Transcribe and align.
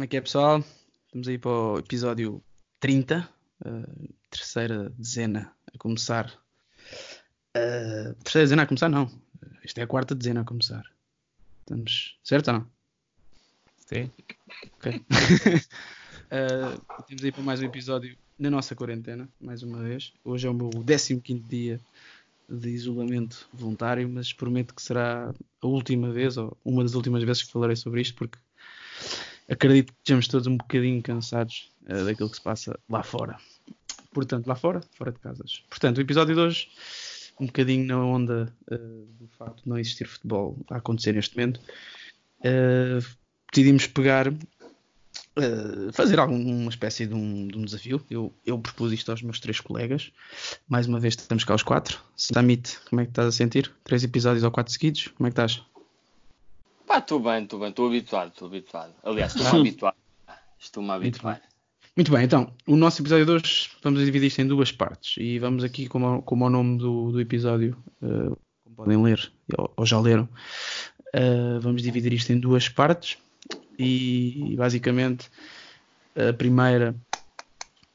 Como 0.00 0.06
é 0.06 0.08
que 0.08 0.16
é, 0.16 0.20
pessoal? 0.22 0.64
Estamos 1.04 1.28
aí 1.28 1.36
para 1.36 1.50
o 1.50 1.78
episódio 1.78 2.42
30, 2.80 3.28
uh, 3.66 4.14
terceira 4.30 4.88
dezena 4.96 5.52
a 5.74 5.76
começar. 5.76 6.32
Uh, 7.54 8.14
terceira 8.24 8.46
dezena 8.46 8.62
a 8.62 8.66
começar, 8.66 8.88
não. 8.88 9.10
Esta 9.62 9.82
é 9.82 9.84
a 9.84 9.86
quarta 9.86 10.14
dezena 10.14 10.40
a 10.40 10.44
começar. 10.44 10.84
Estamos 11.60 12.18
certo 12.24 12.48
ou 12.48 12.54
não? 12.54 12.70
Sim. 13.86 14.10
Ok. 14.78 15.04
uh, 16.30 16.80
temos 17.06 17.22
aí 17.22 17.30
para 17.30 17.42
mais 17.42 17.60
um 17.60 17.66
episódio 17.66 18.16
na 18.38 18.48
nossa 18.48 18.74
quarentena, 18.74 19.28
mais 19.38 19.62
uma 19.62 19.82
vez. 19.82 20.14
Hoje 20.24 20.46
é 20.46 20.50
o 20.50 20.54
meu 20.54 20.70
15 20.70 21.20
dia 21.40 21.78
de 22.50 22.70
isolamento 22.70 23.48
voluntário, 23.52 24.08
mas 24.08 24.32
prometo 24.32 24.74
que 24.74 24.82
será 24.82 25.32
a 25.62 25.66
última 25.66 26.10
vez, 26.10 26.36
ou 26.36 26.56
uma 26.64 26.82
das 26.82 26.94
últimas 26.94 27.22
vezes 27.22 27.42
que 27.44 27.52
falarei 27.52 27.76
sobre 27.76 28.00
isto, 28.00 28.14
porque 28.14 28.38
acredito 29.48 29.92
que 29.92 29.98
estejamos 30.00 30.28
todos 30.28 30.46
um 30.46 30.56
bocadinho 30.56 31.02
cansados 31.02 31.70
uh, 31.82 32.04
daquilo 32.04 32.28
que 32.28 32.36
se 32.36 32.42
passa 32.42 32.78
lá 32.88 33.02
fora. 33.02 33.38
Portanto, 34.12 34.46
lá 34.46 34.56
fora, 34.56 34.80
fora 34.92 35.12
de 35.12 35.18
casas. 35.20 35.62
Portanto, 35.70 35.98
o 35.98 36.00
episódio 36.00 36.34
de 36.34 36.40
hoje, 36.40 36.68
um 37.38 37.46
bocadinho 37.46 37.86
na 37.86 38.04
onda 38.04 38.52
uh, 38.70 39.06
do 39.18 39.28
facto 39.28 39.62
de 39.62 39.68
não 39.68 39.78
existir 39.78 40.06
futebol 40.06 40.58
a 40.70 40.76
acontecer 40.76 41.12
neste 41.12 41.36
momento, 41.36 41.60
uh, 42.40 43.04
decidimos 43.52 43.86
pegar, 43.86 44.32
fazer 45.92 46.18
alguma 46.18 46.68
espécie 46.68 47.06
de 47.06 47.14
um, 47.14 47.48
de 47.48 47.56
um 47.56 47.64
desafio. 47.64 48.02
Eu, 48.10 48.32
eu, 48.44 48.58
propus 48.58 48.92
isto 48.92 49.10
aos 49.10 49.22
meus 49.22 49.40
três 49.40 49.60
colegas. 49.60 50.12
Mais 50.68 50.86
uma 50.86 50.98
vez, 50.98 51.14
estamos 51.14 51.44
cá 51.44 51.54
os 51.54 51.62
quatro. 51.62 52.00
Samit, 52.16 52.78
como 52.88 53.00
é 53.00 53.04
que 53.04 53.10
estás 53.10 53.28
a 53.28 53.32
sentir? 53.32 53.72
Três 53.84 54.02
episódios 54.04 54.44
ou 54.44 54.50
quatro 54.50 54.72
seguidos? 54.72 55.08
Como 55.08 55.26
é 55.26 55.30
que 55.30 55.40
estás? 55.40 55.62
Pá, 56.86 56.98
estou 56.98 57.20
bem, 57.20 57.44
estou 57.44 57.60
bem, 57.60 57.70
estou 57.70 57.86
habituado, 57.86 58.28
estou 58.28 58.48
habituado. 58.48 58.92
Aliás, 59.04 59.34
estou-me 59.34 59.60
habituado. 59.60 59.96
Estou-me 60.58 60.90
a 60.90 60.94
habituar. 60.94 61.40
Muito 61.96 62.12
bem, 62.12 62.24
então, 62.24 62.52
o 62.66 62.76
nosso 62.76 63.02
episódio 63.02 63.26
de 63.26 63.32
hoje 63.32 63.70
vamos 63.82 64.04
dividir 64.04 64.26
isto 64.26 64.40
em 64.40 64.46
duas 64.46 64.70
partes 64.70 65.16
e 65.18 65.38
vamos 65.38 65.64
aqui, 65.64 65.88
como, 65.88 66.22
como 66.22 66.46
o 66.46 66.50
nome 66.50 66.78
do, 66.78 67.12
do 67.12 67.20
episódio, 67.20 67.76
uh, 68.00 68.36
como 68.64 68.76
podem 68.76 69.02
ler 69.02 69.32
ou, 69.58 69.72
ou 69.76 69.84
já 69.84 70.00
leram, 70.00 70.28
uh, 71.14 71.60
vamos 71.60 71.82
dividir 71.82 72.12
isto 72.12 72.32
em 72.32 72.38
duas 72.38 72.68
partes 72.68 73.18
e, 73.78 74.54
basicamente 74.56 75.30
a 76.16 76.32
primeira 76.32 76.94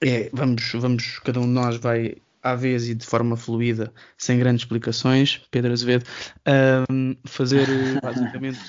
é, 0.01 0.29
vamos, 0.33 0.71
vamos, 0.73 1.19
cada 1.19 1.39
um 1.39 1.43
de 1.43 1.49
nós 1.49 1.77
vai 1.77 2.17
à 2.43 2.53
vez 2.53 2.87
e 2.87 2.93
de 2.93 3.05
forma 3.05 3.35
fluida, 3.35 3.91
sem 4.17 4.37
grandes 4.37 4.61
explicações, 4.61 5.41
Pedro 5.49 5.73
Azevedo, 5.73 6.05
uh, 6.47 7.17
fazer 7.27 7.67
basicamente 8.03 8.59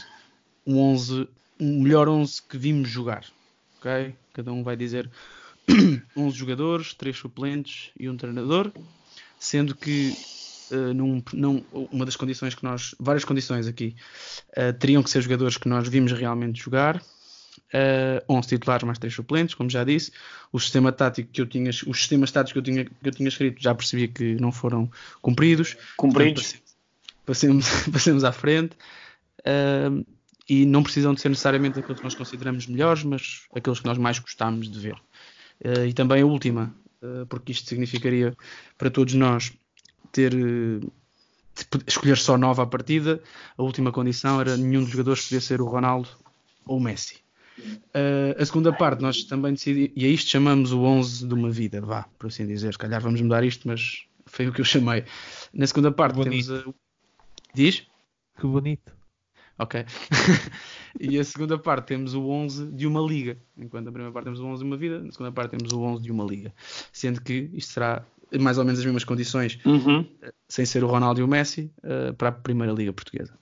um 0.67 0.79
11, 0.79 1.29
um 1.61 1.83
melhor 1.83 2.09
11 2.09 2.43
que 2.43 2.57
vimos 2.57 2.89
jogar. 2.89 3.27
Ok? 3.79 4.15
Cada 4.33 4.51
um 4.51 4.62
vai 4.62 4.77
dizer 4.77 5.11
11 6.17 6.37
jogadores, 6.37 6.95
3 6.95 7.15
suplentes 7.15 7.91
e 8.01 8.09
um 8.09 8.17
treinador, 8.17 8.73
sendo 9.39 9.75
que 9.75 10.17
uh, 10.70 10.95
num, 10.95 11.22
num, 11.33 11.64
uma 11.92 12.05
das 12.05 12.17
condições 12.17 12.55
que 12.55 12.64
nós, 12.64 12.95
várias 12.98 13.25
condições 13.25 13.67
aqui, 13.67 13.95
uh, 14.56 14.72
teriam 14.78 15.03
que 15.03 15.11
ser 15.11 15.20
jogadores 15.20 15.56
que 15.56 15.69
nós 15.69 15.89
vimos 15.89 16.12
realmente 16.12 16.62
jogar. 16.62 17.03
Uh, 17.67 18.22
11 18.28 18.48
titulares 18.48 18.84
mais 18.84 18.98
3 18.98 19.12
suplentes, 19.12 19.55
como 19.55 19.69
já 19.69 19.83
disse. 19.83 20.12
O 20.53 20.61
sistema 20.61 20.92
tático 20.92 21.31
que 21.33 21.41
eu 21.41 21.47
tinha, 21.47 21.70
os 21.70 21.98
sistemas 21.98 22.31
táticos 22.31 22.53
que 22.53 22.59
eu 22.59 22.62
tinha, 22.62 22.84
que 22.84 22.92
eu 23.03 23.12
tinha 23.12 23.28
escrito 23.28 23.62
já 23.62 23.75
percebi 23.75 24.09
que 24.09 24.34
não 24.37 24.53
foram 24.53 24.91
cumpridos. 25.20 25.77
Cumpridos. 25.97 26.55
passemos, 27.25 27.67
passemos 27.92 28.25
à 28.25 28.33
frente. 28.33 28.77
Uh, 29.41 30.05
e 30.48 30.64
não 30.64 30.83
precisam 30.83 31.12
de 31.12 31.20
ser 31.20 31.28
necessariamente 31.28 31.78
aqueles 31.78 31.98
que 31.98 32.05
nós 32.05 32.14
consideramos 32.14 32.67
melhores, 32.67 33.03
mas 33.03 33.43
aqueles 33.55 33.81
que 33.81 33.87
nós 33.87 33.99
mais 33.99 34.19
gostamos 34.19 34.71
de 34.71 34.78
ver. 34.78 34.94
Uh, 35.65 35.87
e 35.88 35.93
também 35.93 36.22
a 36.22 36.26
última, 36.26 36.75
uh, 37.03 37.26
porque 37.26 37.53
isto 37.53 37.69
significaria 37.69 38.37
para 38.78 38.91
todos 38.91 39.15
nós 39.15 39.53
ter 40.16 40.34
uh, 40.34 40.93
escolher 41.87 42.16
só 42.16 42.38
nova 42.38 42.62
à 42.62 42.66
partida. 42.66 43.22
A 43.56 43.62
última 43.62 43.93
condição 43.93 44.41
era 44.41 44.56
nenhum 44.56 44.82
dos 44.82 44.91
jogadores 44.91 45.25
podia 45.25 45.41
ser 45.41 45.60
o 45.60 45.66
Ronaldo 45.66 46.09
ou 46.66 46.78
o 46.78 46.81
Messi. 46.81 47.19
a 48.38 48.44
segunda 48.44 48.72
parte, 48.72 49.00
nós 49.00 49.25
também 49.25 49.53
decidimos, 49.53 49.93
e 49.94 50.05
a 50.05 50.09
isto 50.09 50.31
chamamos 50.31 50.72
o 50.72 50.81
11 50.82 51.26
de 51.26 51.34
uma 51.34 51.50
vida, 51.50 51.81
vá, 51.81 52.05
por 52.19 52.26
assim 52.26 52.47
dizer. 52.47 52.72
Se 52.72 52.78
calhar 52.78 53.00
vamos 53.00 53.21
mudar 53.21 53.44
isto, 53.44 53.69
mas 53.69 54.05
foi 54.26 54.49
o 54.49 54.53
que 54.53 54.60
eu 54.60 54.65
chamei. 54.65 55.05
Na 55.53 55.66
segunda 55.66 55.93
parte, 55.93 56.21
temos 56.21 56.50
a... 56.50 56.65
Diz? 57.55 57.87
Que 58.38 58.47
bonito. 58.47 58.93
Ok. 59.59 59.87
e 61.00 61.19
a 61.19 61.25
segunda 61.25 61.59
parte 61.59 61.87
temos 61.87 62.12
o 62.15 62.28
11 62.28 62.72
de 62.72 62.87
uma 62.87 63.00
liga. 63.00 63.38
Enquanto 63.56 63.88
a 63.88 63.93
primeira 63.93 64.12
parte 64.12 64.25
temos 64.25 64.41
o 64.41 64.47
11 64.47 64.62
de 64.62 64.69
uma 64.69 64.76
vida, 64.76 65.03
na 65.03 65.10
segunda 65.10 65.32
parte 65.32 65.56
temos 65.56 65.72
o 65.72 65.81
11 65.81 66.03
de 66.03 66.12
uma 66.12 66.25
liga. 66.25 66.55
Sendo 66.93 67.22
que 67.22 67.50
isto 67.55 67.72
será 67.72 68.05
mais 68.41 68.59
ou 68.59 68.64
menos 68.64 68.81
as 68.81 68.84
mesmas 68.84 69.04
condições, 69.04 69.59
uhum. 69.64 70.06
sem 70.48 70.64
ser 70.64 70.84
o 70.84 70.87
Ronaldo 70.87 71.20
e 71.20 71.22
o 71.22 71.28
Messi, 71.28 71.70
uh, 71.78 72.12
para 72.14 72.28
a 72.28 72.32
primeira 72.32 72.72
liga 72.72 72.92
portuguesa. 72.92 73.38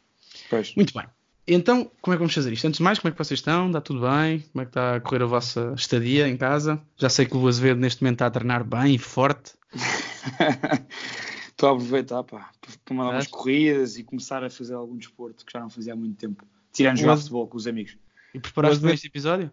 Pois. 0.50 0.74
Muito 0.74 0.92
bem. 0.94 1.06
Então, 1.46 1.90
como 2.00 2.14
é 2.14 2.16
que 2.16 2.20
vamos 2.20 2.34
fazer 2.34 2.52
isto? 2.52 2.66
Antes 2.66 2.78
de 2.78 2.82
mais, 2.82 2.98
como 2.98 3.10
é 3.10 3.12
que 3.12 3.18
vocês 3.18 3.38
estão? 3.38 3.66
Está 3.66 3.80
tudo 3.80 4.00
bem? 4.00 4.40
Como 4.52 4.62
é 4.62 4.64
que 4.64 4.70
está 4.70 4.96
a 4.96 5.00
correr 5.00 5.22
a 5.22 5.26
vossa 5.26 5.74
estadia 5.76 6.26
em 6.26 6.36
casa? 6.36 6.80
Já 6.96 7.10
sei 7.10 7.26
que 7.26 7.36
o 7.36 7.46
Azevedo 7.46 7.80
neste 7.80 8.02
momento 8.02 8.16
está 8.16 8.26
a 8.26 8.30
treinar 8.30 8.64
bem 8.64 8.94
e 8.94 8.98
forte. 8.98 9.52
Estou 11.50 11.68
a 11.68 11.72
aproveitar 11.72 12.24
para 12.24 12.48
mandar 12.90 13.10
umas 13.10 13.26
corridas 13.26 13.96
e 13.98 14.02
começar 14.02 14.42
a 14.42 14.50
fazer 14.50 14.74
algum 14.74 14.96
desporto 14.96 15.44
que 15.44 15.52
já 15.52 15.60
não 15.60 15.70
fazia 15.70 15.92
há 15.92 15.96
muito 15.96 16.16
tempo. 16.16 16.44
Tirando 16.72 16.98
jogar 16.98 17.16
futebol 17.16 17.46
com 17.46 17.56
os 17.56 17.66
amigos. 17.66 17.96
E 18.32 18.40
preparaste 18.40 18.82
bem 18.82 18.94
este 18.94 19.06
episódio? 19.06 19.50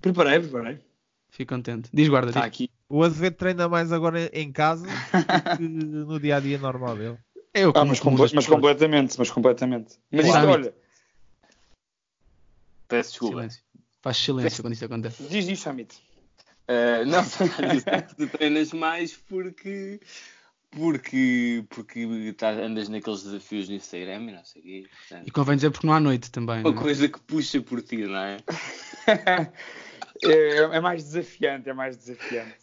Preparei, 0.00 0.40
preparei. 0.40 0.80
Fico 1.32 1.54
contente. 1.54 1.88
Diz 1.92 2.08
guarda, 2.08 2.28
Está 2.28 2.40
diz. 2.40 2.48
aqui. 2.48 2.70
O 2.90 3.02
Azevedo 3.02 3.36
treina 3.36 3.66
mais 3.66 3.90
agora 3.90 4.30
em 4.34 4.52
casa 4.52 4.86
do 5.56 5.56
que 5.56 5.66
no 5.66 6.20
dia 6.20 6.36
a 6.36 6.40
dia 6.40 6.58
normal 6.58 6.94
dele. 6.94 7.18
É 7.54 7.64
eu 7.64 7.72
ah, 7.74 7.84
mas, 7.86 8.00
comple 8.00 8.30
mas 8.34 8.46
completamente, 8.46 9.18
mas 9.18 9.30
completamente. 9.30 9.98
Mas 10.10 10.26
isto, 10.26 10.38
olha. 10.38 10.74
Peço 12.86 13.10
desculpa. 13.10 13.36
Silêncio. 13.36 13.62
Faz 14.02 14.16
silêncio 14.18 14.62
quando 14.62 14.72
isto 14.74 14.84
acontece. 14.84 15.22
Diz 15.24 15.48
isso, 15.48 15.68
Amit. 15.70 15.94
Uh, 16.68 17.04
não, 17.06 17.22
tu 18.16 18.28
treinas 18.28 18.72
mais 18.72 19.14
porque 19.14 20.00
porque, 20.70 21.64
porque 21.68 22.34
tá, 22.36 22.50
andas 22.50 22.88
naqueles 22.88 23.22
desafios 23.22 23.68
no 23.68 23.74
Instagram 23.74 24.22
e 24.22 24.32
não 24.32 24.44
sei 24.44 24.60
o 24.60 24.64
quê. 24.64 24.86
Portanto, 25.08 25.28
e 25.28 25.30
convém 25.30 25.56
dizer 25.56 25.70
porque 25.70 25.86
não 25.86 25.94
há 25.94 26.00
noite 26.00 26.30
também. 26.30 26.60
Uma 26.60 26.70
não 26.70 26.78
é? 26.78 26.82
coisa 26.82 27.08
que 27.08 27.20
puxa 27.20 27.60
por 27.62 27.80
ti, 27.82 28.04
não 28.04 28.18
é? 28.18 28.36
é, 30.24 30.58
é, 30.76 30.80
mais 30.80 31.04
desafiante, 31.04 31.68
é 31.68 31.72
mais 31.72 31.96
desafiante. 31.96 32.56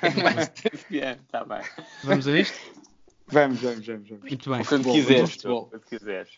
É 0.00 0.22
mais 0.22 0.48
desafiante, 0.48 1.22
está 1.22 1.44
bem. 1.44 1.62
Vamos 2.04 2.26
a 2.28 2.38
isto? 2.38 2.58
Vamos, 3.26 3.60
vamos, 3.60 3.86
vamos. 3.86 4.08
vamos. 4.08 4.22
Muito 4.24 4.50
bem. 4.50 4.64
Quando 4.64 4.92
quiseres, 4.92 5.36
quando 5.42 5.80
quiseres. 5.80 6.30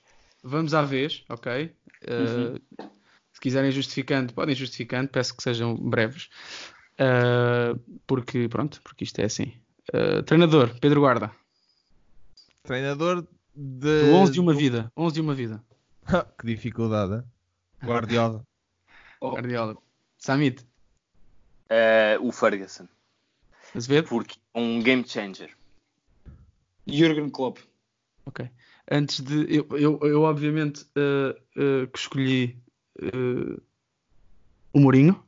Vamos 0.42 0.74
à 0.74 0.82
vez, 0.82 1.24
ok? 1.28 1.74
Uh, 2.04 2.52
uhum. 2.80 2.90
Se 3.32 3.40
quiserem 3.40 3.70
justificando, 3.70 4.32
podem 4.32 4.54
justificando, 4.54 5.08
peço 5.08 5.36
que 5.36 5.42
sejam 5.42 5.74
breves. 5.74 6.28
Uh, 6.94 7.78
porque, 8.06 8.48
pronto, 8.48 8.80
porque 8.82 9.04
isto 9.04 9.20
é 9.20 9.24
assim. 9.24 9.52
Uh, 9.92 10.22
treinador, 10.22 10.78
Pedro 10.80 11.00
Guarda. 11.00 11.30
Treinador 12.62 13.26
de... 13.54 14.02
Do 14.10 14.14
11 14.14 14.32
de 14.32 14.40
uma 14.40 14.54
vida. 14.54 14.92
11 14.96 15.14
de 15.14 15.20
uma 15.20 15.34
vida. 15.34 15.62
que 16.38 16.46
dificuldade? 16.46 17.24
Guardiola. 17.82 18.44
oh. 19.20 19.32
Guardiola. 19.32 19.76
Samit. 20.24 20.64
Uh, 21.68 22.16
o 22.26 22.32
Ferguson. 22.32 22.88
Azevedo? 23.74 24.08
Porque 24.08 24.38
é 24.54 24.58
um 24.58 24.82
game 24.82 25.06
changer. 25.06 25.50
Jürgen 26.86 27.28
Klopp. 27.28 27.58
Ok. 28.24 28.48
Antes 28.90 29.20
de. 29.20 29.54
Eu, 29.54 29.66
eu, 29.72 30.00
eu 30.02 30.22
obviamente, 30.22 30.86
uh, 30.96 31.38
uh, 31.60 31.86
que 31.88 31.98
escolhi 31.98 32.58
o 34.72 34.80
Mourinho. 34.80 35.22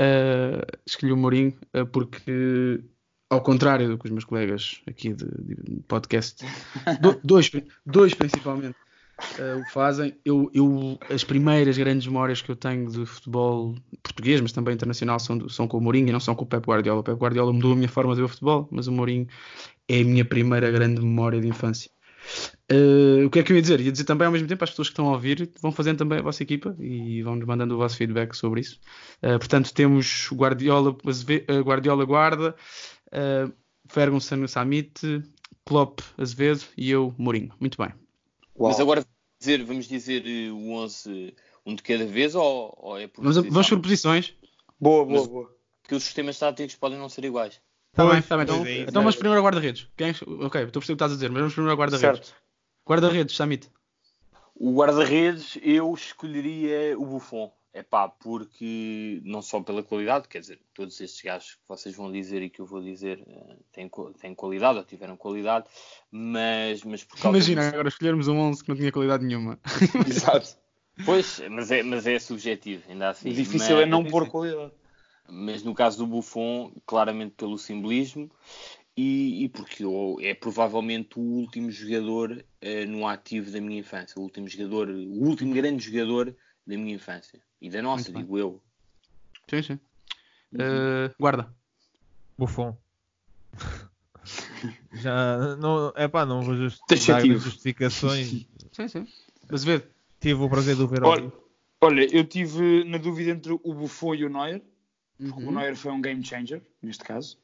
Uh, 0.00 0.62
escolhi 0.86 1.12
o 1.12 1.16
Mourinho 1.16 1.58
uh, 1.76 1.86
porque, 1.86 2.84
ao 3.28 3.42
contrário 3.42 3.88
do 3.88 3.98
que 3.98 4.04
os 4.04 4.12
meus 4.12 4.24
colegas 4.24 4.80
aqui 4.86 5.12
de, 5.12 5.24
de 5.24 5.82
podcast, 5.88 6.44
do, 7.00 7.20
dois, 7.24 7.50
dois 7.84 8.14
principalmente, 8.14 8.76
uh, 9.38 9.60
o 9.60 9.64
fazem, 9.70 10.16
eu, 10.24 10.50
eu, 10.54 10.98
as 11.10 11.24
primeiras 11.24 11.76
grandes 11.76 12.06
memórias 12.06 12.42
que 12.42 12.50
eu 12.50 12.56
tenho 12.56 12.90
de 12.90 13.06
futebol 13.06 13.74
português, 14.02 14.40
mas 14.40 14.52
também 14.52 14.74
internacional, 14.74 15.18
são, 15.18 15.48
são 15.48 15.68
com 15.68 15.78
o 15.78 15.80
Mourinho 15.80 16.08
e 16.08 16.12
não 16.12 16.20
são 16.20 16.34
com 16.34 16.44
o 16.44 16.46
Pep 16.46 16.66
Guardiola. 16.66 17.00
O 17.00 17.04
Pep 17.04 17.18
Guardiola 17.18 17.52
mudou 17.52 17.72
a 17.72 17.76
minha 17.76 17.88
forma 17.88 18.14
de 18.14 18.20
ver 18.20 18.26
o 18.26 18.28
futebol, 18.28 18.68
mas 18.70 18.86
o 18.86 18.92
Mourinho 18.92 19.26
é 19.88 20.00
a 20.00 20.04
minha 20.04 20.24
primeira 20.24 20.70
grande 20.70 21.00
memória 21.00 21.40
de 21.40 21.48
infância. 21.48 21.90
Uh, 22.72 23.26
o 23.26 23.30
que 23.30 23.38
é 23.38 23.42
que 23.42 23.52
eu 23.52 23.56
ia 23.56 23.62
dizer? 23.62 23.80
Ia 23.80 23.92
dizer 23.92 24.04
também 24.04 24.26
ao 24.26 24.32
mesmo 24.32 24.48
tempo 24.48 24.64
às 24.64 24.70
pessoas 24.70 24.88
que 24.88 24.92
estão 24.92 25.08
a 25.08 25.12
ouvir, 25.12 25.50
vão 25.60 25.70
fazendo 25.70 25.98
também 25.98 26.18
a 26.18 26.22
vossa 26.22 26.42
equipa 26.42 26.74
e 26.78 27.22
vão-nos 27.22 27.46
mandando 27.46 27.74
o 27.74 27.78
vosso 27.78 27.96
feedback 27.96 28.34
sobre 28.34 28.60
isso. 28.60 28.80
Uh, 29.22 29.38
portanto, 29.38 29.72
temos 29.74 30.30
Guardiola, 30.32 30.90
uh, 30.90 31.60
Guardiola 31.62 32.04
Guarda, 32.04 32.54
Ferguson 33.88 34.46
Samit, 34.48 35.22
Klopp, 35.64 36.00
Azevedo 36.18 36.64
e 36.76 36.90
eu, 36.90 37.14
Mourinho. 37.18 37.52
Muito 37.60 37.78
bem. 37.78 38.03
Uau. 38.56 38.70
Mas 38.70 38.80
agora 38.80 39.04
dizer, 39.38 39.64
vamos 39.64 39.86
dizer 39.86 40.26
eh, 40.26 40.50
o 40.50 40.72
11 40.72 41.34
um 41.66 41.74
de 41.74 41.82
cada 41.82 42.04
vez 42.04 42.34
ou, 42.34 42.76
ou 42.80 42.98
é 42.98 43.06
por 43.06 43.22
vamos, 43.22 43.36
vamos 43.36 43.68
por 43.68 43.80
posições? 43.80 44.34
Boa, 44.80 45.04
boa, 45.04 45.20
Mas, 45.20 45.26
boa. 45.26 45.56
Porque 45.82 45.94
os 45.94 46.04
sistemas 46.04 46.38
táticos 46.38 46.76
podem 46.76 46.98
não 46.98 47.08
ser 47.08 47.24
iguais. 47.24 47.60
Está 47.92 48.06
bem, 48.06 48.18
está 48.18 48.36
bem. 48.36 48.44
Então, 48.44 48.66
é 48.66 48.78
então 48.80 49.02
vamos 49.02 49.16
primeiro 49.16 49.38
ao 49.38 49.44
guarda-redes. 49.44 49.88
É 49.98 50.10
ok, 50.10 50.14
estou 50.14 50.40
a 50.42 50.50
perceber 50.50 50.78
o 50.78 50.80
que 50.80 50.92
estás 50.92 51.12
a 51.12 51.14
dizer, 51.14 51.30
mas 51.30 51.40
vamos 51.40 51.54
primeiro 51.54 51.72
ao 51.72 51.78
guarda-redes. 51.78 52.34
Guarda-redes, 52.86 53.36
Samit. 53.36 53.70
O 54.54 54.74
guarda-redes 54.74 55.58
eu 55.62 55.92
escolheria 55.94 56.98
o 56.98 57.06
Buffon. 57.06 57.52
É 57.76 57.82
pá, 57.82 58.08
porque 58.08 59.20
não 59.24 59.42
só 59.42 59.60
pela 59.60 59.82
qualidade, 59.82 60.28
quer 60.28 60.38
dizer, 60.38 60.60
todos 60.72 61.00
estes 61.00 61.20
gajos 61.20 61.54
que 61.54 61.60
vocês 61.66 61.92
vão 61.92 62.12
dizer 62.12 62.40
e 62.40 62.48
que 62.48 62.60
eu 62.60 62.66
vou 62.66 62.80
dizer 62.80 63.20
eh, 63.26 63.56
têm, 63.72 63.90
têm 64.20 64.32
qualidade 64.32 64.78
ou 64.78 64.84
tiveram 64.84 65.16
qualidade, 65.16 65.66
mas, 66.08 66.84
mas 66.84 67.02
por 67.02 67.18
causa 67.18 67.36
Imagina 67.36 67.66
agora 67.66 67.88
escolhermos 67.88 68.28
um 68.28 68.38
11 68.38 68.62
que 68.62 68.68
não 68.68 68.76
tinha 68.76 68.92
qualidade 68.92 69.26
nenhuma. 69.26 69.58
Exato. 70.06 70.56
Pois, 71.04 71.42
mas 71.50 71.72
é, 71.72 71.82
mas 71.82 72.06
é 72.06 72.16
subjetivo, 72.20 72.84
ainda 72.88 73.08
assim. 73.08 73.30
O 73.30 73.34
difícil 73.34 73.74
mas, 73.74 73.82
é 73.82 73.86
não 73.86 74.04
pôr 74.04 74.28
qualidade. 74.28 74.72
Mas 75.28 75.64
no 75.64 75.74
caso 75.74 75.98
do 75.98 76.06
Buffon, 76.06 76.72
claramente 76.86 77.32
pelo 77.32 77.58
simbolismo 77.58 78.30
e, 78.96 79.44
e 79.44 79.48
porque 79.48 79.82
é 80.20 80.32
provavelmente 80.32 81.18
o 81.18 81.22
último 81.22 81.72
jogador 81.72 82.30
uh, 82.30 82.88
no 82.88 83.04
ativo 83.04 83.50
da 83.50 83.60
minha 83.60 83.80
infância, 83.80 84.16
o 84.16 84.22
último 84.22 84.46
jogador, 84.46 84.88
o 84.90 85.24
último 85.24 85.52
grande 85.52 85.82
jogador 85.82 86.36
da 86.66 86.76
minha 86.76 86.94
infância. 86.94 87.40
E 87.60 87.70
da 87.70 87.82
nossa, 87.82 88.10
Muito 88.10 88.22
digo 88.22 88.34
bem. 88.34 88.42
eu. 88.42 88.62
Sim, 89.48 89.62
sim. 89.62 89.80
Uh, 90.54 91.14
guarda. 91.18 91.52
Buffon. 92.38 92.76
Já 94.92 95.56
não, 95.56 95.92
é 95.94 96.08
pá, 96.08 96.24
não 96.24 96.40
vou 96.40 96.56
justificar 96.56 97.24
justificações. 97.26 98.46
sim, 98.72 98.88
sim. 98.88 99.08
Mas 99.50 99.64
ver. 99.64 99.88
Tive 100.20 100.42
o 100.42 100.48
prazer 100.48 100.74
de 100.74 100.82
o 100.82 100.88
ver 100.88 101.04
olha, 101.04 101.30
olha, 101.80 102.16
eu 102.16 102.24
tive 102.24 102.84
na 102.84 102.96
dúvida 102.96 103.30
entre 103.30 103.52
o 103.52 103.74
Buffon 103.74 104.14
e 104.14 104.24
o 104.24 104.30
Neuer. 104.30 104.62
Uhum. 105.20 105.48
O 105.48 105.52
Neuer 105.52 105.76
foi 105.76 105.92
um 105.92 106.00
game 106.00 106.24
changer, 106.24 106.62
neste 106.80 107.04
caso. 107.04 107.38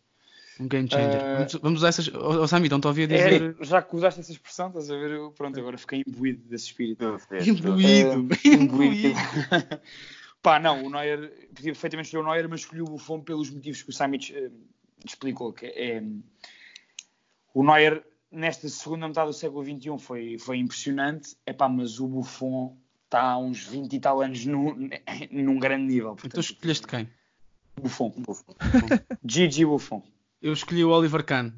Um 0.60 0.68
game 0.68 0.88
changer. 0.88 1.16
Uh, 1.16 1.36
vamos, 1.36 1.52
vamos 1.54 1.80
usar 1.80 1.88
essas. 1.88 2.08
Oh, 2.08 2.46
Sami, 2.46 2.66
então 2.66 2.76
estou 2.76 2.90
a 2.90 2.92
ouvir 2.92 3.08
dizer. 3.08 3.56
É, 3.58 3.64
já 3.64 3.80
que 3.80 3.96
usaste 3.96 4.20
essa 4.20 4.30
expressão, 4.30 4.68
estás 4.68 4.90
a 4.90 4.94
ver? 4.96 5.12
Eu, 5.12 5.30
pronto, 5.32 5.58
agora 5.58 5.78
fiquei 5.78 6.04
imbuído 6.06 6.46
desse 6.46 6.66
espírito. 6.66 7.02
Imbuído! 7.46 8.20
Uh, 8.20 8.28
imbuído! 8.44 9.14
Pá, 10.42 10.58
não, 10.58 10.84
o 10.84 10.90
Neuer. 10.90 11.30
Podia 11.54 11.72
perfeitamente 11.72 12.08
escolher 12.08 12.22
o 12.22 12.26
Neuer, 12.26 12.48
mas 12.48 12.60
escolhi 12.60 12.82
o 12.82 12.84
Buffon 12.84 13.20
pelos 13.20 13.48
motivos 13.48 13.82
que 13.82 13.88
o 13.88 13.92
Sami 13.92 14.18
uh, 14.18 14.52
explicou. 15.02 15.50
Que 15.54 15.66
é, 15.66 16.02
o 17.54 17.64
Neuer, 17.64 18.04
nesta 18.30 18.68
segunda 18.68 19.08
metade 19.08 19.28
do 19.28 19.32
século 19.32 19.64
XXI, 19.64 19.98
foi, 19.98 20.38
foi 20.38 20.58
impressionante. 20.58 21.36
É 21.46 21.54
pá, 21.54 21.70
mas 21.70 21.98
o 21.98 22.06
Buffon 22.06 22.76
está 23.06 23.22
há 23.22 23.38
uns 23.38 23.66
20 23.66 23.94
e 23.94 24.00
tal 24.00 24.20
anos 24.20 24.44
no, 24.44 24.76
num 25.32 25.58
grande 25.58 25.84
nível. 25.84 26.10
Portanto, 26.10 26.32
então 26.32 26.40
escolheste 26.40 26.86
quem? 26.86 27.08
Buffon. 27.80 28.10
Buffon. 28.10 28.54
Gigi 29.24 29.64
Buffon 29.64 30.02
eu 30.42 30.52
escolhi 30.52 30.84
o 30.84 30.90
Oliver 30.90 31.24
Kahn 31.24 31.52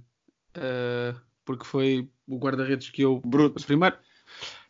uh, 0.56 1.18
porque 1.44 1.64
foi 1.64 2.08
o 2.26 2.38
guarda-redes 2.38 2.90
que 2.90 3.02
eu. 3.02 3.20
Bruto. 3.24 3.64
Primeiro, 3.64 3.96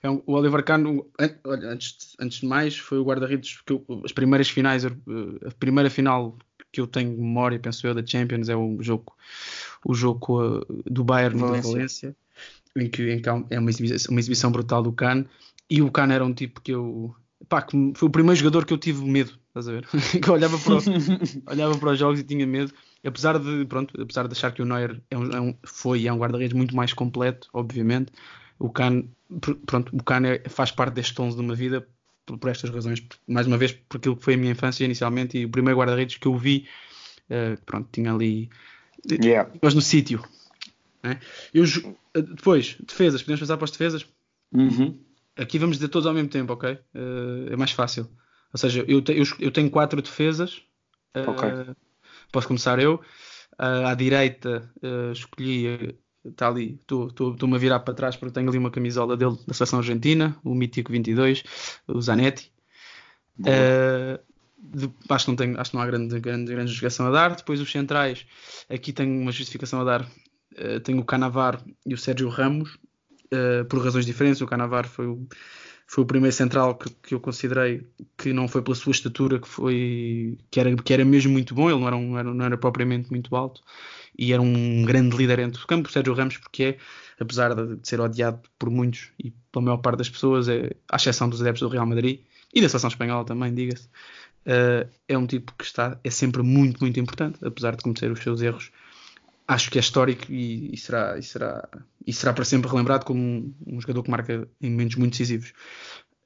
é 0.02 0.10
um, 0.10 0.22
o 0.26 0.32
Oliver 0.32 0.64
Kahn, 0.64 1.02
antes, 1.44 2.16
antes 2.18 2.40
de 2.40 2.46
mais, 2.46 2.76
foi 2.76 2.98
o 2.98 3.04
guarda-redes 3.04 3.60
que 3.64 3.72
eu, 3.72 3.84
as 4.04 4.12
primeiras 4.12 4.48
finais, 4.48 4.84
uh, 4.84 4.90
a 5.46 5.50
primeira 5.58 5.90
final 5.90 6.36
que 6.70 6.80
eu 6.80 6.86
tenho 6.86 7.10
memória, 7.10 7.58
penso 7.58 7.86
eu, 7.86 7.94
da 7.94 8.04
Champions 8.04 8.48
é 8.48 8.56
o 8.56 8.78
jogo, 8.80 9.14
o 9.84 9.94
jogo 9.94 10.42
uh, 10.42 10.82
do 10.86 11.04
Bayern 11.04 11.38
Valência. 11.38 11.62
da 11.62 11.68
Valência, 11.68 12.16
em 12.76 12.88
que, 12.88 13.12
em 13.12 13.20
que 13.20 13.28
é 13.28 13.58
uma 13.58 13.70
exibição, 13.70 14.10
uma 14.10 14.20
exibição 14.20 14.50
brutal 14.50 14.82
do 14.82 14.92
Kahn. 14.92 15.24
E 15.68 15.82
o 15.82 15.90
Kahn 15.90 16.10
era 16.12 16.24
um 16.24 16.32
tipo 16.32 16.60
que 16.60 16.72
eu. 16.72 17.14
Pá, 17.48 17.60
que 17.60 17.92
foi 17.94 18.08
o 18.08 18.12
primeiro 18.12 18.36
jogador 18.36 18.64
que 18.64 18.72
eu 18.72 18.78
tive 18.78 19.04
medo, 19.04 19.32
estás 19.48 19.68
a 19.68 19.72
ver? 19.72 19.86
que 20.22 20.28
eu 20.28 20.34
olhava 20.34 20.56
para, 20.58 20.74
olhava 21.52 21.76
para 21.76 21.90
os 21.90 21.98
jogos 21.98 22.20
e 22.20 22.24
tinha 22.24 22.46
medo 22.46 22.72
apesar 23.04 23.38
de, 23.38 23.64
pronto, 23.64 24.00
apesar 24.00 24.26
de 24.26 24.32
achar 24.32 24.52
que 24.52 24.62
o 24.62 24.64
Neuer 24.64 25.00
é 25.10 25.18
um, 25.18 25.30
é 25.30 25.40
um, 25.40 25.54
foi 25.64 26.00
e 26.02 26.08
é 26.08 26.12
um 26.12 26.18
guarda-redes 26.18 26.54
muito 26.54 26.74
mais 26.74 26.92
completo, 26.92 27.48
obviamente, 27.52 28.12
o 28.58 28.70
Kahn, 28.70 29.04
pronto, 29.66 29.94
o 29.94 30.02
Kahn 30.02 30.24
é, 30.24 30.48
faz 30.48 30.70
parte 30.70 30.94
deste 30.94 31.20
11 31.20 31.36
de 31.36 31.42
uma 31.42 31.54
vida 31.54 31.86
por, 32.24 32.38
por, 32.38 32.50
estas 32.50 32.70
razões, 32.70 33.04
mais 33.26 33.46
uma 33.46 33.58
vez 33.58 33.72
por 33.72 33.96
aquilo 33.96 34.16
que 34.16 34.22
foi 34.22 34.34
a 34.34 34.36
minha 34.36 34.52
infância 34.52 34.84
inicialmente 34.84 35.36
e 35.36 35.44
o 35.44 35.48
primeiro 35.48 35.78
guarda-redes 35.78 36.16
que 36.16 36.26
eu 36.26 36.36
vi, 36.36 36.68
uh, 37.28 37.60
pronto, 37.66 37.88
tinha 37.90 38.12
ali, 38.12 38.48
yeah. 39.10 39.50
mas 39.60 39.74
no 39.74 39.80
sítio. 39.80 40.22
Né? 41.02 41.18
Eu, 41.52 41.64
depois, 42.14 42.76
defesas, 42.86 43.22
podemos 43.22 43.40
passar 43.40 43.56
para 43.56 43.64
as 43.64 43.72
defesas? 43.72 44.06
Uhum. 44.52 44.96
Aqui 45.36 45.58
vamos 45.58 45.76
dizer 45.76 45.88
todos 45.88 46.06
ao 46.06 46.14
mesmo 46.14 46.28
tempo, 46.28 46.52
ok? 46.52 46.78
Uh, 46.94 47.52
é 47.52 47.56
mais 47.56 47.72
fácil. 47.72 48.08
Ou 48.52 48.58
seja, 48.58 48.84
eu, 48.86 49.02
te, 49.02 49.12
eu, 49.12 49.24
eu 49.40 49.50
tenho 49.50 49.70
quatro 49.70 50.00
defesas. 50.00 50.62
Uh, 51.16 51.28
ok 51.30 51.74
posso 52.32 52.48
começar 52.48 52.78
eu. 52.78 53.00
Uh, 53.54 53.86
à 53.86 53.94
direita 53.94 54.68
uh, 54.82 55.12
escolhi, 55.12 55.94
está 56.24 56.48
ali, 56.48 56.80
estou-me 56.80 57.54
a 57.54 57.58
virar 57.58 57.80
para 57.80 57.94
trás 57.94 58.16
porque 58.16 58.32
tenho 58.32 58.48
ali 58.48 58.58
uma 58.58 58.70
camisola 58.70 59.16
dele 59.16 59.36
da 59.46 59.54
seleção 59.54 59.78
argentina, 59.78 60.36
o 60.42 60.54
mítico 60.54 60.90
22, 60.90 61.44
o 61.86 62.00
Zanetti. 62.00 62.50
Uh, 63.38 64.18
de, 64.58 64.90
acho, 65.08 65.24
que 65.24 65.30
não 65.30 65.36
tenho, 65.36 65.60
acho 65.60 65.70
que 65.70 65.76
não 65.76 65.82
há 65.82 65.86
grande, 65.86 66.20
grande, 66.20 66.52
grande 66.52 66.68
justificação 66.68 67.06
a 67.06 67.10
dar. 67.10 67.34
Depois 67.34 67.60
os 67.60 67.70
centrais, 67.70 68.26
aqui 68.68 68.92
tenho 68.92 69.20
uma 69.20 69.32
justificação 69.32 69.80
a 69.80 69.84
dar. 69.84 70.02
Uh, 70.52 70.80
tenho 70.80 71.00
o 71.00 71.04
Canavar 71.04 71.62
e 71.84 71.94
o 71.94 71.98
Sérgio 71.98 72.28
Ramos, 72.28 72.78
uh, 73.32 73.64
por 73.68 73.82
razões 73.82 74.06
diferentes. 74.06 74.40
O 74.40 74.46
Canavar 74.46 74.86
foi 74.86 75.06
o, 75.06 75.26
foi 75.86 76.04
o 76.04 76.06
primeiro 76.06 76.34
central 76.34 76.74
que, 76.76 76.90
que, 76.90 77.14
eu 77.14 77.20
considerei 77.20 77.86
que 78.16 78.32
não 78.32 78.48
foi 78.48 78.62
pela 78.62 78.74
sua 78.74 78.92
estatura, 78.92 79.38
que 79.38 79.48
foi 79.48 80.38
que 80.50 80.58
era, 80.60 80.74
que 80.76 80.92
era 80.92 81.04
mesmo 81.04 81.32
muito 81.32 81.54
bom, 81.54 81.70
ele 81.70 81.78
não 81.78 81.86
era, 81.86 81.96
um, 81.96 82.18
era, 82.18 82.34
não 82.34 82.44
era 82.44 82.56
propriamente 82.56 83.10
muito 83.10 83.34
alto 83.36 83.62
e 84.18 84.32
era 84.32 84.42
um 84.42 84.84
grande 84.84 85.16
líder 85.16 85.38
dentro 85.38 85.60
do 85.60 85.66
campo, 85.66 85.90
Sérgio 85.90 86.14
Ramos, 86.14 86.36
porque 86.36 86.62
é, 86.64 86.78
apesar 87.20 87.54
de, 87.54 87.76
de 87.76 87.88
ser 87.88 88.00
odiado 88.00 88.40
por 88.58 88.70
muitos 88.70 89.10
e 89.18 89.32
pela 89.50 89.64
maior 89.64 89.78
parte 89.78 89.98
das 89.98 90.10
pessoas, 90.10 90.48
é, 90.48 90.74
à 90.90 90.96
exceção 90.96 91.28
dos 91.28 91.40
adeptos 91.40 91.62
do 91.62 91.68
Real 91.68 91.86
Madrid 91.86 92.20
e 92.52 92.60
da 92.60 92.68
seleção 92.68 92.88
espanhola 92.88 93.24
também, 93.24 93.54
diga-se, 93.54 93.86
uh, 94.46 94.88
é 95.08 95.16
um 95.16 95.26
tipo 95.26 95.52
que 95.56 95.64
está, 95.64 95.98
é 96.04 96.10
sempre 96.10 96.42
muito, 96.42 96.80
muito 96.80 97.00
importante, 97.00 97.38
apesar 97.44 97.76
de 97.76 97.82
cometer 97.82 98.10
os 98.10 98.20
seus 98.20 98.42
erros 98.42 98.70
acho 99.52 99.70
que 99.70 99.78
é 99.78 99.80
histórico 99.80 100.30
e, 100.30 100.74
e, 100.74 100.76
será, 100.76 101.18
e, 101.18 101.22
será, 101.22 101.68
e 102.06 102.12
será 102.12 102.32
para 102.32 102.44
sempre 102.44 102.70
relembrado 102.70 103.04
como 103.04 103.20
um, 103.20 103.54
um 103.66 103.80
jogador 103.80 104.02
que 104.02 104.10
marca 104.10 104.48
em 104.60 104.70
momentos 104.70 104.96
muito 104.96 105.12
decisivos. 105.12 105.52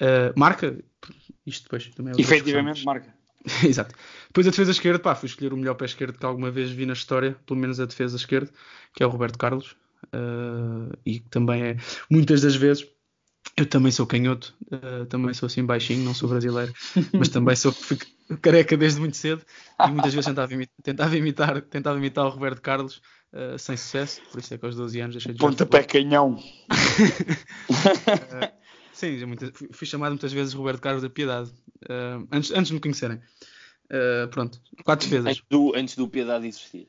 Uh, 0.00 0.38
marca, 0.38 0.78
isto 1.46 1.64
depois 1.64 1.88
também 1.94 2.14
é 2.16 2.20
Efetivamente 2.20 2.84
marca. 2.84 3.14
Exato. 3.64 3.94
Depois 4.28 4.46
a 4.46 4.50
defesa 4.50 4.70
esquerda, 4.70 4.98
pá, 4.98 5.14
fui 5.14 5.28
escolher 5.28 5.52
o 5.52 5.56
melhor 5.56 5.74
pé 5.74 5.84
esquerdo 5.84 6.18
que 6.18 6.26
alguma 6.26 6.50
vez 6.50 6.70
vi 6.70 6.84
na 6.86 6.92
história, 6.92 7.36
pelo 7.46 7.58
menos 7.58 7.80
a 7.80 7.86
defesa 7.86 8.16
esquerda, 8.16 8.50
que 8.94 9.02
é 9.02 9.06
o 9.06 9.10
Roberto 9.10 9.38
Carlos. 9.38 9.76
Uh, 10.06 10.96
e 11.04 11.20
também 11.20 11.62
é, 11.62 11.76
muitas 12.10 12.42
das 12.42 12.54
vezes, 12.54 12.86
eu 13.56 13.66
também 13.66 13.90
sou 13.90 14.06
canhoto, 14.06 14.54
uh, 14.72 15.06
também 15.06 15.32
sou 15.32 15.46
assim 15.46 15.64
baixinho, 15.64 16.04
não 16.04 16.14
sou 16.14 16.28
brasileiro, 16.28 16.72
mas 17.12 17.28
também 17.28 17.56
sou 17.56 17.72
careca 18.42 18.76
desde 18.76 19.00
muito 19.00 19.16
cedo 19.16 19.42
e 19.84 19.90
muitas 19.90 20.12
vezes 20.12 20.26
tentava 20.26 20.52
imitar, 20.52 20.76
tentava 20.82 21.16
imitar, 21.16 21.62
tentava 21.62 21.98
imitar 21.98 22.26
o 22.26 22.28
Roberto 22.30 22.60
Carlos 22.60 23.00
uh, 23.32 23.58
sem 23.58 23.76
sucesso, 23.76 24.20
por 24.30 24.40
isso 24.40 24.54
é 24.54 24.58
que 24.58 24.66
aos 24.66 24.76
12 24.76 25.00
anos 25.00 25.14
deixei 25.14 25.32
de 25.32 25.38
jogar. 25.38 25.50
Pontapé 25.50 25.82
canhão. 25.84 26.34
uh, 26.34 26.42
sim, 28.92 29.24
muitas, 29.24 29.52
fui 29.70 29.86
chamado 29.86 30.12
muitas 30.12 30.32
vezes 30.32 30.54
Roberto 30.54 30.80
Carlos 30.80 31.02
da 31.02 31.10
Piedade, 31.10 31.50
uh, 31.84 32.26
antes, 32.32 32.50
antes 32.50 32.68
de 32.68 32.74
me 32.74 32.80
conhecerem. 32.80 33.20
pronto, 34.30 34.60
quatro 34.84 35.08
defesas. 35.08 35.30
Antes 35.30 35.44
do, 35.48 35.72
antes 35.76 35.96
do 35.96 36.08
Piedade 36.08 36.46
existir. 36.46 36.88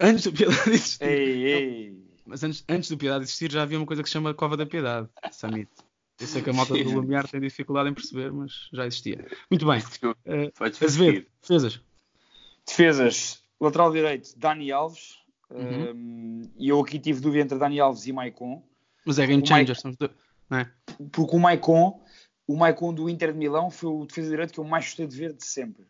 Antes 0.00 0.24
do 0.24 0.32
Piedade 0.32 0.70
existir. 0.70 1.04
Ei, 1.04 1.46
ei. 1.46 2.04
Mas 2.26 2.42
antes, 2.42 2.64
antes 2.68 2.88
do 2.88 2.96
Piedade 2.96 3.24
existir 3.24 3.52
já 3.52 3.62
havia 3.62 3.78
uma 3.78 3.86
coisa 3.86 4.02
que 4.02 4.08
se 4.08 4.14
chama 4.14 4.32
Cova 4.32 4.56
da 4.56 4.64
Piedade, 4.64 5.08
Samit. 5.30 5.68
Eu 6.20 6.26
sei 6.26 6.42
que 6.42 6.50
a 6.50 6.52
malta 6.52 6.74
do 6.74 6.90
Lumiar 6.90 7.28
tem 7.28 7.40
dificuldade 7.40 7.90
em 7.90 7.94
perceber, 7.94 8.32
mas 8.32 8.68
já 8.72 8.86
existia. 8.86 9.26
Muito 9.50 9.66
bem. 9.66 9.80
Uh, 9.80 10.84
Azevedo, 10.84 11.26
defesas. 11.42 11.80
Defesas. 12.66 13.42
Lateral 13.60 13.92
direito, 13.92 14.38
Dani 14.38 14.70
Alves. 14.70 15.18
Uhum. 15.50 16.42
E 16.56 16.68
eu 16.68 16.80
aqui 16.80 16.98
tive 16.98 17.20
dúvida 17.20 17.44
entre 17.44 17.58
Dani 17.58 17.80
Alves 17.80 18.06
e 18.06 18.12
Maicon. 18.12 18.62
Mas 19.04 19.18
é 19.18 19.26
game 19.26 19.46
changer, 19.46 19.76
Maicon, 19.84 20.08
não 20.48 20.58
é? 20.58 20.70
Porque 21.12 21.36
o 21.36 21.38
Maicon, 21.38 22.00
o 22.46 22.56
Maicon 22.56 22.94
do 22.94 23.10
Inter 23.10 23.32
de 23.32 23.38
Milão 23.38 23.70
foi 23.70 23.90
o 23.90 24.06
defesa 24.06 24.30
direito 24.30 24.52
que 24.52 24.60
eu 24.60 24.64
mais 24.64 24.84
gostei 24.86 25.06
de 25.06 25.16
ver 25.16 25.32
de 25.32 25.44
sempre. 25.44 25.84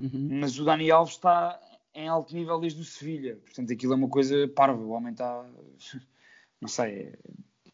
Uhum. 0.00 0.40
Mas 0.40 0.58
o 0.58 0.64
Dani 0.64 0.90
Alves 0.90 1.14
está 1.14 1.60
em 1.94 2.08
alto 2.08 2.34
nível 2.34 2.58
desde 2.60 2.80
o 2.80 2.84
Sevilha. 2.84 3.36
Portanto, 3.36 3.72
aquilo 3.72 3.92
é 3.92 3.96
uma 3.96 4.08
coisa 4.08 4.48
parva. 4.48 4.80
O 4.80 4.90
homem 4.90 5.12
está. 5.12 5.44
Não 6.60 6.68
sei. 6.68 7.14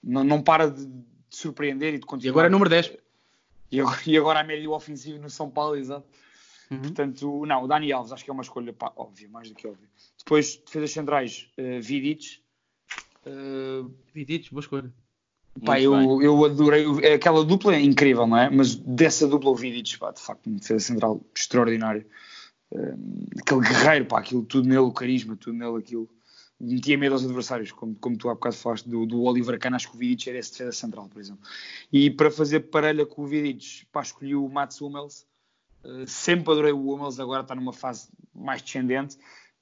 Não, 0.03 0.23
não 0.23 0.41
para 0.41 0.71
de, 0.71 0.87
de, 1.37 1.43
surpreender 1.43 1.95
e 1.95 1.99
de 1.99 2.07
continuar. 2.07 2.29
E 2.29 2.31
agora 2.31 2.47
é 2.47 2.51
número 2.51 2.71
10. 2.71 2.93
E 3.71 3.81
agora, 3.81 4.01
e 4.07 4.17
agora 4.17 4.41
a 4.41 4.45
médio 4.45 4.73
ofensivo 4.73 5.21
no 5.21 5.29
São 5.31 5.51
Paulo, 5.51 5.77
exato. 5.77 6.07
Uhum. 6.71 6.81
Portanto, 6.83 7.47
não, 7.47 7.63
o 7.63 7.67
Dani 7.69 7.93
Alves 7.93 8.13
acho 8.13 8.25
que 8.25 8.31
é 8.31 8.33
uma 8.33 8.43
escolha 8.43 8.73
pá, 8.73 8.93
óbvia, 8.97 9.29
mais 9.29 9.49
do 9.49 9.55
que 9.55 9.67
óbvia. 9.69 9.89
Depois, 10.19 10.57
defesas 10.57 10.91
centrais, 10.91 11.49
uh, 11.59 11.81
Vidic. 11.81 12.41
Uh, 13.25 13.91
Vidic, 14.13 14.51
boa 14.51 14.61
escolha. 14.61 14.93
pá, 15.65 15.81
eu, 15.81 16.21
eu 16.23 16.45
adorei. 16.45 16.87
o- 16.87 16.99
Aquela 17.15 17.45
dupla 17.45 17.75
é 17.77 17.81
incrível, 17.81 18.27
não 18.27 18.37
é? 18.37 18.51
Mas 18.51 18.75
dessa 18.75 19.29
dupla, 19.29 19.51
o 19.51 19.55
Vidic, 19.55 19.99
pá, 19.99 20.11
de 20.11 20.21
facto, 20.21 20.47
uma 20.49 20.59
defesa 20.59 20.85
central 20.85 21.21
extraordinário. 21.35 22.05
Um, 22.73 23.27
aquele 23.41 23.61
guerreiro, 23.61 24.07
pá, 24.07 24.19
aquilo 24.19 24.43
tudo 24.45 24.67
nele, 24.69 24.81
o 24.81 24.93
carisma, 24.93 25.37
tudo 25.37 25.57
nele, 25.57 25.79
aquilo. 25.79 26.09
Metia 26.59 26.97
medo 26.97 27.13
aos 27.13 27.25
adversários, 27.25 27.71
como, 27.71 27.95
como 27.97 28.17
tu 28.17 28.31
há 28.31 28.35
bocado 28.35 28.57
falaste 28.57 28.89
do, 28.89 29.05
do 29.05 29.23
Oliver 29.25 29.59
Kahn, 29.59 29.75
acho 29.75 29.91
que 29.91 29.97
o 29.97 29.99
Vidic 29.99 30.29
era 30.31 30.39
esse 30.39 30.53
defesa 30.53 30.73
central, 30.73 31.09
por 31.09 31.21
exemplo. 31.21 31.43
E 31.93 32.11
para 32.11 32.31
fazer 32.31 32.61
parelha 32.61 33.05
com 33.05 33.23
o 33.23 33.27
Vidic, 33.27 33.87
pá, 33.93 34.01
escolhi 34.01 34.35
o 34.35 34.49
Mats 34.49 34.81
Hummels. 34.81 35.27
Uh, 35.85 36.07
sempre 36.07 36.51
adorei 36.51 36.73
o 36.73 36.91
Hummels, 36.93 37.21
agora 37.21 37.43
está 37.43 37.55
numa 37.55 37.73
fase 37.75 38.09
mais 38.35 38.63
descendente. 38.63 39.19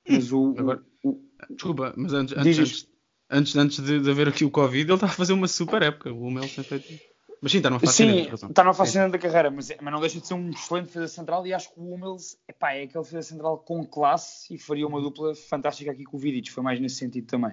Mas 0.08 0.32
o, 0.32 0.54
Agora- 0.56 0.82
o- 1.02 1.10
o- 1.10 1.24
Desculpa, 1.50 1.92
mas 1.96 2.12
antes, 2.12 2.36
antes, 2.36 2.88
antes, 3.28 3.56
antes, 3.56 3.84
de, 3.84 4.00
de 4.00 4.10
haver 4.10 4.28
aqui 4.28 4.44
o 4.44 4.50
Covid, 4.50 4.84
ele 4.84 4.94
está 4.94 5.06
a 5.06 5.10
fazer 5.10 5.32
uma 5.32 5.48
super 5.48 5.82
época. 5.82 6.12
O 6.12 6.32
tem 6.40 6.48
feito. 6.48 7.13
Mas 7.44 7.52
sim, 7.52 7.58
está 7.58 7.68
numa 7.68 7.78
fase 7.78 7.92
Sim, 7.92 8.20
está 8.48 8.64
numa 8.64 8.72
Sim. 8.72 8.82
ascendente 8.82 9.12
da 9.12 9.18
carreira, 9.18 9.50
mas, 9.50 9.70
mas 9.78 9.92
não 9.92 10.00
deixa 10.00 10.18
de 10.18 10.26
ser 10.26 10.32
um 10.32 10.48
excelente 10.48 10.86
defesa 10.86 11.08
central 11.08 11.46
e 11.46 11.52
acho 11.52 11.74
que 11.74 11.78
o 11.78 11.92
Hummels 11.92 12.38
epá, 12.48 12.72
é 12.72 12.84
aquele 12.84 13.04
defesa 13.04 13.20
central 13.28 13.58
com 13.58 13.84
classe 13.84 14.54
e 14.54 14.58
faria 14.58 14.86
uma 14.86 14.98
dupla 14.98 15.34
fantástica 15.34 15.90
aqui 15.90 16.04
com 16.04 16.16
o 16.16 16.20
Vidic, 16.20 16.50
foi 16.50 16.62
mais 16.62 16.80
nesse 16.80 16.94
sentido 16.94 17.26
também. 17.26 17.52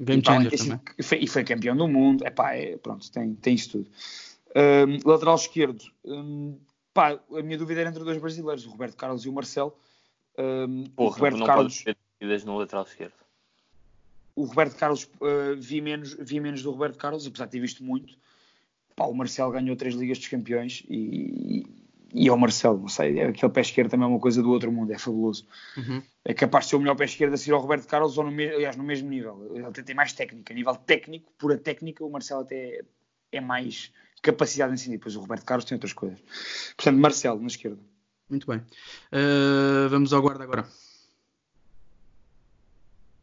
Game 0.00 0.22
E, 0.22 0.24
changer 0.24 0.56
também. 0.56 0.80
e 0.96 1.02
foi, 1.02 1.18
e 1.18 1.26
foi 1.26 1.42
campeão 1.42 1.76
do 1.76 1.88
mundo, 1.88 2.24
epá, 2.24 2.54
é, 2.54 2.76
pronto, 2.76 3.10
tem, 3.10 3.34
tem 3.34 3.54
isso 3.56 3.70
tudo. 3.72 3.90
Hum, 4.54 5.00
lateral 5.04 5.34
esquerdo, 5.34 5.82
hum, 6.04 6.56
pá, 6.94 7.18
a 7.32 7.42
minha 7.42 7.58
dúvida 7.58 7.80
era 7.80 7.90
entre 7.90 8.04
dois 8.04 8.18
brasileiros, 8.18 8.64
o 8.64 8.70
Roberto 8.70 8.96
Carlos 8.96 9.24
e 9.24 9.28
o 9.28 9.32
Marcelo. 9.32 9.76
O 10.38 10.88
Porra, 10.94 11.16
Roberto 11.16 11.38
não 11.38 11.46
Carlos, 11.46 11.82
pode 11.82 11.96
ter 12.20 12.44
no 12.46 12.58
lateral 12.58 12.84
esquerdo. 12.84 13.14
o 14.36 14.44
Roberto 14.44 14.76
Carlos 14.76 15.10
uh, 15.20 15.56
vi, 15.58 15.80
menos, 15.80 16.14
vi 16.14 16.38
menos 16.38 16.62
do 16.62 16.70
Roberto 16.70 16.96
Carlos, 16.96 17.26
apesar 17.26 17.46
de 17.46 17.50
ter 17.50 17.60
visto 17.60 17.82
muito. 17.82 18.16
Pá, 18.94 19.04
o 19.06 19.14
Marcelo 19.14 19.52
ganhou 19.52 19.74
três 19.76 19.94
Ligas 19.94 20.18
dos 20.18 20.28
Campeões 20.28 20.84
e, 20.88 21.66
e 22.14 22.28
é 22.28 22.32
o 22.32 22.38
Marcelo, 22.38 22.78
não 22.78 22.88
sei, 22.88 23.18
é 23.18 23.26
aquele 23.28 23.52
pé 23.52 23.60
esquerdo 23.62 23.90
também 23.90 24.06
é 24.06 24.08
uma 24.08 24.20
coisa 24.20 24.42
do 24.42 24.50
outro 24.50 24.70
mundo, 24.70 24.92
é 24.92 24.98
fabuloso. 24.98 25.46
Uhum. 25.76 26.02
É 26.24 26.34
capaz 26.34 26.64
de 26.66 26.70
ser 26.70 26.76
o 26.76 26.80
melhor 26.80 26.94
pé 26.94 27.04
esquerdo 27.04 27.34
a 27.34 27.36
seguir 27.36 27.52
ao 27.52 27.60
Roberto 27.60 27.86
Carlos, 27.88 28.16
ou 28.18 28.24
no, 28.24 28.30
me- 28.30 28.48
aliás, 28.48 28.76
no 28.76 28.84
mesmo 28.84 29.08
nível. 29.08 29.50
Ele 29.54 29.64
até 29.64 29.82
tem 29.82 29.94
mais 29.94 30.12
técnica. 30.12 30.52
A 30.52 30.56
nível 30.56 30.74
técnico, 30.76 31.32
pura 31.38 31.56
técnica, 31.58 32.04
o 32.04 32.10
Marcelo 32.10 32.42
até 32.42 32.82
é 33.32 33.40
mais 33.40 33.92
capacidade 34.22 34.72
em 34.72 34.76
si. 34.76 34.90
Depois 34.90 35.16
o 35.16 35.20
Roberto 35.20 35.44
Carlos 35.44 35.64
tem 35.64 35.74
outras 35.74 35.92
coisas. 35.92 36.20
Portanto, 36.76 36.98
Marcelo 37.00 37.40
na 37.40 37.48
esquerda. 37.48 37.80
Muito 38.30 38.46
bem. 38.46 38.58
Uh, 38.58 39.88
vamos 39.88 40.12
ao 40.12 40.22
guarda 40.22 40.44
agora. 40.44 40.68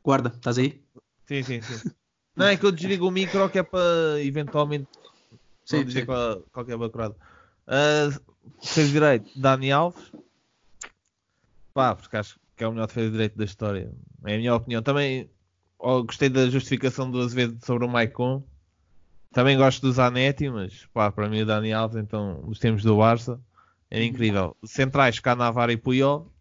Guarda, 0.03 0.29
estás 0.35 0.57
aí? 0.57 0.81
Sim, 1.25 1.43
sim, 1.43 1.61
sim. 1.61 1.91
Não, 2.35 2.47
é 2.47 2.57
que 2.57 2.65
eu 2.65 2.71
desligo 2.71 3.07
o 3.07 3.11
micro 3.11 3.49
que 3.49 3.59
é 3.59 3.63
para 3.63 4.21
eventualmente 4.21 4.87
Sim, 5.69 5.85
dizer 5.85 5.99
sim. 6.01 6.05
qual- 6.05 6.41
qualquer 6.51 6.77
bacurado. 6.77 7.15
Uh, 7.67 8.19
defesa 8.59 8.87
de 8.87 8.93
direito, 8.93 9.39
Dani 9.39 9.71
Alves. 9.71 10.11
Pá, 11.73 11.95
porque 11.95 12.17
acho 12.17 12.39
que 12.55 12.63
é 12.63 12.67
o 12.67 12.71
melhor 12.71 12.87
defesa 12.87 13.05
de 13.05 13.11
direito 13.11 13.37
da 13.37 13.45
história. 13.45 13.91
É 14.25 14.35
a 14.35 14.37
minha 14.37 14.55
opinião. 14.55 14.81
Também 14.81 15.29
ó, 15.77 16.01
gostei 16.01 16.27
da 16.27 16.49
justificação 16.49 17.09
do 17.09 17.21
Azevedo 17.21 17.63
sobre 17.63 17.85
o 17.85 17.89
Maicon. 17.89 18.43
Também 19.31 19.55
gosto 19.57 19.81
do 19.81 19.91
Zanetti, 19.91 20.49
mas 20.49 20.87
pá, 20.87 21.11
para 21.11 21.29
mim 21.29 21.41
o 21.41 21.45
Dani 21.45 21.71
Alves, 21.71 21.97
então, 21.97 22.43
os 22.47 22.57
tempos 22.57 22.81
do 22.81 22.97
Barça, 22.97 23.39
era 23.89 24.03
incrível. 24.03 24.57
Centrais, 24.65 25.19
Canavar 25.19 25.69
e 25.69 25.77
Puyol. 25.77 26.31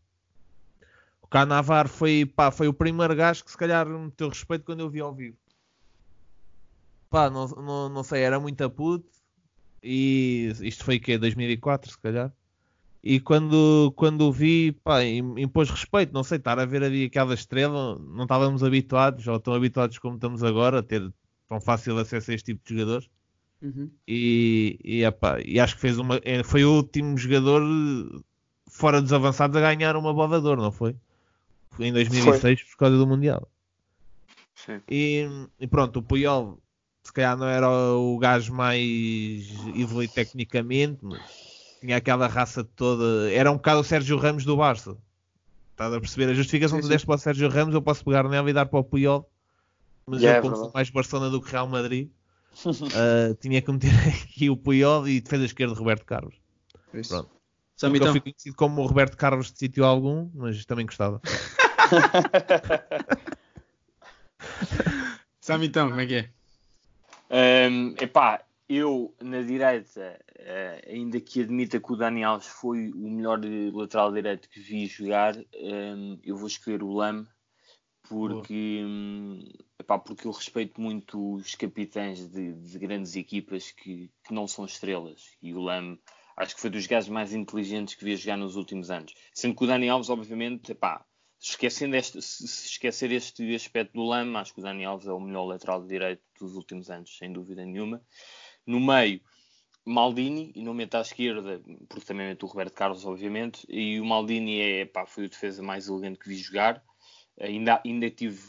O 1.20 1.26
Canavar 1.26 1.86
foi, 1.86 2.24
pá, 2.24 2.50
foi 2.50 2.66
o 2.66 2.72
primeiro 2.72 3.14
gajo 3.14 3.44
que 3.44 3.50
se 3.50 3.58
calhar 3.58 3.86
me 3.86 4.10
teu 4.10 4.30
respeito 4.30 4.64
quando 4.64 4.80
eu 4.80 4.88
vi 4.88 5.00
ao 5.00 5.14
vivo. 5.14 5.36
Pá, 7.10 7.28
não, 7.30 7.46
não, 7.48 7.88
não 7.88 8.02
sei, 8.02 8.22
era 8.22 8.40
muito 8.40 8.68
puto. 8.70 9.17
E 9.82 10.52
isto 10.60 10.84
foi 10.84 10.96
o 10.96 11.00
quê? 11.00 11.18
2004, 11.18 11.90
se 11.90 11.98
calhar. 11.98 12.32
E 13.02 13.20
quando, 13.20 13.92
quando 13.96 14.22
o 14.22 14.32
vi, 14.32 14.72
pá, 14.72 15.04
im- 15.04 15.38
impôs 15.38 15.70
respeito. 15.70 16.12
Não 16.12 16.24
sei, 16.24 16.38
estar 16.38 16.58
a 16.58 16.66
ver 16.66 16.82
ali 16.82 17.04
aquela 17.04 17.34
estrela, 17.34 17.98
não 17.98 18.24
estávamos 18.24 18.62
habituados, 18.64 19.26
ou 19.26 19.38
tão 19.38 19.54
habituados 19.54 19.98
como 19.98 20.16
estamos 20.16 20.42
agora, 20.42 20.80
a 20.80 20.82
ter 20.82 21.12
tão 21.48 21.60
fácil 21.60 21.96
acesso 21.98 22.30
a 22.30 22.34
este 22.34 22.52
tipo 22.52 22.66
de 22.66 22.74
jogadores. 22.74 23.08
Uhum. 23.62 23.90
E, 24.06 24.78
e, 24.84 25.04
epá, 25.04 25.40
e 25.40 25.58
acho 25.58 25.74
que 25.74 25.80
fez 25.80 25.98
uma, 25.98 26.20
é, 26.22 26.42
foi 26.42 26.64
o 26.64 26.74
último 26.74 27.16
jogador 27.16 27.62
eh, 27.62 28.20
fora 28.68 29.02
dos 29.02 29.12
avançados 29.12 29.56
a 29.56 29.60
ganhar 29.60 29.96
uma 29.96 30.12
bola 30.14 30.40
de 30.40 30.56
não 30.56 30.70
foi? 30.70 30.94
Foi 31.70 31.86
em 31.86 31.92
2006 31.92 32.62
por 32.62 32.76
causa 32.76 32.96
do 32.96 33.06
Mundial. 33.06 33.48
E, 34.88 35.26
e 35.58 35.66
pronto, 35.66 36.00
o 36.00 36.02
Puyol 36.02 36.60
se 37.08 37.12
calhar 37.12 37.38
não 37.38 37.46
era 37.46 37.70
o 37.70 38.18
gajo 38.18 38.52
mais 38.52 39.48
evoluído 39.74 40.12
tecnicamente, 40.12 40.98
mas 41.02 41.22
tinha 41.80 41.96
aquela 41.96 42.26
raça 42.26 42.62
toda. 42.62 43.32
Era 43.32 43.50
um 43.50 43.54
bocado 43.54 43.80
o 43.80 43.84
Sérgio 43.84 44.18
Ramos 44.18 44.44
do 44.44 44.58
Barça. 44.58 44.94
Estás 45.70 45.94
a 45.94 46.00
perceber? 46.00 46.30
A 46.30 46.34
justificação 46.34 46.76
que 46.76 46.82
tu 46.82 46.88
deste 46.88 47.06
para 47.06 47.14
o 47.14 47.18
Sérgio 47.18 47.48
Ramos, 47.48 47.74
eu 47.74 47.80
posso 47.80 48.04
pegar 48.04 48.28
nela 48.28 48.50
e 48.50 48.52
dar 48.52 48.66
para 48.66 48.78
o 48.78 48.84
Puyol. 48.84 49.26
Mas 50.06 50.20
Yeah, 50.20 50.36
eu, 50.36 50.40
é 50.40 50.42
como 50.42 50.56
sou 50.62 50.70
mais 50.74 50.90
Barcelona 50.90 51.30
do 51.30 51.40
que 51.40 51.50
Real 51.50 51.66
Madrid, 51.66 52.10
ah, 52.94 53.34
tinha 53.40 53.62
que 53.62 53.72
meter 53.72 53.88
aqui 54.06 54.50
o 54.50 54.56
Puyol 54.56 55.08
e 55.08 55.22
defesa 55.22 55.46
esquerda 55.46 55.74
Roberto 55.74 56.04
Carlos. 56.04 56.34
Isso. 56.92 57.08
Pronto. 57.08 57.30
Nunca 57.84 57.96
então? 57.96 58.12
fui 58.12 58.20
conhecido 58.20 58.54
como 58.54 58.82
o 58.82 58.86
Roberto 58.86 59.16
Carlos 59.16 59.50
de 59.50 59.58
sítio 59.58 59.82
algum, 59.82 60.28
mas 60.34 60.62
também 60.66 60.84
gostava. 60.84 61.22
Sabe 65.40 65.68
então, 65.68 65.88
como 65.88 66.02
é 66.02 66.06
que 66.06 66.16
é? 66.16 66.28
Um, 67.30 67.94
epá, 68.00 68.44
eu 68.68 69.14
na 69.20 69.42
direita, 69.42 70.18
eh, 70.34 70.84
ainda 70.86 71.20
que 71.20 71.42
admita 71.42 71.80
que 71.80 71.92
o 71.92 71.96
Dani 71.96 72.22
Alves 72.24 72.48
foi 72.48 72.90
o 72.92 73.10
melhor 73.10 73.40
lateral 73.72 74.12
direito 74.12 74.48
que 74.48 74.60
vi 74.60 74.86
jogar, 74.86 75.36
um, 75.36 76.18
eu 76.22 76.36
vou 76.36 76.46
escolher 76.46 76.82
o 76.82 76.92
Lam 76.92 77.26
porque, 78.02 78.82
hum, 78.84 79.44
epá, 79.78 79.98
porque 79.98 80.26
eu 80.26 80.32
respeito 80.32 80.80
muito 80.80 81.34
os 81.34 81.54
capitães 81.54 82.26
de, 82.28 82.54
de 82.54 82.78
grandes 82.78 83.14
equipas 83.16 83.70
que, 83.70 84.10
que 84.24 84.32
não 84.32 84.48
são 84.48 84.64
estrelas 84.64 85.36
e 85.42 85.54
o 85.54 85.60
Lam 85.60 85.98
acho 86.36 86.54
que 86.54 86.60
foi 86.60 86.70
dos 86.70 86.86
gajos 86.86 87.10
mais 87.10 87.34
inteligentes 87.34 87.94
que 87.94 88.04
vi 88.04 88.12
a 88.12 88.16
jogar 88.16 88.36
nos 88.36 88.56
últimos 88.56 88.90
anos. 88.90 89.12
Sendo 89.34 89.56
que 89.56 89.64
o 89.64 89.66
Dani 89.66 89.88
Alves, 89.88 90.08
obviamente, 90.08 90.72
epá, 90.72 91.04
esquecendo 91.40 91.96
este, 91.96 92.20
se 92.20 92.44
esquecer 92.44 93.12
este 93.12 93.54
aspecto 93.54 93.94
do 93.94 94.04
Lama, 94.04 94.40
acho 94.40 94.54
que 94.54 94.60
o 94.60 94.62
Dani 94.62 94.84
Alves 94.84 95.06
é 95.06 95.12
o 95.12 95.20
melhor 95.20 95.44
lateral 95.44 95.84
direito 95.84 96.22
dos 96.38 96.54
últimos 96.54 96.90
anos, 96.90 97.16
sem 97.16 97.32
dúvida 97.32 97.64
nenhuma. 97.64 98.02
No 98.66 98.80
meio, 98.80 99.20
Maldini, 99.84 100.52
e 100.54 100.62
não 100.62 100.74
meto 100.74 100.96
à 100.96 101.00
esquerda, 101.00 101.62
porque 101.88 102.06
também 102.06 102.28
meto 102.28 102.44
o 102.44 102.48
Roberto 102.48 102.74
Carlos, 102.74 103.04
obviamente, 103.04 103.66
e 103.68 104.00
o 104.00 104.04
Maldini 104.04 104.60
é, 104.60 104.84
pá, 104.84 105.06
foi 105.06 105.26
o 105.26 105.28
defesa 105.28 105.62
mais 105.62 105.88
elegante 105.88 106.18
que 106.18 106.28
vi 106.28 106.36
jogar. 106.36 106.82
Ainda, 107.40 107.80
ainda 107.84 108.10
tive, 108.10 108.40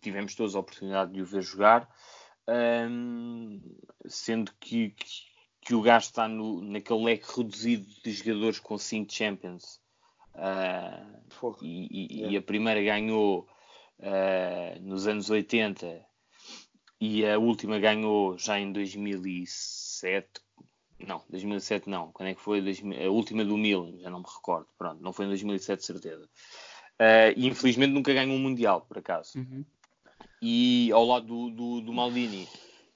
tivemos 0.00 0.34
todos 0.34 0.56
a 0.56 0.60
oportunidade 0.60 1.12
de 1.12 1.20
o 1.20 1.26
ver 1.26 1.42
jogar, 1.42 1.88
Hum, 2.48 3.60
sendo 4.06 4.50
que, 4.58 4.90
que, 4.92 5.06
que 5.60 5.74
o 5.74 5.82
gajo 5.82 6.06
está 6.06 6.26
no, 6.26 6.62
naquele 6.62 7.04
leque 7.04 7.26
reduzido 7.36 7.86
de 8.02 8.10
jogadores 8.10 8.58
com 8.58 8.78
5 8.78 9.12
Champions. 9.12 9.82
Porra. 11.40 11.58
e, 11.62 11.88
e- 11.90 12.30
e 12.30 12.36
a 12.36 12.42
primeira 12.42 12.82
ganhou 12.82 13.46
ah, 14.02 14.78
nos 14.80 15.06
anos 15.06 15.28
80 15.30 16.04
e 17.00 17.24
a 17.26 17.38
última 17.38 17.78
ganhou 17.78 18.36
já 18.38 18.58
em 18.58 18.72
2007 18.72 20.28
não, 21.00 21.22
2007 21.30 21.88
não 21.88 22.10
quando 22.12 22.28
é 22.30 22.34
que 22.34 22.40
foi 22.40 22.60
2000 22.60 23.06
a 23.06 23.10
última 23.10 23.44
do 23.44 23.56
Milan, 23.56 23.98
já 24.00 24.10
não 24.10 24.18
me 24.20 24.26
recordo 24.26 24.66
pronto, 24.76 25.00
não 25.02 25.12
foi 25.12 25.26
em 25.26 25.28
2007 25.28 25.80
de 25.80 25.86
certeza 25.86 26.28
Ah, 26.98 27.30
e 27.36 27.46
infelizmente 27.46 27.92
nunca 27.92 28.12
ganhou 28.12 28.34
um 28.36 28.40
Mundial 28.40 28.80
por 28.82 28.98
acaso 28.98 29.38
Uhum. 29.38 29.64
e 30.42 30.90
ao 30.92 31.04
lado 31.04 31.26
do, 31.26 31.50
do, 31.50 31.80
do 31.82 31.92
Maldini 31.92 32.48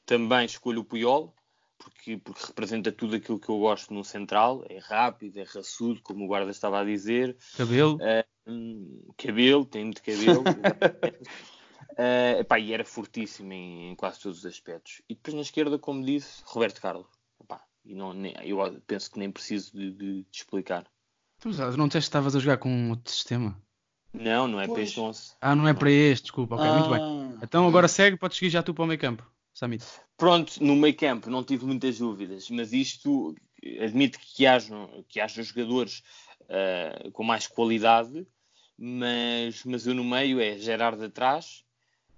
também 0.07 0.45
escolho 0.47 0.81
o 0.81 0.85
Puyol 0.85 1.35
porque, 1.83 2.17
porque 2.19 2.47
representa 2.47 2.91
tudo 2.93 3.17
aquilo 3.17 3.39
que 3.39 3.49
eu 3.49 3.59
gosto 3.59 3.93
no 3.93 4.05
central 4.05 4.65
é 4.69 4.79
rápido, 4.79 5.39
é 5.39 5.43
raçudo 5.45 6.01
como 6.03 6.25
o 6.25 6.29
guarda 6.29 6.51
estava 6.51 6.81
a 6.81 6.85
dizer 6.85 7.37
Cabelo. 7.57 7.99
Hum, 8.47 9.01
cabelo, 9.17 9.65
tem 9.65 9.85
muito 9.85 10.03
cabelo. 10.03 10.43
Eh, 11.97 12.39
epá, 12.41 12.59
e 12.59 12.73
era 12.73 12.85
fortíssimo 12.85 13.53
em, 13.53 13.91
em 13.91 13.95
quase 13.95 14.21
todos 14.21 14.39
os 14.39 14.47
aspectos. 14.47 15.01
E 15.09 15.15
depois 15.15 15.35
na 15.35 15.43
esquerda, 15.43 15.79
como 15.79 16.05
disse, 16.05 16.43
Roberto 16.45 16.81
Carlos. 16.81 17.07
Epá, 17.41 17.63
e 17.85 17.95
não, 17.95 18.13
nem- 18.13 18.35
eu 18.43 18.59
penso 18.87 19.11
que 19.11 19.19
nem 19.19 19.31
preciso 19.31 19.73
de, 19.77 19.93
de- 19.93 20.23
de 20.23 20.27
explicar. 20.33 20.87
Tu 21.41 21.49
não 21.51 21.87
disseste 21.89 21.91
que 21.91 21.99
estavas 21.99 22.35
a 22.37 22.41
jogar 22.41 22.57
com 22.59 22.91
outro 22.91 23.13
sistema? 23.13 23.57
Não, 24.13 24.47
não 24.47 24.61
é 24.61 24.65
para 24.65 24.75
Pois. 24.75 24.89
este 24.89 25.01
11. 25.01 25.33
Ah, 25.41 25.55
não 25.57 25.67
é 25.67 25.73
para 25.75 25.91
este, 25.91 26.25
desculpa. 26.25 26.57
Ok, 26.57 26.67
muito 26.71 26.91
bem. 26.91 27.01
Ah. 27.01 27.39
Então 27.43 27.67
agora 27.67 27.89
segue, 27.89 28.17
podes 28.17 28.37
seguir 28.39 28.51
já 28.51 28.63
tu 28.63 28.75
para 28.75 28.85
o 28.85 28.87
meio 28.87 29.01
campo. 29.01 29.25
Samit. 29.55 29.85
Pronto, 30.17 30.63
no 30.63 30.77
meio 30.77 30.97
campo 30.97 31.31
não 31.31 31.45
tive 31.45 31.67
muitas 31.67 31.99
dúvidas, 31.99 32.49
mas 32.51 32.73
isto 32.73 33.35
admito 33.81 34.19
que 34.19 34.47
haja, 34.47 34.75
que 35.09 35.21
haja 35.21 35.43
jogadores 35.43 36.03
ah, 36.49 37.11
com 37.13 37.23
mais 37.23 37.47
qualidade, 37.47 38.27
mas, 38.79 39.65
mas 39.65 39.87
eu 39.87 39.95
no 39.95 40.05
meio 40.05 40.41
é 40.41 40.59
Gerard 40.59 41.03
atrás, 41.05 41.65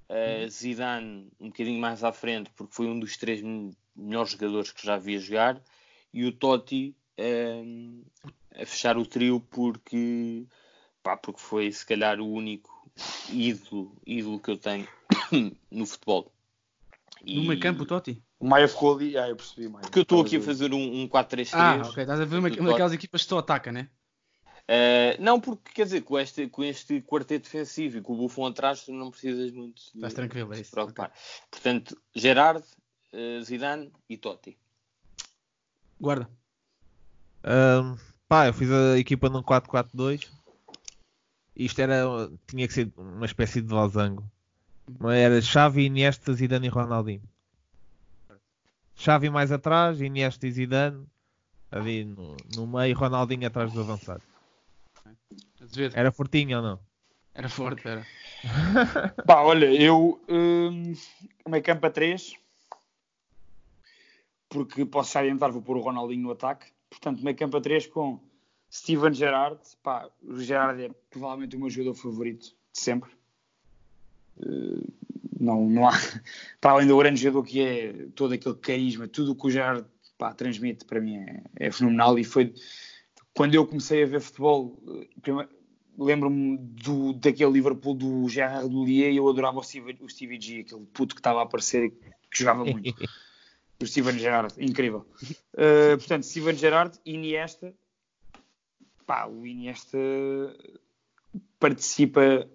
Uh, 0.09 0.49
Zidane 0.51 1.31
um 1.41 1.47
bocadinho 1.47 1.81
mais 1.81 2.05
à 2.05 2.13
frente, 2.13 2.51
porque 2.55 2.75
foi 2.75 2.87
um 2.87 3.01
dos 3.01 3.17
três 3.17 3.43
melhores 3.97 4.33
jogadores 4.33 4.71
que 4.71 4.85
já 4.85 4.95
havia 4.95 5.19
jogar. 5.19 5.63
E 6.13 6.27
o 6.27 6.33
Totti 6.33 6.95
uh, 7.19 8.05
a 8.55 8.67
fechar 8.67 8.99
o 8.99 9.07
trio, 9.07 9.41
porque, 9.41 10.45
pá, 11.03 11.17
porque 11.17 11.41
foi 11.41 11.73
se 11.73 11.87
calhar 11.87 12.21
o 12.21 12.31
único 12.31 12.71
ídolo, 13.31 13.97
ídolo 14.07 14.39
que 14.41 14.51
eu 14.51 14.59
tenho 14.59 14.87
no 15.71 15.87
futebol. 15.87 16.34
E... 17.27 17.37
No 17.37 17.45
meio 17.45 17.61
campo, 17.61 17.83
o 17.83 17.87
Totti? 17.87 18.23
O 18.39 18.47
Maia 18.47 18.69
ficou 18.69 18.97
ali, 18.97 19.17
ah, 19.17 19.29
eu 19.29 19.37
percebi, 19.37 19.69
Maia. 19.69 19.83
Porque 19.83 19.99
eu 19.99 20.03
estou 20.03 20.23
aqui 20.23 20.37
a 20.37 20.41
fazer 20.41 20.73
um, 20.73 21.03
um 21.03 21.09
4-3-3. 21.09 21.51
Ah, 21.53 21.83
ok, 21.85 22.03
estás 22.03 22.21
a 22.21 22.25
ver 22.25 22.39
uma, 22.39 22.49
uma 22.49 22.71
daquelas 22.71 22.93
equipas 22.93 23.23
que 23.23 23.29
só 23.29 23.39
ataca, 23.39 23.73
né? 23.73 23.89
Uh, 24.65 25.21
não, 25.23 25.39
porque 25.39 25.73
quer 25.75 25.85
dizer, 25.85 26.01
com 26.03 26.19
este, 26.19 26.49
com 26.49 26.65
este 26.65 27.03
quarteto 27.03 27.45
defensivo 27.45 27.99
e 27.99 28.01
com 28.01 28.15
o 28.15 28.17
Buffon 28.17 28.47
atrás, 28.47 28.85
tu 28.85 28.93
não 28.93 29.11
precisas 29.11 29.51
muito 29.51 29.83
de, 29.93 29.97
Estás 29.97 30.15
tranquilo, 30.15 30.55
é 30.55 30.61
isso. 30.61 30.71
preocupar. 30.71 31.09
Okay. 31.09 31.21
Portanto, 31.51 32.03
Gerard, 32.15 32.65
uh, 33.13 33.43
Zidane 33.43 33.93
e 34.09 34.17
Totti. 34.17 34.59
Guarda. 36.01 36.31
Um, 37.45 37.97
pá, 38.27 38.47
eu 38.47 38.55
fiz 38.55 38.71
a 38.71 38.99
equipa 38.99 39.29
num 39.29 39.43
4-4-2. 39.43 40.31
Isto 41.57 41.81
era, 41.81 42.31
tinha 42.47 42.67
que 42.67 42.73
ser 42.73 42.93
uma 42.97 43.27
espécie 43.27 43.61
de 43.61 43.73
losango. 43.73 44.29
Era 45.11 45.41
Xavi, 45.41 45.87
Iniesta, 45.87 46.33
Zidane 46.33 46.67
e 46.67 46.71
Ronaldinho. 46.71 47.23
Xavi 48.97 49.31
mais 49.31 49.51
atrás, 49.51 50.01
Iniesta 50.01 50.47
e 50.47 50.53
Zidane. 50.53 51.07
Ali 51.71 52.05
no, 52.05 52.37
no 52.55 52.67
meio, 52.67 52.97
Ronaldinho 52.97 53.47
atrás 53.47 53.73
do 53.73 53.81
avançado. 53.81 54.23
Era 55.95 56.13
fortinho 56.13 56.59
ou 56.59 56.63
não? 56.63 56.81
Era 57.35 57.49
forte, 57.49 57.89
era. 57.89 58.07
Pá, 59.27 59.41
olha, 59.41 59.67
eu 59.67 60.23
um, 60.29 60.95
meio 61.49 61.65
campo 61.65 61.87
a 61.87 61.91
3 61.91 62.37
porque 64.55 64.87
posso 64.87 65.13
já 65.13 65.21
adiantar, 65.21 65.51
vou 65.51 65.61
pôr 65.61 65.77
o 65.77 65.81
Ronaldinho 65.81 66.23
no 66.23 66.31
ataque. 66.31 66.67
Portanto, 66.89 67.25
meio 67.25 67.37
campo 67.37 67.57
a 67.57 67.61
3 67.61 67.89
com 67.89 68.21
Steven 68.71 69.13
Gerrard. 69.13 69.59
Pá, 69.83 70.09
o 70.23 70.39
Gerrard 70.39 70.81
é 70.81 70.91
provavelmente 71.11 71.57
o 71.57 71.59
meu 71.59 71.69
jogador 71.69 71.95
favorito 71.95 72.47
de 72.47 72.81
sempre. 72.81 73.11
Uh, 74.39 74.93
não, 75.39 75.69
não 75.69 75.89
há, 75.89 75.93
para 76.61 76.73
além 76.73 76.87
do 76.87 76.97
grande 76.97 77.21
jogador 77.21 77.45
que 77.45 77.61
é, 77.61 77.93
todo 78.15 78.35
aquele 78.35 78.55
carisma, 78.57 79.09
tudo 79.09 79.33
o 79.33 79.35
que 79.35 79.47
o 79.47 79.51
Gerrard 79.51 79.85
pá, 80.17 80.33
transmite 80.33 80.85
para 80.85 81.01
mim 81.01 81.17
é, 81.17 81.43
é 81.57 81.71
fenomenal. 81.71 82.19
E 82.19 82.25
foi 82.25 82.55
quando 83.35 83.55
eu 83.55 83.67
comecei 83.67 84.05
a 84.05 84.07
ver 84.07 84.21
futebol, 84.21 84.79
eh, 85.27 85.49
lembro-me 85.99 86.57
daquele 87.17 87.51
Liverpool 87.51 87.95
do 87.95 88.29
Gerard 88.29 88.69
Doulier 88.69 89.13
e 89.13 89.17
eu 89.17 89.29
adorava 89.29 89.59
o 89.59 89.63
Steve, 89.63 89.99
o 90.01 90.09
Stevie 90.09 90.41
G, 90.41 90.61
aquele 90.61 90.87
puto 90.87 91.15
que 91.15 91.21
estava 91.21 91.41
a 91.41 91.43
aparecer 91.43 91.85
e 91.85 91.91
que 91.91 92.39
jogava 92.39 92.65
muito. 92.65 92.95
o 93.83 93.87
Steven 93.87 94.19
Gerrard, 94.19 94.55
incrível. 94.59 95.05
Uh, 95.53 95.99
portanto, 95.99 96.25
Steven 96.25 96.57
Gerrard, 96.57 96.99
Iniesta, 97.05 97.75
pá, 99.05 99.27
o 99.27 99.45
Iniesta 99.45 99.99
participa 101.59 102.49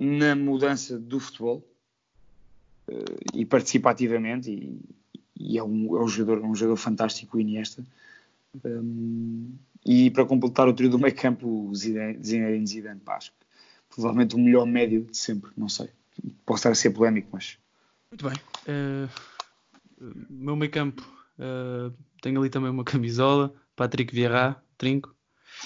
na 0.00 0.34
mudança 0.34 0.98
do 0.98 1.20
futebol 1.20 1.62
uh, 2.88 3.34
e 3.34 3.44
participa 3.44 3.90
ativamente 3.90 4.50
e, 4.50 4.80
e 5.38 5.58
é, 5.58 5.62
um, 5.62 5.96
é 5.96 6.02
um, 6.02 6.08
jogador, 6.08 6.44
um 6.44 6.54
jogador 6.54 6.76
fantástico, 6.76 7.36
o 7.36 7.40
Iniesta. 7.40 7.84
Um, 8.64 9.52
e 9.84 10.10
para 10.10 10.24
completar 10.24 10.66
o 10.68 10.72
trio 10.72 10.90
do 10.90 10.98
meio 10.98 11.14
campo, 11.14 11.68
o 11.68 11.74
Zinedine 11.74 12.66
Zidane, 12.66 13.00
pá, 13.00 13.16
acho 13.16 13.30
que 13.30 13.46
provavelmente 13.90 14.34
o 14.34 14.38
melhor 14.38 14.66
médio 14.66 15.02
de 15.04 15.16
sempre, 15.16 15.50
não 15.56 15.68
sei. 15.68 15.88
Posso 16.44 16.60
estar 16.60 16.70
a 16.70 16.74
ser 16.74 16.90
polémico, 16.90 17.28
mas... 17.32 17.58
Muito 18.10 18.28
bem. 18.28 18.38
Uh, 18.66 19.08
meu 20.28 20.56
meio 20.56 20.70
campo, 20.70 21.06
uh, 21.38 21.94
tenho 22.20 22.40
ali 22.40 22.50
também 22.50 22.70
uma 22.70 22.84
camisola, 22.84 23.54
Patrick 23.76 24.14
Vieira, 24.14 24.56
trinco. 24.76 25.14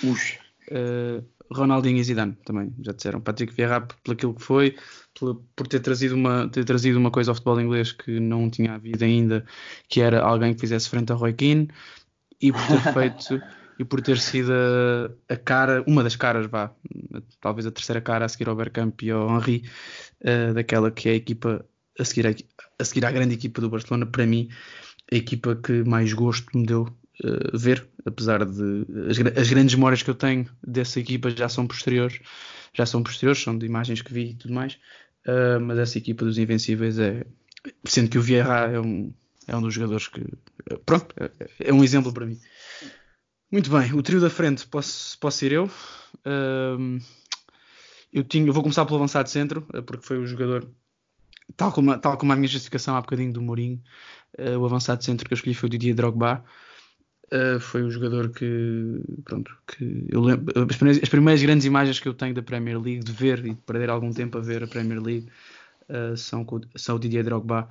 Uh, 0.02 1.24
Ronaldinho 1.52 1.98
e 1.98 2.04
Zidane 2.04 2.37
também, 2.44 2.74
já 2.80 2.92
disseram. 2.92 3.20
Patrick 3.20 3.52
Vieira 3.52 3.80
por 3.80 4.12
aquilo 4.12 4.35
que 4.35 4.42
foi, 4.42 4.76
por, 5.18 5.42
por, 5.54 5.66
ter, 5.66 5.80
trazido 5.80 6.14
uma, 6.14 6.48
ter 6.48 6.64
trazido 6.64 6.98
uma 6.98 7.11
coisa 7.11 7.30
ao 7.30 7.35
futebol 7.35 7.61
inglês 7.61 7.92
que 7.92 8.18
não 8.18 8.50
tinha 8.50 8.74
havido 8.74 9.04
ainda, 9.04 9.44
que 9.88 10.00
era 10.00 10.22
alguém 10.22 10.54
que 10.54 10.61
fizesse 10.61 10.88
frente 10.88 11.12
a 11.12 11.14
Roy 11.14 11.33
Keane, 11.33 11.68
e 12.40 12.52
por 12.52 12.66
ter 12.66 12.80
feito 12.92 13.42
e 13.78 13.85
por 13.85 14.00
ter 14.00 14.18
sido 14.18 14.52
a, 14.52 15.35
a, 15.35 15.37
cara, 15.37 15.83
uma 15.87 16.02
das 16.02 16.16
caras, 16.16 16.46
vá, 16.46 16.72
talvez 17.40 17.66
a 17.66 17.72
terceira 17.72 18.00
cara 18.00 18.24
a 18.24 18.28
seguir 18.28 18.48
ao 18.48 18.57
Bergkamp 18.57 19.02
e 19.02 19.11
ao 19.11 19.28
Henry, 19.28 19.64
uh, 20.20 20.54
daquela 20.54 20.90
que 20.90 21.09
é 21.09 21.12
a 21.12 21.16
equipa 21.16 21.64
a 21.98 22.04
seguir, 22.04 22.26
a, 22.26 22.35
a 22.78 22.85
seguir 22.85 23.04
à 23.04 23.11
grande 23.11 23.35
equipa 23.35 23.61
do 23.61 23.70
Barcelona, 23.70 24.07
para 24.07 24.26
mim, 24.26 24.48
a 25.12 25.16
equipa 25.16 25.57
que 25.57 25.85
mais 25.85 26.12
gosto 26.12 26.57
me 26.57 26.66
deu 26.66 26.88
uh, 27.22 27.57
ver, 27.57 27.87
apesar 28.05 28.44
de 28.44 28.87
as, 29.09 29.18
as, 29.38 29.48
grandes 29.48 29.74
memórias 29.74 30.03
que 30.03 30.11
eu 30.11 30.14
tenho 30.14 30.46
dessa 30.66 30.98
equipa 30.98 31.31
já 31.31 31.48
são 31.48 31.66
posteriores, 31.66 32.20
já 32.72 32.87
são 32.87 33.03
posteriores, 33.03 33.42
são 33.42 33.57
de 33.57 33.66
imagens 33.66 34.03
que 34.03 34.12
vi 34.12 34.31
e 34.31 34.35
tudo 34.35 34.55
mais, 34.55 34.74
uh, 35.27 35.61
mas 35.61 35.79
essa 35.79 35.98
equipa 35.98 36.24
dos 36.24 36.38
Invencíveis 36.38 36.98
é, 36.98 37.24
sendo 37.85 38.11
que 38.11 38.18
o 38.18 38.22
Vieira 38.22 38.72
é 38.72 38.81
um, 38.81 39.12
é 39.46 39.57
um 39.57 39.62
dos 39.62 39.74
jogadores 39.74 40.09
que, 40.09 40.22
pronto, 40.85 41.14
é, 41.18 41.31
é 41.68 41.72
um 41.72 41.85
exemplo 41.85 42.12
para 42.12 42.27
mim. 42.27 42.38
Muito 43.55 43.70
bem, 43.70 43.92
o 43.94 44.03
trio 44.03 44.20
da 44.20 44.29
frente 44.29 44.66
posso, 44.66 45.16
posso 45.18 45.38
ser 45.38 45.53
eu. 45.53 45.70
Um, 46.27 46.98
eu, 48.12 48.24
tinha, 48.24 48.44
eu 48.44 48.53
vou 48.53 48.62
começar 48.62 48.85
pelo 48.85 48.96
avançado 48.96 49.29
centro, 49.29 49.66
eh, 49.72 49.81
porque 49.81 50.05
foi 50.05 50.18
o 50.18 50.27
jogador, 50.27 50.68
tal 51.57 51.70
como, 51.70 51.96
tal 51.98 52.16
como 52.16 52.33
a 52.33 52.37
minha 52.37 52.48
justificação 52.48 52.96
há 52.96 53.00
bocadinho 53.00 53.33
do 53.33 53.40
Mourinho, 53.40 53.81
uh, 54.38 54.59
o 54.59 54.64
avançado 54.64 55.05
centro 55.05 55.27
que 55.29 55.35
eu 55.35 55.37
escolhi 55.37 55.55
foi 55.55 55.68
o 55.68 55.70
Didier 55.70 55.94
Drogba. 55.94 56.44
Uh, 57.32 57.58
foi 57.58 57.82
o 57.82 57.90
jogador 57.90 58.30
que, 58.30 59.00
pronto, 59.24 59.56
que 59.66 60.06
eu 60.08 60.20
lembro, 60.20 60.52
as 60.70 60.76
primeiras, 60.76 61.02
as 61.02 61.08
primeiras, 61.08 61.42
grandes 61.42 61.64
imagens 61.64 61.98
que 61.98 62.06
eu 62.06 62.14
tenho 62.14 62.34
da 62.34 62.42
Premier 62.42 62.80
League, 62.80 63.02
de 63.02 63.12
ver 63.12 63.38
e 63.44 63.54
de 63.54 63.60
perder 63.62 63.90
algum 63.90 64.12
tempo 64.12 64.38
a 64.38 64.40
ver 64.40 64.62
a 64.62 64.66
Premier 64.66 65.02
League, 65.02 65.28
uh, 65.88 66.16
são, 66.16 66.46
são 66.76 66.96
o 66.96 66.98
Didier 66.98 67.24
Drogba 67.24 67.68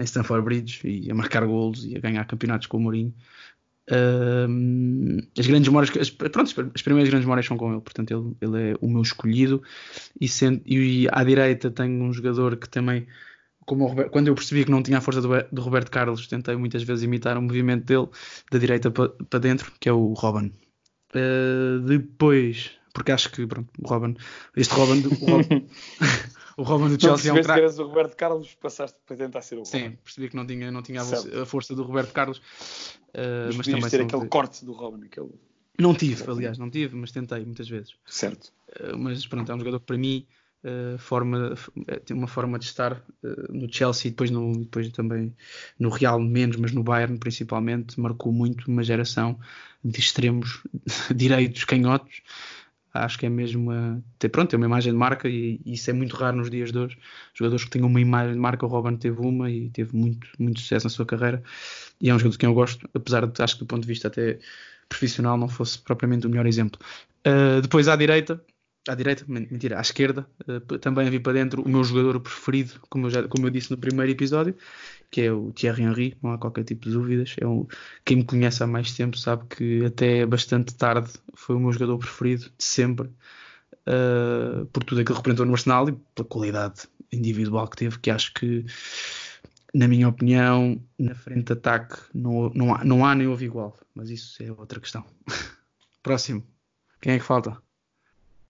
em 0.00 0.04
Stamford 0.04 0.44
Bridge 0.44 0.80
e 0.86 1.10
a 1.10 1.14
marcar 1.14 1.44
golos 1.44 1.84
e 1.84 1.96
a 1.96 1.98
ganhar 1.98 2.24
campeonatos 2.24 2.68
com 2.68 2.76
o 2.76 2.80
Mourinho. 2.80 3.12
Uh, 3.88 5.22
as 5.38 5.46
grandes 5.46 5.68
memórias, 5.68 5.96
as, 5.96 6.10
pronto, 6.10 6.72
as 6.74 6.82
primeiras 6.82 7.08
grandes 7.08 7.24
memórias 7.24 7.46
são 7.46 7.56
com 7.56 7.70
ele, 7.70 7.80
portanto 7.80 8.10
ele, 8.10 8.36
ele 8.40 8.70
é 8.70 8.74
o 8.80 8.88
meu 8.88 9.00
escolhido 9.00 9.62
e, 10.20 10.26
sendo, 10.26 10.60
e 10.66 11.06
à 11.12 11.22
direita 11.22 11.70
tenho 11.70 12.02
um 12.02 12.12
jogador 12.12 12.56
que 12.56 12.68
também, 12.68 13.06
como 13.66 13.86
Roberto, 13.86 14.10
quando 14.10 14.28
eu 14.28 14.34
percebi 14.34 14.64
que 14.64 14.70
não 14.70 14.82
tinha 14.82 14.98
a 14.98 15.00
força 15.00 15.20
do, 15.20 15.28
do, 15.52 15.60
Roberto 15.60 15.90
Carlos, 15.90 16.26
tentei 16.28 16.56
muitas 16.56 16.84
vezes 16.84 17.02
imitar 17.02 17.36
o 17.36 17.42
movimento 17.42 17.84
dele 17.84 18.08
da 18.50 18.58
direita 18.58 18.90
para, 18.90 19.08
para 19.08 19.40
dentro, 19.40 19.72
que 19.78 19.88
é 19.88 19.92
o 19.92 20.12
Robin. 20.12 20.52
Uh, 21.14 21.80
depois, 21.80 22.70
porque 22.94 23.10
acho 23.10 23.30
que 23.32 23.46
pronto, 23.46 23.68
o 23.82 23.88
Robin, 23.88 24.16
este 24.56 24.72
Robin, 24.72 25.02
o 25.06 25.30
Robin, 25.30 25.66
o 26.56 26.62
Robin 26.62 26.96
do 26.96 27.00
Chelsea 27.00 27.32
não 27.32 27.38
é 27.38 27.40
um 27.40 27.44
craque. 27.44 27.80
o 27.80 27.86
Roberto 27.88 28.16
Carlos, 28.16 28.54
passaste 28.54 28.96
para 29.04 29.16
tentar 29.16 29.42
ser 29.42 29.56
o 29.56 29.64
Robin. 29.64 29.70
Sim, 29.70 29.98
percebi 30.02 30.28
que 30.28 30.36
não 30.36 30.46
tinha, 30.46 30.70
não 30.70 30.82
tinha 30.82 31.02
a, 31.02 31.42
a 31.42 31.46
força 31.46 31.74
do 31.74 31.82
Roberto 31.82 32.12
Carlos. 32.12 32.38
Uh, 32.38 33.46
mas, 33.48 33.56
mas 33.56 33.66
também 33.66 33.90
ter 33.90 34.00
aquele 34.02 34.28
corte 34.28 34.64
do 34.64 34.72
Robin. 34.72 35.06
Aquele... 35.06 35.30
Não 35.78 35.92
tive, 35.92 36.22
aliás, 36.30 36.56
não 36.56 36.70
tive, 36.70 36.94
mas 36.94 37.10
tentei 37.10 37.44
muitas 37.44 37.68
vezes. 37.68 37.94
Certo. 38.06 38.52
Uh, 38.80 38.96
mas 38.96 39.26
pronto, 39.26 39.50
é 39.50 39.54
um 39.54 39.58
jogador 39.58 39.80
que 39.80 39.86
para 39.86 39.98
mim 39.98 40.24
uh, 40.64 40.98
forma, 40.98 41.54
tem 42.04 42.16
uma 42.16 42.26
forma 42.26 42.58
de 42.58 42.64
estar 42.66 43.02
no 43.48 43.72
Chelsea 43.72 44.10
depois, 44.10 44.30
no, 44.30 44.52
depois 44.58 44.88
também 44.90 45.34
no 45.78 45.88
Real 45.88 46.20
menos, 46.20 46.56
mas 46.56 46.72
no 46.72 46.82
Bayern 46.82 47.18
principalmente, 47.18 47.98
marcou 48.00 48.32
muito 48.32 48.70
uma 48.70 48.82
geração 48.82 49.38
de 49.84 49.98
extremos 49.98 50.62
direitos 51.14 51.64
canhotos 51.64 52.22
acho 53.04 53.18
que 53.18 53.26
é 53.26 53.28
mesmo 53.28 53.70
ter, 54.18 54.28
pronto, 54.28 54.50
ter 54.50 54.56
uma 54.56 54.66
imagem 54.66 54.92
de 54.92 54.98
marca 54.98 55.28
e, 55.28 55.60
e, 55.64 55.74
isso 55.74 55.90
é 55.90 55.92
muito 55.92 56.16
raro 56.16 56.36
nos 56.36 56.50
dias 56.50 56.72
de 56.72 56.78
hoje. 56.78 56.98
Jogadores 57.34 57.64
que 57.64 57.70
tenham 57.70 57.88
uma 57.88 58.00
imagem 58.00 58.34
de 58.34 58.38
marca, 58.38 58.64
o 58.64 58.68
Robin 58.68 58.96
teve 58.96 59.20
uma 59.20 59.50
e 59.50 59.68
teve 59.70 59.96
muito, 59.96 60.28
muito 60.38 60.60
sucesso 60.60 60.86
na 60.86 60.90
sua 60.90 61.06
carreira 61.06 61.42
e 62.00 62.10
é 62.10 62.14
um 62.14 62.18
jogador 62.18 62.32
de 62.32 62.38
quem 62.38 62.48
eu 62.48 62.54
gosto, 62.54 62.88
apesar 62.94 63.26
de 63.26 63.42
acho 63.42 63.54
que 63.54 63.60
do 63.60 63.66
ponto 63.66 63.82
de 63.82 63.88
vista 63.88 64.08
até 64.08 64.38
profissional 64.88 65.36
não 65.36 65.48
fosse 65.48 65.78
propriamente 65.78 66.26
o 66.26 66.30
melhor 66.30 66.46
exemplo. 66.46 66.80
Uh, 67.26 67.60
depois 67.60 67.88
à 67.88 67.96
direita, 67.96 68.42
à 68.88 68.94
direita, 68.94 69.24
mentira, 69.28 69.78
à 69.78 69.80
esquerda, 69.80 70.26
uh, 70.48 70.78
também 70.78 71.08
vi 71.10 71.18
para 71.18 71.34
dentro 71.34 71.62
o 71.62 71.68
meu 71.68 71.82
jogador 71.82 72.20
preferido, 72.20 72.74
como 72.88 73.06
eu, 73.06 73.10
já, 73.10 73.26
como 73.28 73.46
eu 73.46 73.50
disse 73.50 73.70
no 73.70 73.78
primeiro 73.78 74.12
episódio, 74.12 74.56
que 75.10 75.22
é 75.22 75.32
o 75.32 75.52
Thierry 75.52 75.82
Henry, 75.82 76.16
não 76.22 76.32
há 76.32 76.38
qualquer 76.38 76.64
tipo 76.64 76.86
de 76.86 76.92
dúvidas. 76.92 77.34
É 77.40 77.46
um, 77.46 77.66
quem 78.04 78.18
me 78.18 78.24
conhece 78.24 78.62
há 78.62 78.66
mais 78.66 78.92
tempo 78.92 79.16
sabe 79.16 79.44
que 79.48 79.84
até 79.84 80.24
bastante 80.26 80.74
tarde 80.74 81.10
foi 81.34 81.56
o 81.56 81.60
meu 81.60 81.72
jogador 81.72 81.98
preferido 81.98 82.44
de 82.56 82.64
sempre, 82.64 83.08
uh, 83.86 84.66
por 84.72 84.84
tudo 84.84 85.00
aquilo 85.00 85.14
que 85.14 85.20
representou 85.20 85.46
no 85.46 85.52
Arsenal 85.52 85.88
e 85.88 85.92
pela 86.14 86.28
qualidade 86.28 86.88
individual 87.12 87.68
que 87.68 87.76
teve, 87.76 87.98
que 87.98 88.10
acho 88.10 88.32
que, 88.34 88.64
na 89.74 89.88
minha 89.88 90.08
opinião, 90.08 90.80
na 90.98 91.14
frente 91.14 91.46
de 91.46 91.52
ataque 91.52 91.96
não, 92.14 92.50
não, 92.50 92.74
há, 92.74 92.84
não 92.84 93.04
há 93.04 93.14
nem 93.14 93.26
houve 93.26 93.46
igual, 93.46 93.78
mas 93.94 94.10
isso 94.10 94.42
é 94.42 94.50
outra 94.52 94.80
questão. 94.80 95.04
Próximo. 96.02 96.44
Quem 97.00 97.14
é 97.14 97.18
que 97.18 97.24
falta? 97.24 97.65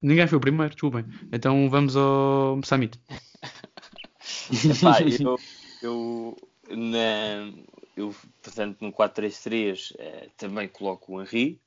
Ninguém 0.03 0.27
foi 0.27 0.39
o 0.39 0.41
primeiro, 0.41 0.73
desculpem. 0.73 1.05
Então 1.33 1.69
vamos 1.69 1.97
ao 1.97 2.61
Samit. 2.65 3.01
Epá, 4.71 4.99
eu, 5.03 5.39
eu, 5.83 6.37
na, 6.69 7.53
eu, 7.97 8.15
portanto, 8.43 8.79
no 8.81 8.93
4-3-3 8.93 9.93
eh, 9.99 10.29
também 10.37 10.69
coloco 10.69 11.15
o 11.15 11.23
Henry, 11.23 11.61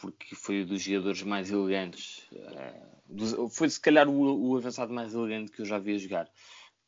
porque 0.00 0.34
foi 0.34 0.62
um 0.62 0.66
dos 0.66 0.82
jogadores 0.82 1.22
mais 1.22 1.50
elegantes. 1.50 2.26
eh, 2.32 2.88
foi 3.50 3.68
se 3.70 3.80
calhar 3.80 4.08
o, 4.08 4.50
o 4.50 4.56
avançado 4.56 4.92
mais 4.92 5.14
elegante 5.14 5.52
que 5.52 5.62
eu 5.62 5.66
já 5.66 5.78
vi 5.78 5.94
a 5.94 5.98
jogar. 5.98 6.30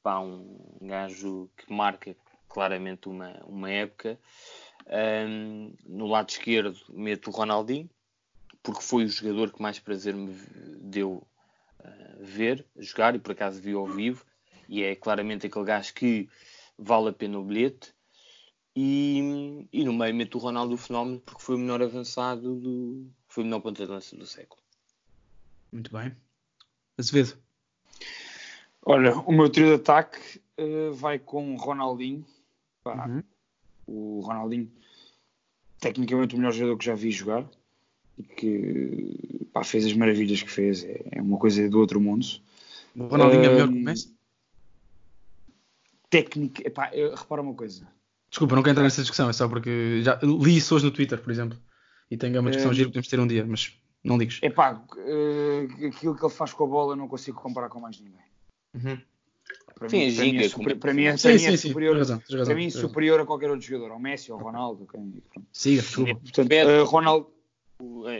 Pá, 0.02 0.18
um 0.20 0.78
gajo 0.82 1.50
que 1.56 1.72
marca 1.72 2.16
claramente 2.48 3.08
uma, 3.08 3.40
uma 3.46 3.70
época. 3.70 4.18
Ahm, 4.86 5.72
no 5.86 6.06
lado 6.06 6.30
esquerdo 6.30 6.76
meto 6.90 7.28
o 7.28 7.32
Ronaldinho, 7.32 7.88
porque 8.62 8.82
foi 8.82 9.04
o 9.04 9.08
jogador 9.08 9.52
que 9.52 9.62
mais 9.62 9.78
prazer 9.78 10.14
me 10.14 10.34
deu 10.80 11.26
ah, 11.82 12.16
ver, 12.20 12.64
jogar, 12.76 13.14
e 13.14 13.18
por 13.18 13.32
acaso 13.32 13.60
vi 13.60 13.72
ao 13.72 13.86
vivo, 13.86 14.24
e 14.68 14.82
é 14.82 14.94
claramente 14.94 15.46
aquele 15.46 15.64
gajo 15.64 15.94
que 15.94 16.28
vale 16.78 17.08
a 17.08 17.12
pena 17.12 17.38
o 17.38 17.44
bilhete. 17.44 17.92
E, 18.74 19.66
e 19.72 19.84
no 19.84 19.92
meio 19.92 20.14
meto 20.14 20.36
o 20.36 20.40
Ronaldo 20.40 20.76
Fenómeno, 20.76 21.20
porque 21.20 21.42
foi 21.42 21.56
o 21.56 21.58
melhor 21.58 21.82
avançado, 21.82 22.54
do, 22.54 23.10
foi 23.26 23.42
o 23.42 23.46
melhor 23.46 23.60
ponta 23.60 23.84
de 23.84 23.90
lança 23.90 24.16
do 24.16 24.26
século. 24.26 24.62
Muito 25.72 25.90
bem. 25.92 26.14
Azevedo. 26.96 27.36
Olha, 28.82 29.18
o 29.18 29.32
meu 29.32 29.50
trio 29.50 29.66
de 29.66 29.74
ataque 29.74 30.40
eh, 30.56 30.90
vai 30.92 31.18
com 31.18 31.54
o 31.54 31.56
Ronaldinho. 31.56 32.24
Pá, 32.82 33.06
Uhum. 33.06 33.22
O 33.86 34.20
Ronaldinho, 34.20 34.70
tecnicamente, 35.80 36.34
o 36.34 36.38
melhor 36.38 36.52
jogador 36.52 36.78
que 36.78 36.84
já 36.84 36.94
vi 36.94 37.10
jogar. 37.10 37.44
E 38.20 38.22
que 38.22 39.46
pá, 39.52 39.64
fez 39.64 39.86
as 39.86 39.94
maravilhas 39.94 40.42
que 40.42 40.50
fez. 40.50 40.84
É, 40.84 41.00
é 41.12 41.22
uma 41.22 41.38
coisa 41.38 41.68
do 41.70 41.78
outro 41.78 41.98
mundo. 42.00 42.26
O 42.94 43.06
Ronaldinho 43.06 43.44
é 43.46 43.48
melhor 43.48 43.68
que 43.68 43.78
o 43.78 43.80
Messi? 43.80 44.14
Técnica, 46.10 46.66
epá, 46.66 46.90
eu- 46.92 47.14
repara 47.14 47.40
uma 47.40 47.54
coisa. 47.54 47.86
Desculpa, 48.28 48.54
não 48.54 48.62
quero 48.62 48.72
entrar 48.72 48.84
nessa 48.84 49.00
discussão, 49.00 49.28
é 49.30 49.32
só 49.32 49.48
porque 49.48 50.02
já 50.02 50.18
li 50.22 50.56
isso 50.56 50.74
hoje 50.74 50.84
no 50.84 50.90
Twitter, 50.90 51.20
por 51.20 51.30
exemplo. 51.30 51.58
E 52.10 52.16
tenho 52.16 52.40
uma 52.40 52.50
discussão 52.50 52.72
Eh, 52.72 52.74
gira 52.74 52.86
que 52.86 52.92
podemos 52.92 53.08
ter 53.08 53.20
um 53.20 53.26
dia, 53.26 53.44
mas 53.46 53.76
não 54.04 54.18
ligues. 54.18 54.40
Epá, 54.42 54.84
eh, 54.98 55.86
aquilo 55.86 56.16
que 56.16 56.24
ele 56.24 56.32
faz 56.34 56.52
com 56.52 56.64
a 56.64 56.66
bola 56.66 56.92
eu 56.92 56.96
não 56.96 57.08
consigo 57.08 57.40
comparar 57.40 57.68
com 57.68 57.80
mais 57.80 57.98
ninguém. 58.00 58.20
Uhum. 58.74 59.00
Para 59.76 59.88
Sim, 59.88 59.98
mim, 59.98 60.02
é 60.04 60.14
para 60.14 60.24
mim 60.24 60.28
é, 60.28 60.32
giga, 60.42 60.48
super- 60.48 60.64
como- 60.70 60.80
para 60.80 60.94
mim 60.94 61.02
é, 61.04 61.16
Sim, 61.16 61.22
para 61.22 61.32
mim 61.32 61.38
sim, 61.38 61.46
é 61.46 61.56
sim, 61.56 61.68
superior, 61.68 61.96
razão, 61.96 62.22
razão, 62.30 62.54
mim 62.54 62.70
superior 62.70 63.20
a 63.20 63.26
qualquer 63.26 63.50
outro 63.50 63.66
jogador, 63.66 63.92
ao 63.92 64.00
Messi, 64.00 64.30
ao 64.30 64.38
Ronaldo. 64.38 64.86
quem-. 64.86 65.22
Siga, 65.52 65.82
desculpa. 65.82 66.14
Portanto, 66.16 66.48
Beto. 66.48 66.70
eh, 66.70 66.82
Ronaldo, 66.82 67.32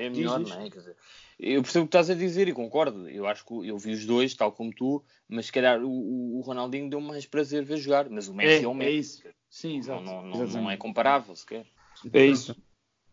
É 0.00 0.08
melhor, 0.10 0.40
não 0.40 0.60
é? 0.60 0.70
Quer 0.70 0.78
dizer, 0.78 0.96
eu 1.38 1.62
percebo 1.62 1.84
o 1.84 1.88
que 1.88 1.96
estás 1.96 2.10
a 2.10 2.14
dizer 2.14 2.48
e 2.48 2.52
concordo. 2.52 3.08
Eu 3.08 3.26
acho 3.26 3.44
que 3.44 3.52
eu 3.68 3.76
vi 3.78 3.92
os 3.92 4.04
dois, 4.06 4.34
tal 4.34 4.52
como 4.52 4.72
tu, 4.72 5.02
mas 5.28 5.46
se 5.46 5.52
calhar 5.52 5.82
o, 5.82 5.88
o- 5.90 6.38
o 6.38 6.40
Ronaldinho 6.40 6.88
deu 6.88 7.00
mais 7.00 7.26
prazer 7.26 7.64
ver 7.64 7.76
jogar. 7.78 8.08
Mas 8.08 8.28
o 8.28 8.34
Messi 8.34 8.64
é, 8.64 8.68
o 8.68 8.72
é, 8.72 8.74
Messi. 8.74 8.88
é 8.90 8.92
isso. 8.92 9.22
Sim, 9.48 9.72
Não, 9.72 9.78
exato. 9.78 10.02
não, 10.04 10.22
não, 10.26 10.46
não 10.46 10.70
é 10.70 10.76
comparável 10.76 11.34
sequer. 11.36 11.66
É 12.12 12.26
isso. 12.26 12.56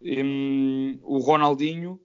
Hum, 0.02 1.00
o 1.04 1.18
Ronaldinho, 1.20 2.00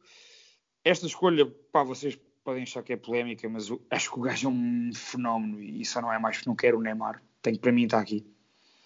esta 0.85 1.07
escolha, 1.07 1.47
pá, 1.71 1.83
vocês 1.85 2.19
podem 2.43 2.63
achar 2.65 2.83
que 2.83 2.93
é 2.93 2.97
polémica, 2.97 3.49
mas 3.49 3.69
eu 3.69 3.81
acho 3.91 4.11
que 4.11 4.19
o 4.19 4.23
gajo 4.23 4.49
é 4.49 4.51
um 4.51 4.91
fenómeno 4.95 5.63
e 5.63 5.85
só 5.85 6.01
não 6.01 6.13
é 6.13 6.19
mais 6.19 6.45
não 6.45 6.57
quero 6.57 6.79
o 6.79 6.83
Neymar. 6.83 7.23
Tem 7.41 7.53
que 7.55 7.61
para 7.61 7.71
mim 7.73 7.85
estar 7.85 8.01
aqui. 8.01 8.25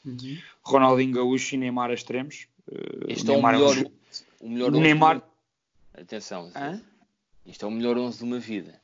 Uhum. 0.04 0.38
Ronaldinho 0.62 1.12
Gaúcho 1.14 1.54
e 1.54 1.58
Neymar 1.58 1.90
a 1.90 1.94
extremos. 1.94 2.48
Uh, 2.68 3.06
Este 3.08 3.26
é 3.30 3.30
o 3.30 3.34
Neymar 3.34 3.54
um 3.54 3.58
melhor, 3.58 3.90
o 4.40 4.48
melhor 4.48 4.66
o 4.72 4.76
11 4.76 4.80
Neymar- 4.82 5.22
Atenção, 5.96 6.50
Hã? 6.54 6.80
isto 7.46 7.64
é 7.64 7.68
o 7.68 7.70
melhor 7.70 7.96
11 7.96 8.18
de 8.18 8.24
uma 8.24 8.38
vida. 8.38 8.80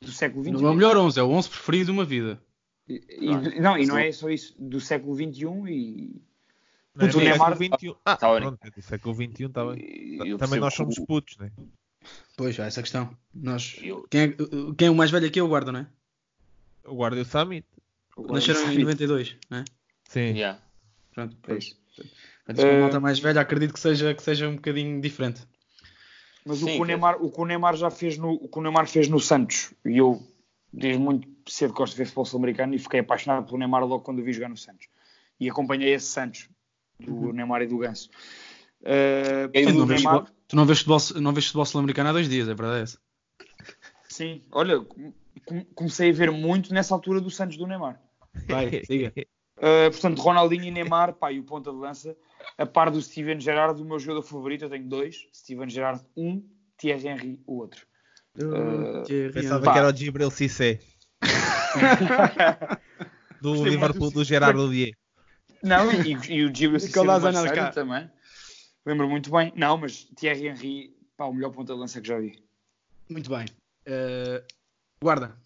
do 0.00 0.10
século 0.10 0.42
XXI. 0.42 0.52
Não 0.52 0.68
é 0.68 0.70
o 0.70 0.74
melhor 0.74 0.96
11, 0.96 1.20
é 1.20 1.22
o 1.22 1.28
11 1.30 1.48
preferido 1.50 1.84
de 1.86 1.90
uma 1.90 2.04
vida. 2.06 2.40
E- 2.88 3.04
e- 3.20 3.60
não, 3.60 3.76
e 3.76 3.84
não 3.86 3.98
é 3.98 4.10
só 4.12 4.30
isso, 4.30 4.54
do 4.58 4.80
século 4.80 5.14
XXI 5.14 5.44
e. 5.68 6.22
Não, 6.94 7.04
Puto, 7.04 7.04
é 7.04 7.08
o 7.08 7.12
do 7.12 7.18
Neymar- 7.20 7.56
século 7.58 7.78
XXI. 7.78 7.96
Ah, 8.06 8.16
Tá 8.16 8.30
bem. 8.32 8.40
pronto, 8.40 8.58
é 8.64 8.70
do 8.70 8.82
século 8.82 9.14
XXI, 9.14 9.44
está 9.44 9.64
bem. 9.66 10.36
Também 10.38 10.58
nós 10.58 10.72
somos 10.74 10.96
o- 10.96 11.06
putos, 11.06 11.36
né? 11.36 11.52
Pois, 12.36 12.58
há 12.58 12.64
essa 12.64 12.80
questão. 12.80 13.14
Nós... 13.34 13.76
eu- 13.82 14.06
Quem, 14.10 14.22
é, 14.22 14.28
quem 14.78 14.88
é 14.88 14.90
o 14.90 14.94
mais 14.94 15.10
velho 15.10 15.26
aqui 15.26 15.38
é 15.38 15.42
o 15.42 15.48
guarda, 15.48 15.70
não 15.70 15.80
é? 15.80 15.86
O 16.86 16.94
guarda 16.94 17.18
e 17.18 17.20
o 17.20 17.24
Summit. 17.26 17.66
Nasceram 18.18 18.72
em 18.72 18.78
92, 18.78 19.36
não 19.50 19.58
é? 19.58 19.64
Sim. 20.08 20.20
yeah. 20.34 20.58
Pronto, 21.14 21.36
É 21.42 21.46
pois. 21.46 21.76
Portanto, 22.46 22.64
uma 22.64 22.72
Eh, 22.72 22.80
malta 22.80 23.00
mais 23.00 23.18
velha, 23.20 23.40
acredito 23.42 23.74
que 23.74 23.80
seja, 23.80 24.14
que 24.14 24.22
seja 24.22 24.48
um 24.48 24.54
bocadinho 24.56 24.98
diferente. 25.00 25.42
Mas 26.44 26.62
o, 26.62 26.66
Sim, 26.66 26.76
que 26.76 26.80
o, 26.80 26.84
Neymar, 26.84 27.22
o 27.22 27.30
que 27.30 27.40
o 27.40 27.44
Neymar 27.44 27.76
já 27.76 27.90
fez 27.90 28.16
no, 28.16 28.32
o 28.32 28.48
que 28.48 28.58
o 28.58 28.62
Neymar 28.62 28.86
fez 28.88 29.08
no 29.08 29.20
Santos, 29.20 29.72
e 29.84 29.98
eu 29.98 30.22
desde 30.72 31.00
muito 31.00 31.28
cedo 31.46 31.74
gosto 31.74 31.92
de 31.92 31.98
ver 31.98 32.04
futebol 32.06 32.24
sul-americano 32.24 32.74
e 32.74 32.78
fiquei 32.78 33.00
apaixonado 33.00 33.44
pelo 33.46 33.58
Neymar 33.58 33.84
logo 33.84 34.02
quando 34.02 34.20
o 34.20 34.22
vi 34.24 34.32
jogar 34.32 34.48
no 34.48 34.56
Santos. 34.56 34.86
E 35.38 35.50
acompanhei 35.50 35.92
esse 35.94 36.06
Santos, 36.06 36.48
do 36.98 37.32
Neymar 37.32 37.62
e 37.62 37.66
do 37.66 37.78
Ganso. 37.78 38.08
Uh, 38.80 39.48
portanto, 39.52 39.74
não 39.74 39.82
o 39.82 39.86
vês, 39.86 40.02
Neymar, 40.02 40.18
futebol- 40.20 40.36
tu 40.48 40.56
não 40.56 40.66
vês 40.66 40.78
futebol, 40.78 41.22
não 41.22 41.32
vês 41.32 41.44
futebol 41.46 41.64
sul-americano 41.66 42.08
há 42.10 42.12
dois 42.12 42.28
dias, 42.28 42.48
é 42.48 42.54
verdade 42.54 42.82
essa. 42.82 42.98
sim, 44.08 44.42
olha, 44.52 44.80
com- 45.44 45.64
comecei 45.74 46.10
a 46.10 46.12
ver 46.14 46.30
muito 46.30 46.72
nessa 46.72 46.94
altura 46.94 47.20
do 47.20 47.30
Santos 47.30 47.56
do 47.56 47.66
Neymar. 47.66 48.00
Vai, 48.46 48.82
siga. 48.84 49.12
Uh, 49.58 49.90
portanto, 49.90 50.20
Ronaldinho 50.20 50.64
e 50.64 50.70
Neymar, 50.70 51.14
pá, 51.14 51.30
e 51.32 51.38
o 51.38 51.44
ponta 51.44 51.70
de 51.70 51.76
lança, 51.76 52.16
a 52.58 52.66
par 52.66 52.90
do 52.90 53.00
Steven 53.00 53.40
Gerrard, 53.40 53.80
o 53.80 53.84
meu 53.84 53.98
jogador 53.98 54.22
favorito, 54.22 54.64
eu 54.64 54.70
tenho 54.70 54.88
dois, 54.88 55.26
Steven 55.32 55.68
Gerrard 55.68 56.04
um, 56.16 56.42
Thierry 56.76 57.08
Henry 57.08 57.40
o 57.46 57.58
outro. 57.58 57.86
Uh, 58.36 59.02
Thierry 59.04 59.32
Pensava 59.32 59.64
Pá. 59.64 59.72
que 59.72 59.78
era 59.78 59.88
o 59.88 59.96
Gibril 59.96 60.30
Cissé. 60.30 60.80
do 63.40 63.50
Gostei 63.50 63.72
Liverpool 63.72 64.10
do 64.10 64.24
Gerard 64.24 64.58
Olier. 64.58 64.94
Não, 65.62 65.92
e, 65.92 66.12
e 66.12 66.44
o 66.44 66.54
Gibril 66.54 66.80
Cissé 66.80 67.02
do 67.02 67.72
também. 67.72 68.10
Lembro 68.86 69.08
muito 69.08 69.30
bem. 69.30 69.52
Não, 69.56 69.76
mas 69.76 70.04
Thierry 70.16 70.48
Henry, 70.48 70.96
pá, 71.16 71.26
o 71.26 71.34
melhor 71.34 71.50
ponta 71.50 71.74
de 71.74 71.80
lança 71.80 72.00
que 72.00 72.08
já 72.08 72.18
vi. 72.18 72.42
Muito 73.08 73.28
bem. 73.28 73.46
Uh, 73.86 74.42
guarda. 75.02 75.36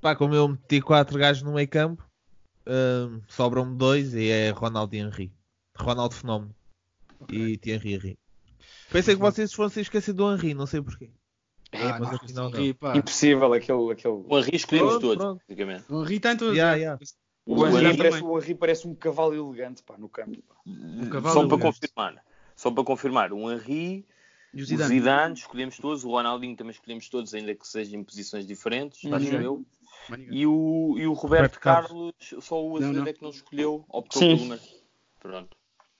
Pá, 0.00 0.14
como 0.14 0.34
eu 0.34 0.48
meti 0.48 0.80
quatro 0.80 1.18
gajos 1.18 1.42
no 1.42 1.54
meio 1.54 1.68
campo, 1.68 2.04
hum, 2.66 3.22
sobram-me 3.28 3.76
dois 3.76 4.14
e 4.14 4.28
é 4.28 4.50
Ronaldo 4.50 4.94
e 4.94 4.98
Henry. 4.98 5.32
Ronaldo 5.76 6.14
Fenómeno 6.14 6.54
e 7.30 7.56
Thierry 7.58 7.94
Henry. 7.94 8.18
Pensei 8.90 9.14
que 9.14 9.20
vocês 9.20 9.52
fossem 9.52 9.82
esquecer 9.82 10.12
do 10.12 10.32
Henry, 10.32 10.54
não 10.54 10.66
sei 10.66 10.82
porquê. 10.82 11.10
Ah, 11.72 11.98
mas 11.98 12.08
não, 12.10 12.14
afinal 12.16 12.50
não. 12.50 12.58
Henry, 12.58 12.74
pá. 12.74 12.96
Impossível 12.96 13.52
aquele. 13.54 13.92
aquele... 13.92 14.14
O 14.28 14.38
Henry 14.38 14.56
escolhemos 14.56 14.90
Pronto, 14.90 15.02
todos, 15.02 15.16
pronto. 15.24 15.42
basicamente. 15.48 15.84
O 15.92 16.02
Henry 16.02 16.16
está 16.16 16.32
em 16.32 16.36
todas. 16.36 16.54
Yeah, 16.54 16.76
yeah. 16.76 16.98
O, 17.46 17.60
O 17.60 17.66
Henry 17.66 17.96
parece, 17.96 18.22
o 18.22 18.38
Henry 18.38 18.54
parece 18.54 18.86
um 18.86 18.94
cavalo 18.94 19.34
elegante 19.34 19.82
pá, 19.82 19.96
no 19.96 20.08
campo. 20.08 20.36
pá. 20.42 20.54
cavalo 21.10 21.34
Só 21.34 21.46
para 21.48 21.56
elegante. 21.56 21.62
confirmar. 21.62 22.24
Só 22.54 22.70
para 22.70 22.84
confirmar, 22.84 23.32
o 23.32 23.50
Henry, 23.50 24.06
E 24.52 24.60
o 24.60 24.62
o 24.62 24.66
Zidane. 24.66 24.88
Zidane, 24.90 25.34
escolhemos 25.34 25.78
todos, 25.78 26.04
o 26.04 26.10
Ronaldinho 26.10 26.54
também 26.54 26.72
escolhemos 26.72 27.08
todos, 27.08 27.32
ainda 27.34 27.54
que 27.54 27.66
sejam 27.66 27.98
em 28.00 28.04
posições 28.04 28.46
diferentes, 28.46 29.02
Uhum. 29.04 29.14
acho 29.14 29.34
eu. 29.34 29.64
E 30.30 30.46
o, 30.46 30.94
e 30.98 31.06
o 31.06 31.12
Roberto 31.14 31.54
Roberto 31.54 31.60
Carlos. 31.60 31.90
Carlos, 32.28 32.44
só 32.44 32.62
o 32.62 32.76
Azevedo 32.76 33.08
é 33.08 33.12
que 33.12 33.22
não 33.22 33.30
escolheu, 33.30 33.84
optou 33.88 34.20
Sim. 34.20 34.36
pelo 34.36 34.48
Messi. 34.50 34.82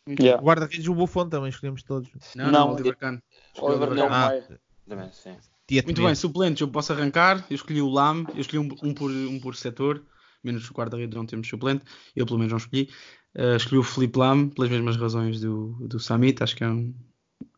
Pronto. 0.05 0.23
O 0.23 0.45
guarda-redes 0.45 0.85
e 0.85 0.91
o 0.91 0.95
Buffon 0.95 1.29
também 1.29 1.51
escolhemos 1.51 1.83
todos. 1.83 2.11
Não, 2.35 2.47
não, 2.47 2.53
Não, 2.53 2.75
Oliver 2.75 2.97
Kahn. 2.97 3.19
Oliver 3.59 3.88
Kahn. 3.95 4.09
Ah. 4.11 4.59
Também, 4.88 5.12
sim. 5.12 5.37
Muito 5.85 6.03
bem, 6.03 6.15
suplentes, 6.15 6.61
eu 6.61 6.69
posso 6.69 6.93
arrancar. 6.93 7.47
Eu 7.49 7.55
escolhi 7.55 7.81
o 7.81 7.88
Lam, 7.88 8.27
eu 8.35 8.41
escolhi 8.41 8.59
um, 8.59 8.69
um 8.83 8.93
por, 8.93 9.11
um 9.11 9.41
por 9.41 9.55
setor, 9.55 10.05
menos 10.43 10.69
o 10.69 10.75
guarda-redes 10.75 11.15
não 11.15 11.25
temos 11.25 11.49
suplente, 11.49 11.85
eu 12.15 12.27
pelo 12.27 12.38
menos 12.38 12.53
não 12.53 12.59
escolhi. 12.59 12.91
Uh, 13.35 13.57
escolhi 13.57 13.79
o 13.79 13.83
Felipe 13.83 14.19
Lam, 14.19 14.49
pelas 14.49 14.71
mesmas 14.71 14.97
razões 14.97 15.41
do, 15.41 15.73
do 15.81 15.99
Samit, 15.99 16.43
acho 16.43 16.57
que 16.57 16.65
é 16.65 16.69
um. 16.69 16.95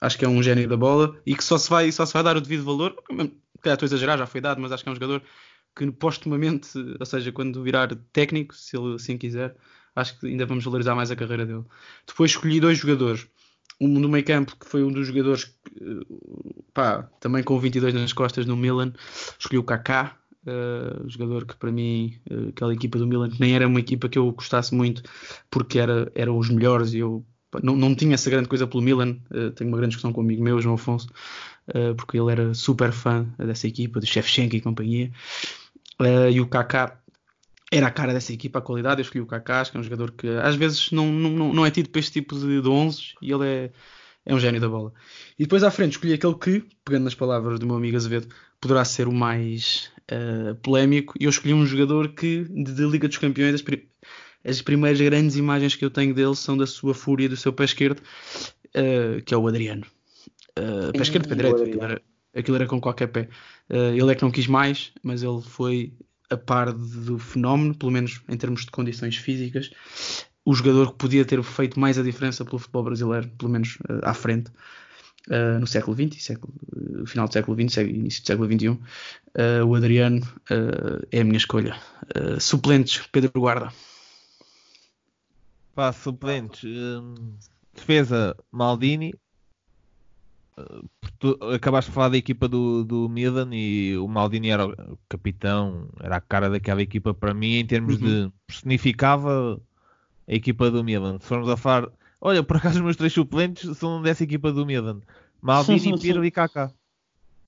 Acho 0.01 0.19
que 0.19 0.25
é 0.25 0.29
um 0.29 0.43
gênio 0.43 0.69
da 0.69 0.77
bola 0.77 1.19
e 1.27 1.35
que 1.35 1.45
só 1.45 1.59
se 1.59 1.69
vai, 1.69 1.91
só 1.93 2.07
se 2.07 2.13
vai 2.13 2.23
dar 2.23 2.37
o 2.37 2.41
devido 2.41 2.65
valor. 2.65 2.95
Calhar 3.61 3.75
estou 3.75 3.87
a 3.87 3.89
exagerar, 3.89 4.19
já 4.19 4.27
foi 4.27 4.41
dado, 4.41 4.61
mas 4.61 4.71
acho 4.71 4.83
que 4.83 4.89
é 4.89 4.93
um 4.93 4.95
jogador 4.95 5.23
que 5.77 5.91
postumamente, 5.93 6.71
ou 6.99 7.07
seja, 7.07 7.33
quando 7.33 7.63
virar 7.63 7.95
técnico, 8.13 8.55
se 8.55 8.77
ele 8.77 8.95
assim 8.95 9.19
quiser, 9.19 9.57
acho 9.95 10.19
que 10.19 10.27
ainda 10.27 10.47
vamos 10.47 10.65
valorizar 10.65 10.95
mais 10.95 11.11
a 11.11 11.17
carreira 11.17 11.47
dele. 11.47 11.65
Depois 12.07 12.31
escolhi 12.31 12.61
dois 12.61 12.79
jogadores. 12.79 13.27
Um 13.81 14.01
do 14.01 14.09
meio 14.09 14.25
campo, 14.25 14.57
que 14.59 14.67
foi 14.67 14.85
um 14.85 14.93
dos 14.93 15.07
jogadores 15.07 15.45
que, 15.45 16.07
pá, 16.73 17.03
também 17.21 17.43
com 17.43 17.59
22 17.59 17.93
nas 17.93 18.13
costas 18.13 18.47
no 18.47 18.57
Milan, 18.57 18.93
escolhi 19.39 19.59
o 19.59 19.65
Kaká, 19.65 20.17
uh, 20.47 21.09
jogador 21.09 21.45
que 21.45 21.57
para 21.57 21.73
mim, 21.73 22.15
uh, 22.31 22.51
aquela 22.51 22.73
equipa 22.73 22.99
do 22.99 23.07
Milan, 23.07 23.31
que 23.31 23.41
nem 23.41 23.55
era 23.55 23.67
uma 23.67 23.81
equipa 23.81 24.09
que 24.09 24.19
eu 24.19 24.31
gostasse 24.31 24.75
muito, 24.75 25.03
porque 25.51 25.79
era, 25.79 26.33
os 26.33 26.49
melhores 26.51 26.95
e 26.95 26.99
eu 26.99 27.25
não, 27.63 27.77
não 27.77 27.95
tinha 27.95 28.15
essa 28.15 28.31
grande 28.31 28.49
coisa 28.49 28.67
pelo 28.67 28.83
Milan. 28.83 29.17
Uh, 29.31 29.51
tenho 29.51 29.71
uma 29.71 29.77
grande 29.77 29.91
discussão 29.91 30.13
com 30.13 30.21
um 30.21 30.25
amigo 30.25 30.43
meu, 30.43 30.61
João 30.61 30.77
Afonso, 30.77 31.09
uh, 31.69 31.95
porque 31.97 32.19
ele 32.19 32.31
era 32.31 32.55
super 32.55 32.93
fã 32.93 33.27
dessa 33.39 33.67
equipa, 33.67 34.01
do 34.01 34.07
Shevchenko 34.07 34.57
e 34.57 34.61
companhia. 34.61 35.11
Uh, 36.01 36.31
e 36.31 36.41
o 36.41 36.47
Kaká 36.47 36.99
era 37.77 37.89
a 37.89 37.91
cara 37.91 38.13
dessa 38.13 38.33
equipa, 38.33 38.59
a 38.59 38.63
qualidade. 38.63 39.01
Eu 39.01 39.05
escolhi 39.05 39.21
o 39.21 39.27
Kaká, 39.27 39.65
que 39.65 39.77
é 39.77 39.81
um 39.81 39.83
jogador 39.83 40.13
que 40.13 40.29
às 40.29 40.55
vezes 40.55 40.91
não, 40.93 41.11
não, 41.11 41.53
não 41.53 41.67
é 41.67 41.71
tido 41.71 41.91
para 41.91 41.99
este 41.99 42.13
tipo 42.13 42.39
de, 42.39 42.61
de 42.61 42.69
11 42.69 43.15
e 43.21 43.33
ele 43.33 43.47
é, 43.47 43.71
é 44.25 44.35
um 44.35 44.39
gênio 44.39 44.61
da 44.61 44.69
bola. 44.69 44.93
E 45.39 45.43
depois 45.43 45.65
à 45.65 45.71
frente 45.71 45.93
escolhi 45.93 46.13
aquele 46.13 46.35
que, 46.35 46.65
pegando 46.85 47.05
nas 47.05 47.15
palavras 47.15 47.59
do 47.59 47.67
meu 47.67 47.77
amigo 47.77 47.97
Azevedo, 47.97 48.29
poderá 48.61 48.85
ser 48.85 49.09
o 49.09 49.13
mais 49.13 49.91
uh, 50.13 50.55
polémico 50.57 51.15
e 51.19 51.25
eu 51.25 51.31
escolhi 51.31 51.53
um 51.53 51.67
jogador 51.67 52.09
que, 52.15 52.45
de, 52.45 52.73
de 52.73 52.87
Liga 52.87 53.09
dos 53.09 53.19
Campeões, 53.19 53.55
as, 53.55 53.63
pri 53.63 53.89
as, 54.45 54.63
primeiras 54.63 55.01
grandes 55.01 55.37
imagens 55.37 55.75
que 55.75 55.85
eu 55.85 55.91
tenho 55.91 56.15
dele 56.15 56.37
são 56.37 56.57
da 56.57 56.67
sua 56.67 56.95
fúria 56.95 57.29
do 57.29 57.37
seu 57.37 57.53
pé 57.53 57.65
esquerdo, 57.65 58.01
uh, 58.01 59.23
que 59.25 59.35
é 59.35 59.37
o 59.37 59.49
Adriano. 59.49 59.85
Uh, 60.57 60.93
pé 60.93 61.03
esquerdo, 61.03 61.29
pé 61.29 61.35
direito, 61.35 61.63
aquilo 61.63 61.83
era, 61.83 62.03
aquilo 62.37 62.57
era, 62.57 62.67
com 62.67 62.81
qualquer 62.81 63.09
pé. 63.09 63.29
ele 63.69 64.13
é 64.13 64.15
que 64.15 64.23
não 64.23 64.31
quis 64.31 64.47
mais, 64.47 64.93
mas 65.03 65.25
ele 65.25 65.43
foi 65.43 65.93
a 66.35 66.39
par 66.39 66.73
do 66.73 67.19
fenómeno, 67.19 67.75
pelo 67.75 67.93
menos 67.93 68.21
em 68.29 68.37
termos 68.37 68.65
de 68.65 68.71
condições 68.71 69.17
físicas, 69.17 69.71
o 70.45 70.55
jogador 70.55 70.93
que 70.93 70.99
podia 70.99 71.25
ter 71.25 71.43
feito 71.43 71.81
mais 71.81 71.99
a 71.99 72.03
diferença 72.03 72.45
pelo 72.45 72.59
futebol 72.59 72.85
brasileiro, 72.85 73.29
pelo 73.39 73.51
menos 73.51 73.79
à 74.03 74.13
frente 74.13 74.51
uh, 75.31 75.59
no 75.59 75.67
século 75.67 75.97
XX, 75.97 76.23
século, 76.23 76.53
uh, 76.77 77.07
final 77.07 77.27
do 77.27 77.33
século 77.33 77.57
XX, 77.57 77.79
início 77.79 78.23
do 78.23 78.27
século 78.27 78.53
XXI. 78.53 78.69
Uh, 78.69 79.65
o 79.67 79.75
Adriano 79.75 80.21
é 81.11 81.21
a 81.21 81.25
minha 81.25 81.37
escolha. 81.37 81.77
suplentes, 82.39 83.07
Pedro 83.11 83.33
Guarda. 83.41 83.73
Pá, 85.75 85.93
suplentes. 85.93 86.63
Hum, 86.65 87.37
defesa, 87.75 88.37
Maldini. 88.53 89.15
Tu 91.19 91.39
acabaste 91.55 91.91
de 91.91 91.95
falar 91.95 92.11
da 92.11 92.17
equipa 92.17 92.47
do, 92.47 92.85
do 92.85 93.09
Milan 93.09 93.49
e 93.53 93.97
o 93.97 94.07
Maldini 94.07 94.51
era 94.51 94.67
o 94.67 94.99
capitão, 95.09 95.89
era 96.01 96.17
a 96.17 96.21
cara 96.21 96.49
daquela 96.49 96.83
equipa 96.83 97.13
para 97.13 97.35
mim 97.35 97.57
em 97.57 97.67
termos 97.67 98.01
uhum. 98.01 98.29
de 98.29 98.33
personificava 98.47 99.61
a 100.29 100.35
equipa 100.35 100.71
do 100.71 100.85
Milan. 100.85 101.19
Se 101.21 101.27
formos 101.27 101.49
a 101.49 101.57
falar 101.57 101.89
Olha, 102.25 102.43
por 102.43 102.57
acaso 102.57 102.77
os 102.77 102.83
meus 102.83 102.97
três 102.97 103.13
suplentes 103.13 103.77
são 103.77 104.01
dessa 104.01 104.25
equipa 104.25 104.51
do 104.51 104.65
Milan. 104.65 105.03
Maldini, 105.43 106.01
Pirlo 106.01 106.25
e 106.25 106.31
Kaká. 106.31 106.73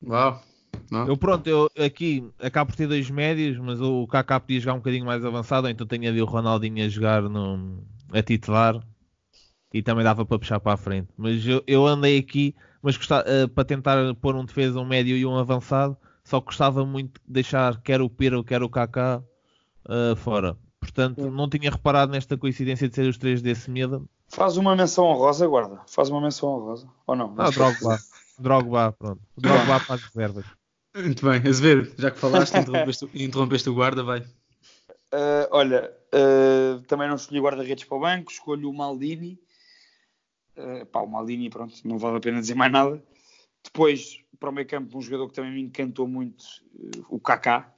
Uau. 0.07 0.43
Não. 0.91 1.07
Eu 1.07 1.17
pronto, 1.17 1.47
eu 1.47 1.71
aqui 1.83 2.31
acabo 2.39 2.71
por 2.71 2.77
ter 2.77 2.87
dois 2.87 3.09
médios, 3.11 3.57
mas 3.57 3.81
o 3.81 4.07
Kaká 4.07 4.39
podia 4.39 4.61
jogar 4.61 4.75
um 4.75 4.79
bocadinho 4.79 5.07
mais 5.07 5.25
avançado, 5.25 5.67
então 5.71 5.87
tenho 5.87 6.07
ali 6.07 6.21
o 6.21 6.27
Ronaldinho 6.27 6.85
a 6.85 6.89
jogar 6.91 7.23
no, 7.23 7.83
a 8.13 8.23
titular 8.23 8.79
e 9.73 9.83
também 9.83 10.05
dava 10.05 10.25
para 10.25 10.39
puxar 10.39 10.61
para 10.61 10.73
a 10.73 10.77
frente. 10.77 11.09
Mas 11.17 11.47
eu, 11.47 11.63
eu 11.67 11.87
andei 11.87 12.19
aqui, 12.19 12.55
mas 12.83 12.97
gostava, 12.97 13.25
uh, 13.29 13.49
para 13.49 13.65
tentar 13.65 14.15
pôr 14.17 14.35
um 14.35 14.45
defesa, 14.45 14.81
um 14.81 14.87
médio 14.87 15.17
e 15.17 15.27
um 15.27 15.37
avançado, 15.37 15.97
só 16.25 16.41
gostava 16.41 16.85
muito 16.85 17.21
de 17.27 17.33
deixar 17.33 17.81
quer 17.83 18.01
o 18.01 18.11
Pirlo, 18.11 18.45
quer 18.45 18.63
o 18.63 18.69
Kaká 18.69 19.23
uh, 19.89 20.17
fora. 20.17 20.57
Portanto, 20.81 21.31
não 21.31 21.49
tinha 21.49 21.71
reparado 21.71 22.13
nesta 22.13 22.37
coincidência 22.37 22.89
de 22.89 22.95
ser 22.95 23.09
os 23.09 23.19
três 23.19 23.43
desse 23.43 23.71
Milan 23.71 24.05
Faz 24.29 24.57
uma 24.57 24.75
menção 24.75 25.05
honrosa, 25.05 25.47
guarda. 25.47 25.81
Faz 25.87 26.09
uma 26.09 26.21
menção 26.21 26.49
honrosa. 26.51 26.89
Ou 27.07 27.17
não? 27.17 27.35
Ah, 27.39 27.51
Drogba. 27.51 27.99
Drogba, 28.39 28.93
pronto. 28.93 29.21
Drogba 29.37 29.81
para 29.81 29.95
as 29.95 30.03
reservas. 30.03 30.45
Muito 30.95 31.25
bem, 31.27 31.47
Azevedo, 31.47 31.93
já 31.99 32.11
que 32.11 32.19
falaste, 32.19 32.57
interrompeste, 32.57 33.11
interrompeste 33.15 33.69
o 33.69 33.75
guarda, 33.75 34.03
vai. 34.03 34.21
Uh, 34.21 35.47
olha, 35.51 35.93
uh, 36.13 36.81
também 36.83 37.07
não 37.07 37.17
escolhi 37.17 37.41
guarda-redes 37.41 37.85
para 37.85 37.97
o 37.97 38.01
banco, 38.01 38.33
escolho 38.33 38.71
o 38.71 38.75
Maldini. 38.75 39.39
Uh, 40.57 40.87
pá, 40.87 41.01
o 41.01 41.07
Maldini, 41.07 41.51
pronto, 41.51 41.75
não 41.85 41.99
vale 41.99 42.17
a 42.17 42.21
pena 42.21 42.41
dizer 42.41 42.55
mais 42.55 42.73
nada. 42.73 43.03
Depois, 43.63 44.21
para 44.39 44.51
o 44.51 44.53
meio 44.53 44.67
campo, 44.67 44.97
um 44.97 45.03
jogador 45.03 45.29
que 45.29 45.35
também 45.35 45.53
me 45.53 45.63
encantou 45.63 46.07
muito, 46.07 46.45
o 47.09 47.19
Kaká. 47.19 47.73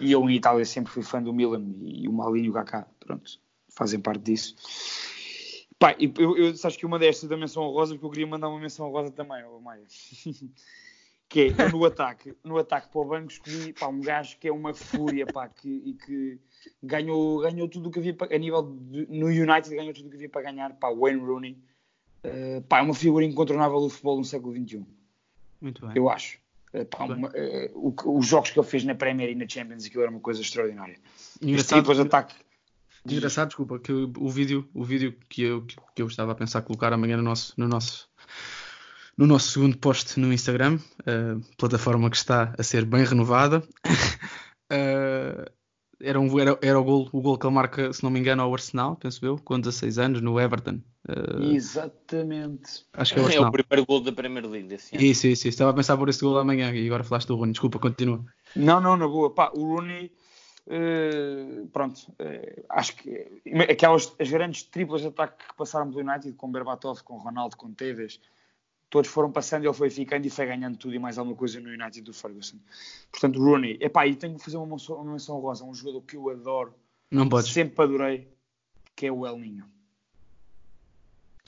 E 0.00 0.12
eu 0.12 0.28
em 0.28 0.36
Itália 0.36 0.64
sempre 0.64 0.92
fui 0.92 1.02
fã 1.02 1.22
do 1.22 1.32
Milan 1.32 1.64
e 1.80 2.06
o 2.06 2.12
Maldini 2.12 2.46
e 2.46 2.50
o 2.50 2.52
Kaká, 2.52 2.86
pronto, 3.00 3.40
fazem 3.70 3.98
parte 3.98 4.22
disso. 4.22 4.54
Pá, 5.78 5.96
eu, 5.98 6.36
eu 6.36 6.52
que 6.54 6.86
uma 6.86 6.98
destas 6.98 7.28
da 7.28 7.36
menção 7.36 7.68
rosa, 7.68 7.94
porque 7.94 8.06
eu 8.06 8.10
queria 8.10 8.26
mandar 8.26 8.48
uma 8.48 8.60
menção 8.60 8.90
rosa 8.90 9.10
também, 9.10 9.42
ao 9.42 9.60
Maia. 9.60 9.82
que 11.32 11.54
é, 11.58 11.68
no 11.70 11.82
ataque, 11.86 12.36
no 12.44 12.58
ataque 12.58 12.88
para 12.88 13.00
o 13.00 13.04
banco 13.06 13.32
escolhi 13.32 13.72
pá, 13.72 13.88
um 13.88 14.02
gajo 14.02 14.36
que 14.38 14.48
é 14.48 14.52
uma 14.52 14.74
fúria 14.74 15.24
pá, 15.26 15.48
que, 15.48 15.68
e 15.68 15.94
que 15.94 16.38
ganhou, 16.82 17.40
ganhou 17.40 17.66
tudo 17.66 17.88
o 17.88 17.90
que 17.90 18.00
havia 18.00 18.12
para, 18.12 18.36
a 18.36 18.38
nível 18.38 18.62
de, 18.62 19.06
no 19.06 19.28
United 19.28 19.74
ganhou 19.74 19.94
tudo 19.94 20.08
o 20.08 20.10
que 20.10 20.16
havia 20.16 20.28
para 20.28 20.42
ganhar, 20.42 20.74
pá, 20.74 20.92
Wayne 20.92 21.20
Rooney 21.20 21.56
uh, 22.24 22.62
pá, 22.62 22.78
é 22.78 22.82
uma 22.82 22.94
figura 22.94 23.24
incontornável 23.24 23.80
do 23.80 23.88
futebol 23.88 24.18
no 24.18 24.24
século 24.24 24.54
XXI 24.54 24.84
muito 25.62 25.86
bem. 25.86 25.92
Eu 25.94 26.10
acho. 26.10 26.38
Uh, 26.74 26.84
pá, 26.86 27.04
uma, 27.04 27.28
uh, 27.28 28.18
os 28.18 28.26
jogos 28.26 28.50
que 28.50 28.58
ele 28.58 28.66
fez 28.66 28.84
na 28.84 28.94
Premier 28.94 29.30
e 29.30 29.34
na 29.34 29.48
Champions 29.48 29.86
aquilo 29.86 30.02
era 30.02 30.10
uma 30.10 30.20
coisa 30.20 30.40
extraordinária. 30.40 30.98
Engraçado, 31.40 31.80
depois 31.80 32.00
ataque 32.00 32.34
Engraçado, 33.04 33.48
desculpa, 33.48 33.80
que 33.80 33.92
o 33.92 34.28
vídeo, 34.28 34.68
o 34.72 34.84
vídeo 34.84 35.16
que, 35.28 35.42
eu, 35.42 35.66
que 35.66 36.02
eu 36.02 36.06
estava 36.06 36.32
a 36.32 36.34
pensar 36.36 36.62
colocar 36.62 36.92
amanhã 36.92 37.16
no 37.16 37.22
nosso, 37.24 37.52
no 37.56 37.66
nosso, 37.66 38.08
no 39.16 39.26
nosso 39.26 39.50
segundo 39.50 39.76
post 39.76 40.20
no 40.20 40.32
Instagram, 40.32 40.78
plataforma 41.58 42.08
que 42.08 42.16
está 42.16 42.54
a 42.56 42.62
ser 42.62 42.84
bem 42.84 43.04
renovada. 43.04 43.60
era, 46.02 46.20
um, 46.20 46.38
era, 46.38 46.58
era 46.60 46.80
o, 46.80 46.84
gol, 46.84 47.08
o 47.12 47.20
gol 47.20 47.38
que 47.38 47.46
ele 47.46 47.54
marca, 47.54 47.92
se 47.92 48.02
não 48.02 48.10
me 48.10 48.18
engano, 48.18 48.42
ao 48.42 48.52
Arsenal, 48.52 48.96
penso 48.96 49.24
eu, 49.24 49.38
com 49.38 49.58
16 49.58 49.98
anos, 49.98 50.20
no 50.20 50.38
Everton. 50.40 50.80
Uh, 51.08 51.54
Exatamente. 51.54 52.84
Acho 52.92 53.14
que 53.14 53.20
é 53.20 53.22
o 53.22 53.26
Arsenal. 53.26 53.46
É 53.46 53.48
o 53.48 53.52
primeiro 53.52 53.86
gol 53.86 54.00
da 54.00 54.12
Premier 54.12 54.46
League 54.46 54.68
desse 54.68 54.94
ano. 54.94 55.04
Isso, 55.04 55.26
isso, 55.26 55.42
isso. 55.42 55.48
Estava 55.48 55.70
a 55.70 55.74
pensar 55.74 55.96
por 55.96 56.08
esse 56.08 56.20
gol 56.20 56.38
amanhã 56.38 56.72
e 56.72 56.86
agora 56.86 57.04
falaste 57.04 57.28
do 57.28 57.36
Rooney. 57.36 57.52
Desculpa, 57.52 57.78
continua. 57.78 58.24
Não, 58.54 58.80
não, 58.80 58.96
na 58.96 59.06
boa. 59.06 59.32
Pá, 59.32 59.50
o 59.54 59.74
Rooney 59.74 60.10
Uh, 60.64 61.66
pronto, 61.72 61.98
uh, 62.20 62.64
acho 62.68 62.94
que 62.96 63.26
aquelas 63.68 64.14
as 64.18 64.30
grandes 64.30 64.62
triplas 64.62 65.00
de 65.00 65.08
ataque 65.08 65.44
que 65.48 65.56
passaram 65.56 65.90
pelo 65.90 66.08
United, 66.08 66.32
com 66.34 66.52
Berbatov, 66.52 67.02
com 67.02 67.18
Ronaldo, 67.18 67.56
com 67.56 67.72
Tevez, 67.72 68.20
todos 68.92 69.10
foram 69.10 69.32
passando 69.32 69.64
e 69.64 69.66
ele 69.66 69.72
foi 69.72 69.88
ficando 69.88 70.26
e 70.26 70.30
foi 70.30 70.44
ganhando 70.44 70.76
tudo 70.76 70.94
e 70.94 70.98
mais 70.98 71.16
alguma 71.16 71.34
coisa 71.34 71.58
no 71.58 71.70
United 71.70 72.02
do 72.02 72.12
Ferguson. 72.12 72.58
Portanto, 73.10 73.42
Rooney, 73.42 73.78
epá, 73.80 74.06
e 74.06 74.14
tenho 74.14 74.36
que 74.36 74.44
fazer 74.44 74.58
uma 74.58 74.66
menção, 74.66 74.96
uma 74.96 75.12
menção 75.12 75.40
rosa, 75.40 75.64
um 75.64 75.74
jogador 75.74 76.02
que 76.02 76.14
eu 76.14 76.28
adoro, 76.28 76.74
Não 77.10 77.26
pode. 77.26 77.50
sempre 77.50 77.82
adorei, 77.82 78.28
que 78.94 79.06
é 79.06 79.10
o 79.10 79.26
El 79.26 79.38
Ninho. 79.38 79.64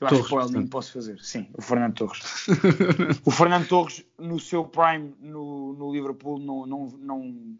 Eu 0.00 0.06
acho 0.08 0.24
que 0.24 0.34
o 0.34 0.40
El 0.40 0.48
Ninho 0.48 0.68
posso 0.68 0.94
fazer, 0.94 1.20
sim, 1.20 1.50
o 1.52 1.60
Fernando 1.60 1.94
Torres. 1.94 2.46
o 3.26 3.30
Fernando 3.30 3.68
Torres, 3.68 4.02
no 4.18 4.40
seu 4.40 4.64
prime 4.64 5.14
no, 5.20 5.74
no 5.74 5.92
Liverpool, 5.92 6.38
não, 6.38 6.64
não, 6.64 6.86
não 6.98 7.58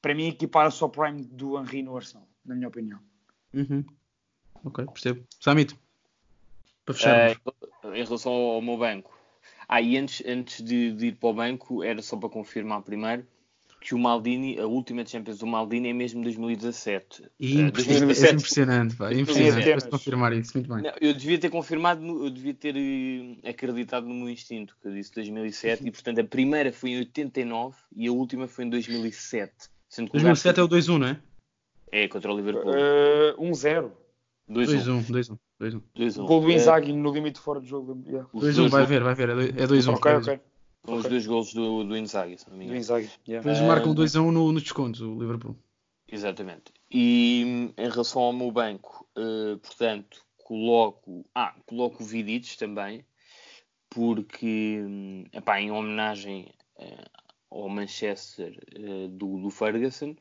para 0.00 0.14
mim 0.14 0.28
equipara-se 0.28 0.80
ao 0.80 0.90
prime 0.90 1.24
do 1.24 1.58
Henry 1.58 1.82
no 1.82 1.96
Arsenal, 1.96 2.28
na 2.44 2.54
minha 2.54 2.68
opinião. 2.68 3.00
Uhum. 3.52 3.84
Ok, 4.64 4.86
percebo. 4.86 5.26
Samito, 5.40 5.76
para 6.84 6.94
fechar. 6.94 7.36
Uh, 7.82 7.94
em 7.94 8.04
relação 8.04 8.32
ao, 8.32 8.62
meu 8.62 8.78
banco. 8.78 9.12
Ah, 9.68 9.80
e 9.80 9.96
antes, 9.96 10.22
antes 10.26 10.62
de, 10.62 10.92
de, 10.92 11.06
ir 11.06 11.16
para 11.16 11.28
o 11.28 11.34
banco, 11.34 11.82
era 11.82 12.00
só 12.02 12.16
para 12.16 12.28
confirmar 12.28 12.82
primeiro 12.82 13.26
que 13.84 13.94
o 13.94 13.98
Maldini, 13.98 14.58
a 14.58 14.66
última 14.66 15.04
Champions 15.04 15.38
do 15.38 15.46
Maldini 15.46 15.90
é 15.90 15.92
mesmo 15.92 16.22
2017. 16.22 17.22
E 17.38 17.64
uh, 17.64 17.70
2017. 17.70 18.26
É 18.26 18.34
impressionante, 18.34 18.96
pá, 18.96 19.12
é 19.12 19.20
impressionante. 19.20 19.88
confirmar 19.90 20.32
isso, 20.32 20.52
muito 20.54 20.72
bem. 20.72 20.82
Não, 20.84 20.92
eu 21.02 21.12
devia 21.12 21.38
ter 21.38 21.50
confirmado, 21.50 22.02
eu 22.24 22.30
devia 22.30 22.54
ter 22.54 22.74
uh, 22.74 23.46
acreditado 23.46 24.06
no 24.06 24.14
meu 24.14 24.30
instinto, 24.30 24.74
que 24.80 24.88
eu 24.88 24.92
disse 24.94 25.12
2007, 25.14 25.86
e 25.86 25.90
portanto 25.90 26.18
a 26.18 26.24
primeira 26.24 26.72
foi 26.72 26.92
em 26.92 26.98
89 27.00 27.76
e 27.94 28.08
a 28.08 28.12
última 28.12 28.48
foi 28.48 28.64
em 28.64 28.70
2007. 28.70 29.52
2007 30.10 30.60
é 30.60 30.62
o 30.62 30.68
2-1, 30.68 30.98
não 30.98 31.06
é? 31.06 31.20
É, 31.92 32.08
contra 32.08 32.32
o 32.32 32.36
Liverpool. 32.36 32.70
Uh, 32.70 33.50
1-0. 33.50 33.90
2-1. 34.50 35.06
2-1. 35.10 35.38
Gol 36.26 36.40
do 36.40 36.50
Inzaghi 36.50 36.92
no 36.92 37.12
limite 37.12 37.38
fora 37.38 37.60
do 37.60 37.66
jogo. 37.66 37.94
2-1, 38.34 38.68
vai 38.68 38.86
ver, 38.86 39.02
vai 39.02 39.14
ver. 39.14 39.30
É 39.30 39.66
2-1. 39.66 39.94
Ok, 39.94 40.12
ok. 40.12 40.40
São 40.84 40.96
os 40.96 41.04
dois 41.04 41.26
golos 41.26 41.54
do, 41.54 41.84
do 41.84 41.96
Inzaghi, 41.96 42.38
se 42.38 42.50
não 42.50 42.56
me 42.56 42.64
engano. 42.64 42.78
Do 42.78 42.80
Inzaghi, 42.80 43.10
yeah. 43.26 43.48
Eles 43.48 43.60
marcam 43.62 43.94
2-1 43.94 44.30
no, 44.30 44.52
no 44.52 44.60
desconto, 44.60 45.04
o 45.04 45.18
Liverpool. 45.18 45.56
Exatamente. 46.06 46.72
E 46.90 47.72
em 47.76 47.88
relação 47.88 48.22
ao 48.22 48.32
meu 48.32 48.50
banco, 48.50 49.06
uh, 49.16 49.58
portanto, 49.58 50.18
coloco, 50.44 51.24
ah, 51.34 51.54
coloco 51.66 52.02
o 52.02 52.06
Vidic 52.06 52.58
também, 52.58 53.04
porque, 53.88 54.82
hum, 54.84 55.24
epá, 55.32 55.60
em 55.60 55.70
homenagem 55.70 56.52
uh, 56.76 57.10
ao 57.50 57.68
Manchester 57.68 58.58
uh, 58.78 59.08
do, 59.08 59.40
do, 59.40 59.50
Ferguson. 59.50 60.14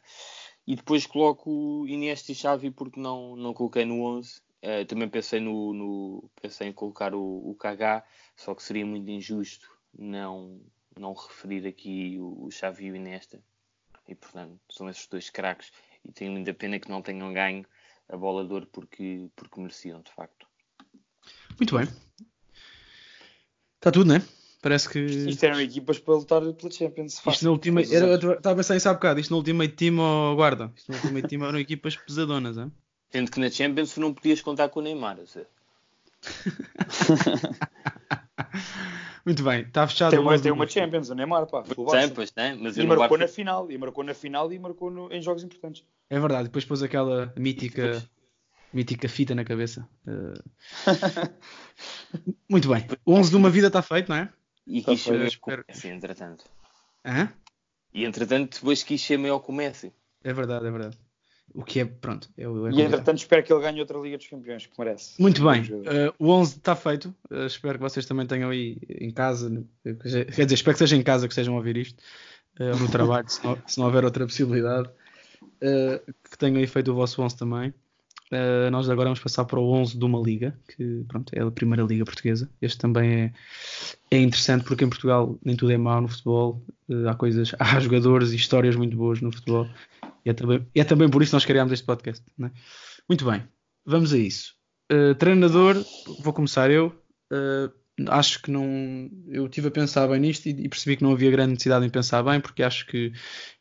E 0.65 0.75
depois 0.77 1.05
coloco 1.05 1.85
Iniesta 1.87 2.31
e 2.31 2.35
Xavi 2.35 2.71
porque 2.71 2.99
não, 2.99 3.35
não 3.35 3.53
coloquei 3.53 3.83
no 3.83 4.01
11. 4.03 4.41
Uh, 4.63 4.81
eh, 4.81 4.85
também 4.85 5.09
pensei, 5.09 5.39
no, 5.39 5.73
no, 5.73 6.29
pensei 6.41 6.69
em 6.69 6.73
colocar 6.73 7.13
o, 7.13 7.21
o 7.21 7.55
KH, 7.55 8.05
só 8.35 8.55
que 8.55 8.63
seria 8.63 8.85
muito 8.85 9.09
injusto 9.09 9.69
não, 9.97 10.61
não 10.97 11.13
referir 11.13 11.67
aqui 11.67 12.17
o, 12.17 12.45
o 12.45 12.51
Xavi 12.51 12.85
e 12.85 12.91
o 12.91 12.95
Iniesta. 12.95 13.43
E 14.07 14.15
portanto, 14.15 14.59
são 14.69 14.89
esses 14.89 15.07
dois 15.07 15.29
craques. 15.29 15.71
E 16.03 16.11
tenho 16.11 16.31
muita 16.31 16.53
pena 16.53 16.79
que 16.79 16.89
não 16.89 17.01
tenham 17.01 17.31
ganho 17.33 17.65
a 18.09 18.17
bola 18.17 18.45
de 18.45 18.53
ouro 18.53 18.67
porque, 18.67 19.29
porque 19.35 19.59
mereciam, 19.59 20.01
de 20.01 20.11
facto. 20.11 20.47
Muito 21.57 21.77
bem. 21.77 21.87
Está 23.75 23.91
tudo, 23.91 24.07
não 24.07 24.15
é? 24.15 24.23
Parece 24.61 24.89
que. 24.89 24.99
Isto 24.99 25.43
eram 25.43 25.59
equipas 25.59 25.99
para 25.99 26.13
lutar 26.13 26.41
pela 26.53 26.71
Champions. 26.71 27.21
Isto 27.25 27.45
no 27.45 27.51
Ultimate. 27.51 27.93
Era, 27.93 28.15
estava 28.15 28.51
a 28.51 28.55
pensar 28.55 28.73
nisso 28.75 28.89
há 28.89 28.93
bocado. 28.93 29.19
Isto 29.19 29.31
no 29.31 29.37
Ultimate 29.37 29.73
Team 29.73 29.99
ou 29.99 30.35
guarda. 30.35 30.71
Isto 30.75 30.91
no 30.91 30.97
Ultimate 30.97 31.27
Team 31.27 31.43
eram 31.43 31.59
equipas 31.59 31.95
pesadonas, 31.97 32.57
hein? 32.57 32.71
Sendo 33.13 33.29
que 33.29 33.39
na 33.39 33.47
Champions 33.47 33.95
não 33.95 34.11
podias 34.11 34.41
contar 34.41 34.69
com 34.69 34.79
o 34.79 34.83
Neymar, 34.83 35.19
a 35.19 35.23
Muito 39.23 39.43
bem, 39.43 39.61
está 39.61 39.87
fechado. 39.87 40.09
Tem 40.09 40.19
uma, 40.19 40.33
11 40.33 40.41
tem 40.41 40.51
uma. 40.51 40.67
Champions, 40.67 41.09
o 41.11 41.15
Neymar, 41.15 41.45
pá. 41.45 41.63
o 41.77 41.85
Tem, 41.91 42.09
pois 42.09 42.31
tem, 42.31 42.57
mas 42.57 42.75
E 42.75 42.83
marcou 42.83 43.19
na 43.19 43.27
final, 43.27 43.69
e 43.71 43.77
marcou 43.77 44.03
na 44.03 44.15
final 44.15 44.51
e 44.51 44.57
marcou 44.57 44.89
no- 44.89 45.13
em 45.13 45.21
jogos 45.21 45.43
importantes. 45.43 45.85
É 46.09 46.19
verdade, 46.19 46.45
depois 46.45 46.65
pôs 46.65 46.81
aquela 46.81 47.31
mítica, 47.37 48.03
mítica 48.73 49.07
fita 49.07 49.35
na 49.35 49.45
cabeça. 49.45 49.87
Muito 52.49 52.67
bem, 52.69 52.87
o 53.05 53.13
11 53.13 53.29
de 53.29 53.35
uma 53.35 53.51
vida 53.51 53.67
está 53.67 53.83
feito, 53.83 54.09
não 54.09 54.15
é? 54.15 54.27
E 54.65 54.81
quis 54.81 55.01
ser 55.01 55.03
feito. 55.03 55.17
maior 55.19 55.27
Espero- 55.27 55.65
Messi, 55.67 55.87
entretanto. 55.87 56.45
Hã? 57.05 57.31
E 57.93 58.05
entretanto, 58.05 58.55
depois 58.55 58.81
quis 58.81 58.99
ser 58.99 59.19
maior 59.19 59.37
que 59.39 59.51
o 59.51 59.53
Messi. 59.53 59.93
É 60.23 60.33
verdade, 60.33 60.65
é 60.65 60.71
verdade. 60.71 60.97
O 61.53 61.63
que 61.63 61.79
é, 61.81 61.85
pronto, 61.85 62.29
é, 62.37 62.43
é 62.43 62.47
E 62.47 62.81
entretanto 62.81 63.17
espero 63.17 63.43
que 63.43 63.53
ele 63.53 63.61
ganhe 63.61 63.79
outra 63.79 63.97
Liga 63.99 64.17
dos 64.17 64.27
Campeões, 64.27 64.65
que 64.65 64.73
merece. 64.77 65.21
Muito 65.21 65.43
bem, 65.43 65.61
eh, 65.85 66.11
o 66.17 66.29
11 66.29 66.57
está 66.57 66.75
feito. 66.75 67.13
Eh, 67.29 67.45
espero 67.45 67.75
que 67.77 67.83
vocês 67.83 68.05
também 68.05 68.25
tenham 68.25 68.49
aí 68.49 68.77
em 68.89 69.11
casa. 69.11 69.63
Quer 69.83 69.95
dizer, 70.03 70.51
espero 70.51 70.73
que 70.73 70.79
seja 70.79 70.95
em 70.95 71.03
casa 71.03 71.27
que 71.27 71.33
estejam 71.33 71.53
a 71.53 71.57
ouvir 71.57 71.77
isto. 71.77 72.01
ou 72.59 72.79
no 72.79 72.89
trabalho, 72.89 73.27
se 73.29 73.43
não, 73.43 73.57
se 73.67 73.77
não 73.77 73.85
houver 73.85 74.03
outra 74.03 74.25
possibilidade. 74.25 74.89
eh, 75.61 76.01
que 76.29 76.37
tenham 76.37 76.57
aí 76.57 76.67
feito 76.67 76.91
o 76.91 76.95
vosso 76.95 77.21
11 77.21 77.37
também. 77.37 77.73
Eh, 78.33 78.69
nós 78.71 78.89
agora 78.89 79.09
vamos 79.09 79.19
passar 79.19 79.45
para 79.45 79.59
o 79.59 79.69
11 79.71 79.95
de 79.95 80.03
uma 80.03 80.19
liga, 80.19 80.57
que 80.75 81.05
pronto, 81.07 81.31
é 81.35 81.41
a 81.43 81.51
primeira 81.51 81.83
liga 81.83 82.03
portuguesa. 82.03 82.49
Este 82.59 82.79
também 82.79 83.11
é, 83.11 83.33
é 84.09 84.19
interessante 84.19 84.63
porque 84.63 84.83
em 84.83 84.89
Portugal 84.89 85.37
nem 85.45 85.55
tudo 85.55 85.71
é 85.71 85.77
mau 85.77 86.01
no 86.01 86.07
futebol. 86.07 86.59
Eh, 86.89 87.07
há 87.07 87.13
coisas, 87.13 87.53
há 87.59 87.79
jogadores 87.79 88.31
e 88.31 88.35
histórias 88.35 88.75
muito 88.75 88.97
boas 88.97 89.21
no 89.21 89.31
futebol. 89.31 89.67
E 90.25 90.29
é 90.29 90.33
também, 90.33 90.67
é 90.73 90.83
também 90.83 91.09
por 91.09 91.21
isso 91.21 91.31
que 91.31 91.35
nós 91.35 91.45
criámos 91.45 91.73
este 91.73 91.85
podcast. 91.85 92.23
é? 92.41 92.51
Muito 93.07 93.25
bem, 93.25 93.43
vamos 93.85 94.13
a 94.13 94.17
isso. 94.17 94.53
Uh, 94.91 95.15
treinador, 95.15 95.75
vou 96.19 96.33
começar 96.33 96.71
eu. 96.71 96.93
Uh, 97.31 97.71
acho 98.07 98.41
que 98.41 98.49
não. 98.49 99.09
Eu 99.27 99.45
estive 99.45 99.67
a 99.67 99.71
pensar 99.71 100.07
bem 100.07 100.19
nisto 100.19 100.47
e, 100.47 100.51
e 100.51 100.69
percebi 100.69 100.97
que 100.97 101.03
não 101.03 101.11
havia 101.11 101.29
grande 101.29 101.51
necessidade 101.51 101.85
em 101.85 101.89
pensar 101.89 102.23
bem, 102.23 102.39
porque 102.39 102.63
acho 102.63 102.85
que 102.87 103.11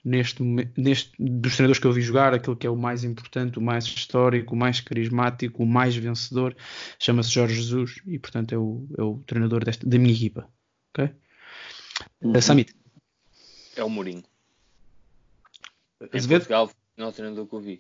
neste, 0.04 0.42
neste 0.76 1.12
dos 1.18 1.54
treinadores 1.56 1.78
que 1.78 1.86
eu 1.86 1.92
vi 1.92 2.00
jogar, 2.00 2.32
aquele 2.34 2.56
que 2.56 2.66
é 2.66 2.70
o 2.70 2.76
mais 2.76 3.04
importante, 3.04 3.58
o 3.58 3.62
mais 3.62 3.84
histórico, 3.84 4.54
o 4.54 4.58
mais 4.58 4.80
carismático, 4.80 5.62
o 5.62 5.66
mais 5.66 5.94
vencedor, 5.96 6.56
chama-se 6.98 7.30
Jorge 7.30 7.54
Jesus 7.54 8.00
e, 8.06 8.18
portanto, 8.18 8.52
é 8.54 8.58
o, 8.58 8.86
é 8.98 9.02
o 9.02 9.18
treinador 9.26 9.64
desta, 9.64 9.86
da 9.86 9.98
minha 9.98 10.14
equipa. 10.14 10.48
Ok? 10.90 11.14
Uh, 12.22 12.40
Samit, 12.40 12.74
É 13.76 13.84
o 13.84 13.88
Mourinho. 13.88 14.22
Em? 16.12 16.28
Portugal, 16.28 16.70
não 16.96 17.06
é 17.06 17.08
o 17.08 17.12
treinador 17.12 17.46
que 17.46 17.54
eu 17.54 17.60
vi. 17.60 17.78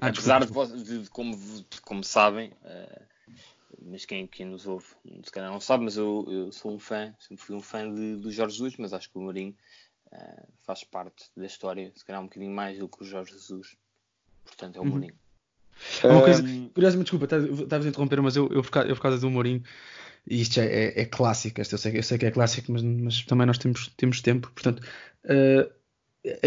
Ah, 0.00 0.08
Apesar 0.08 0.40
desculpa, 0.40 0.66
de, 0.76 0.82
de- 0.84 1.02
de 1.02 1.10
como, 1.10 1.36
de 1.36 1.80
como 1.82 2.02
sabem, 2.04 2.52
eh, 2.64 3.02
mas 3.86 4.04
quem, 4.04 4.26
quem 4.26 4.46
nos 4.46 4.66
ouve 4.66 4.86
se 5.24 5.30
calhar 5.30 5.50
não 5.50 5.60
sabe, 5.60 5.84
mas 5.84 5.96
eu, 5.96 6.24
eu 6.28 6.52
sou 6.52 6.72
um 6.74 6.78
fã, 6.78 7.14
sempre 7.18 7.44
fui 7.44 7.56
um 7.56 7.60
fã 7.62 7.92
de, 7.92 8.16
do 8.16 8.30
Jorge 8.30 8.56
Jesus, 8.56 8.76
mas 8.78 8.92
acho 8.92 9.10
que 9.10 9.18
o 9.18 9.22
Mourinho 9.22 9.54
eh, 10.12 10.46
faz 10.66 10.84
parte 10.84 11.24
da 11.36 11.46
história, 11.46 11.92
se 11.94 12.04
calhar 12.04 12.20
um 12.20 12.26
bocadinho 12.26 12.52
mais 12.52 12.78
do 12.78 12.88
que 12.88 13.02
o 13.02 13.06
Jorge 13.06 13.32
Jesus. 13.32 13.76
Portanto, 14.44 14.76
é 14.76 14.80
o 14.80 14.84
Uhum. 14.84 14.90
Mourinho. 14.90 15.14
Uma 16.04 16.22
coisa, 16.22 16.42
Um, 16.42 16.68
curiosamente, 16.68 17.10
desculpa, 17.10 17.24
estavas 17.62 17.86
a 17.86 17.88
interromper, 17.88 18.20
mas 18.20 18.36
eu, 18.36 18.48
eu, 18.52 18.62
por 18.62 18.70
causa, 18.70 18.88
eu, 18.88 18.94
por 18.94 19.02
causa 19.02 19.18
do 19.18 19.30
Mourinho, 19.30 19.62
e 20.26 20.40
isto 20.40 20.54
já 20.56 20.64
é, 20.64 21.00
é 21.00 21.04
clássico, 21.06 21.60
eu 21.60 21.64
sei, 21.64 21.98
eu 21.98 22.02
sei 22.02 22.18
que 22.18 22.26
é 22.26 22.30
clássico, 22.30 22.70
mas, 22.72 22.82
mas 22.82 23.22
também 23.24 23.46
nós 23.46 23.58
temos, 23.58 23.88
temos 23.96 24.20
tempo, 24.20 24.50
portanto, 24.52 24.82
eh, 25.24 25.70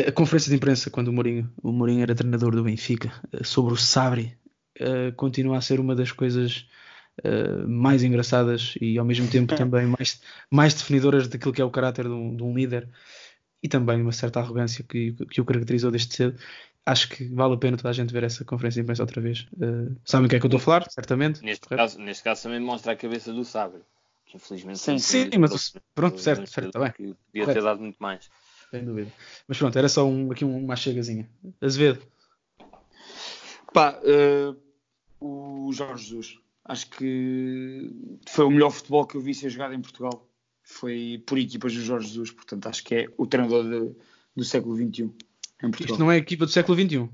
a 0.08 0.12
conferência 0.12 0.50
de 0.50 0.56
imprensa 0.56 0.90
quando 0.90 1.10
o 1.10 1.14
Mourinho, 1.14 1.52
o 1.62 1.72
Mourinho 1.72 2.02
era 2.04 2.16
treinador 2.16 2.56
do 2.56 2.64
Benfica, 2.64 3.12
eh, 3.34 3.44
sobre 3.44 3.74
o 3.74 3.78
Sabri, 3.78 4.38
eh, 4.80 5.12
continua 5.14 5.58
a 5.58 5.62
ser 5.62 5.80
uma 5.80 5.96
das 5.96 6.12
coisas 6.12 6.68
eh, 7.24 7.66
mais 7.68 8.04
engraçadas 8.04 8.76
e 8.82 8.98
ao 8.98 9.06
mesmo 9.06 9.28
tempo 9.30 9.54
também 9.56 9.86
mais, 9.88 10.22
mais 10.52 10.74
definidoras 10.74 11.28
daquilo 11.28 11.54
que 11.54 11.62
é 11.62 11.66
o 11.66 11.72
caráter 11.72 12.06
de 12.06 12.12
um, 12.12 12.36
de 12.36 12.44
um 12.44 12.54
líder 12.56 12.90
e 13.64 13.68
também 13.68 14.02
uma 14.02 14.12
certa 14.12 14.40
arrogância 14.40 14.84
que, 14.84 15.14
que 15.32 15.42
o 15.42 15.46
caracterizou 15.46 15.92
desde 15.92 16.16
cedo. 16.16 16.40
Acho 16.86 17.10
que 17.10 17.26
vale 17.30 17.56
a 17.56 17.58
pena 17.58 17.78
toda 17.78 17.90
a 17.90 17.94
gente 17.94 18.14
ver 18.14 18.24
essa 18.24 18.46
conferência 18.46 18.80
de 18.82 18.84
imprensa 18.84 19.04
outra 19.04 19.22
vez. 19.22 19.48
Eh, 19.62 19.92
sabem 20.06 20.28
o 20.28 20.30
que 20.30 20.36
é 20.36 20.40
que 20.40 20.46
eu 20.46 20.50
estou 20.50 20.60
a 20.60 20.62
falar? 20.62 20.90
Certamente. 20.92 21.42
Neste 21.42 21.68
correto? 21.68 21.82
caso, 21.84 22.00
neste 22.00 22.24
caso 22.24 22.44
também 22.44 22.60
mostra 22.60 22.92
a 22.94 22.96
cabeça 22.96 23.34
do 23.34 23.44
Sabre, 23.44 23.82
que 24.26 24.38
infelizmente 24.38 24.80
Sim, 24.80 25.00
sim, 25.00 25.30
mas 25.40 25.52
o- 25.52 25.80
pronto, 25.96 26.20
certo, 26.20 26.48
certo, 26.50 26.72
tá 26.72 26.80
bem. 26.80 26.92
que 26.92 27.04
podia 27.14 27.16
Correto. 27.34 27.54
ter 27.54 27.64
dado 27.64 27.82
muito 27.82 27.98
mais. 28.00 28.30
Sem 28.76 28.86
dúvida. 28.86 29.12
Mas 29.48 29.58
pronto, 29.58 29.78
era 29.78 29.88
só 29.90 30.06
um, 30.08 30.32
aqui 30.32 30.44
um- 30.44 30.64
uma 30.66 30.76
chegazinha. 30.76 31.30
Azevedo. 31.62 32.02
Pá, 33.74 34.00
eh, 34.04 34.54
o 35.20 35.72
Jorge 35.74 36.04
Jesus. 36.06 36.40
Acho 36.64 36.90
que 36.90 37.92
foi 38.28 38.46
o 38.46 38.50
melhor 38.50 38.72
futebol 38.72 39.06
que 39.06 39.16
eu 39.16 39.22
vi 39.22 39.34
ser 39.34 39.50
jogado 39.50 39.74
em 39.74 39.82
Portugal. 39.82 40.28
Foi 40.64 41.24
por 41.28 41.38
equipas 41.38 41.74
do 41.74 41.82
Jorge 41.82 42.08
Jesus. 42.08 42.32
Portanto, 42.32 42.68
acho 42.68 42.84
que 42.84 42.96
é 42.96 43.08
o 43.18 43.28
treinador 43.28 43.64
de- 43.64 43.96
do 44.36 44.44
século 44.44 44.76
XXI 44.76 45.04
em 45.04 45.12
Portugal. 45.72 45.92
Isto 45.94 46.00
não 46.00 46.12
é 46.12 46.16
a 46.16 46.18
equipa 46.20 46.46
do 46.46 46.52
século 46.52 46.76
XXI. 46.78 47.10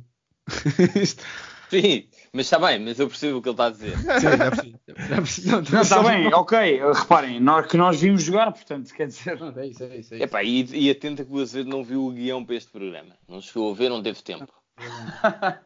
Sim, 1.69 2.07
mas 2.33 2.45
está 2.45 2.57
bem, 2.59 2.79
mas 2.79 2.97
eu 2.97 3.07
percebo 3.07 3.39
o 3.39 3.41
que 3.41 3.49
ele 3.49 3.53
está 3.53 3.65
a 3.65 3.69
dizer. 3.71 3.97
Sim, 3.97 4.37
já 4.37 4.51
percebi. 4.51 4.75
Já 5.09 5.15
percebi. 5.15 5.47
Não, 5.49 5.61
Não, 5.61 5.81
está 5.81 6.03
bem, 6.03 6.33
ok. 6.33 6.81
Reparem, 6.93 7.39
nós, 7.39 7.65
que 7.67 7.75
nós 7.77 7.99
vimos 7.99 8.23
jogar, 8.23 8.51
portanto, 8.51 8.93
quer 8.93 9.07
dizer. 9.07 9.37
Pronto, 9.37 9.59
é 9.59 9.67
isso, 9.67 9.83
é 9.83 9.97
isso. 9.97 10.13
É 10.13 10.17
isso. 10.17 10.23
Epá, 10.23 10.43
e, 10.43 10.63
e 10.63 10.89
atenta 10.89 11.25
que 11.25 11.31
o 11.31 11.41
Azevedo 11.41 11.69
não 11.69 11.83
viu 11.83 12.05
o 12.05 12.11
guião 12.11 12.45
para 12.45 12.55
este 12.55 12.71
programa. 12.71 13.15
Não 13.27 13.41
chegou 13.41 13.71
a 13.71 13.75
ver, 13.75 13.89
não 13.89 14.01
teve 14.01 14.21
tempo. 14.21 14.51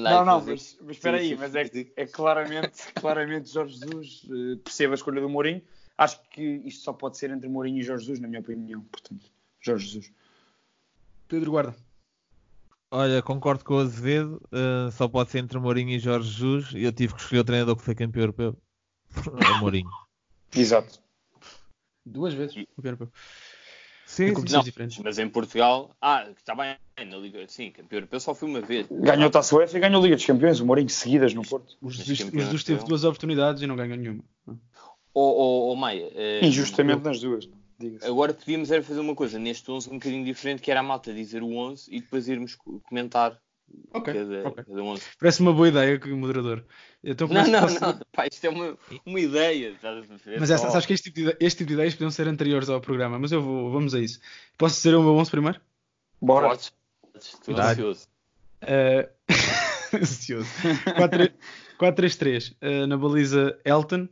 Não, 0.00 0.24
não, 0.24 0.44
mas, 0.44 0.78
mas 0.80 0.96
espera 0.96 1.16
aí, 1.16 1.34
mas 1.36 1.54
é, 1.54 1.68
é 1.96 2.06
claramente, 2.06 2.92
claramente 2.94 3.52
Jorge 3.52 3.76
Jesus. 3.78 4.22
eh, 4.30 4.56
percebo 4.62 4.92
a 4.92 4.94
escolha 4.94 5.20
do 5.20 5.28
Mourinho. 5.28 5.62
Acho 5.98 6.20
que 6.30 6.62
isto 6.64 6.84
só 6.84 6.92
pode 6.92 7.16
ser 7.16 7.30
entre 7.30 7.48
Mourinho 7.48 7.78
e 7.78 7.82
Jorge 7.82 8.04
Jesus, 8.04 8.20
na 8.20 8.28
minha 8.28 8.40
opinião. 8.40 8.82
Portanto, 8.82 9.26
Jorge 9.60 9.86
Jesus. 9.86 10.12
Pedro 11.26 11.50
Guarda. 11.50 11.85
Olha, 12.90 13.20
concordo 13.22 13.64
com 13.64 13.74
o 13.74 13.78
Azevedo, 13.78 14.40
eh, 14.52 14.90
só 14.92 15.08
pode 15.08 15.30
ser 15.30 15.38
entre 15.40 15.58
Mourinho 15.58 15.90
e 15.90 15.98
Jorge 15.98 16.30
Jesus, 16.30 16.72
e 16.72 16.84
eu 16.84 16.92
tive 16.92 17.14
que 17.14 17.20
escolher 17.20 17.40
o 17.40 17.44
treinador 17.44 17.76
que 17.76 17.82
foi 17.82 17.94
campeão 17.94 18.22
europeu. 18.22 18.56
É 19.16 19.58
Mourinho. 19.58 19.90
Exato. 20.54 21.00
Duas 22.04 22.32
vezes. 22.34 22.56
E- 22.56 22.68
O 22.76 22.82
Pedro. 22.82 23.10
Sim, 24.06 24.32
Não, 24.50 24.62
diferentes. 24.62 24.98
mas 24.98 25.18
em 25.18 25.28
Portugal, 25.28 25.90
ah, 26.00 26.28
está 26.30 26.54
bem, 26.54 26.76
na 27.10 27.16
Liga, 27.16 27.44
sim, 27.48 27.72
campeão 27.72 27.98
europeu 27.98 28.20
só 28.20 28.32
foi 28.36 28.48
uma 28.48 28.60
vez. 28.60 28.86
Ganhou 28.88 29.26
o 29.26 29.30
Taça 29.30 29.56
UEFA 29.56 29.76
e 29.76 29.80
ganhou 29.80 30.00
a 30.00 30.04
Liga 30.04 30.14
dos 30.14 30.24
Campeões. 30.24 30.60
O 30.60 30.64
Mourinho 30.66 30.88
seguidas 30.88 31.34
no 31.34 31.42
Porto. 31.42 31.72
O 31.82 31.86
Mas 31.86 31.94
Jesus, 31.96 32.20
o 32.20 32.24
campeão 32.26 32.44
Jesus 32.44 32.62
teve 32.62 32.74
europeu. 32.76 32.88
duas 32.88 33.02
oportunidades 33.02 33.62
e 33.62 33.66
não 33.66 33.74
ganhou 33.74 33.96
nenhuma. 33.96 34.22
Oh, 35.12 35.72
oh, 35.72 35.74
Maia, 35.74 36.08
eh, 36.14 36.40
Injustamente 36.46 37.02
nas 37.02 37.20
duas. 37.20 37.48
Agora 38.02 38.32
podíamos 38.32 38.70
era 38.70 38.82
fazer 38.82 39.00
uma 39.00 39.14
coisa 39.14 39.38
neste 39.38 39.70
11 39.70 39.90
um 39.90 39.94
bocadinho 39.94 40.24
diferente, 40.24 40.62
que 40.62 40.70
era 40.70 40.80
a 40.80 40.82
malta 40.82 41.12
dizer 41.12 41.42
o 41.42 41.54
11 41.54 41.94
e 41.94 42.00
depois 42.00 42.26
irmos 42.28 42.54
co- 42.54 42.80
comentar 42.80 43.38
Ok, 43.92 44.14
cada, 44.14 44.48
ok. 44.48 44.64
cada 44.64 44.82
11. 44.82 45.02
Parece 45.18 45.40
uma 45.40 45.52
boa 45.52 45.68
ideia 45.68 45.98
que 45.98 46.10
o 46.10 46.16
moderador. 46.16 46.64
Então, 47.04 47.26
Não, 47.28 47.46
não, 47.46 47.60
posso- 47.62 47.80
não, 47.80 48.00
pá, 48.12 48.26
isto 48.26 48.44
é 48.44 48.48
uma, 48.48 48.78
uma 49.04 49.20
ideia. 49.20 49.70
Estás 49.70 50.10
a 50.10 50.16
ver? 50.16 50.40
Mas 50.40 50.50
essa, 50.50 50.64
Só- 50.66 50.70
sabes 50.70 50.86
que 50.86 50.92
este 50.94 51.10
tipo, 51.10 51.28
de, 51.30 51.36
este 51.44 51.58
tipo 51.58 51.68
de 51.68 51.74
ideias 51.74 51.94
podiam 51.94 52.10
ser 52.10 52.28
anteriores 52.28 52.68
ao 52.70 52.80
programa, 52.80 53.18
mas 53.18 53.32
eu 53.32 53.42
vou, 53.42 53.70
vamos 53.70 53.94
a 53.94 54.00
isso. 54.00 54.20
Posso 54.56 54.76
dizer 54.76 54.94
o 54.94 55.02
meu 55.02 55.14
11 55.16 55.30
primeiro? 55.30 55.60
Bora. 56.20 56.48
Podes, 56.48 56.72
estou 57.18 57.54
ansioso. 57.58 58.08
Uh, 58.62 59.08
ansioso. 59.96 60.48
4-3-3. 61.78 62.54
Uh, 62.62 62.86
na 62.86 62.96
baliza 62.96 63.58
Elton. 63.64 64.08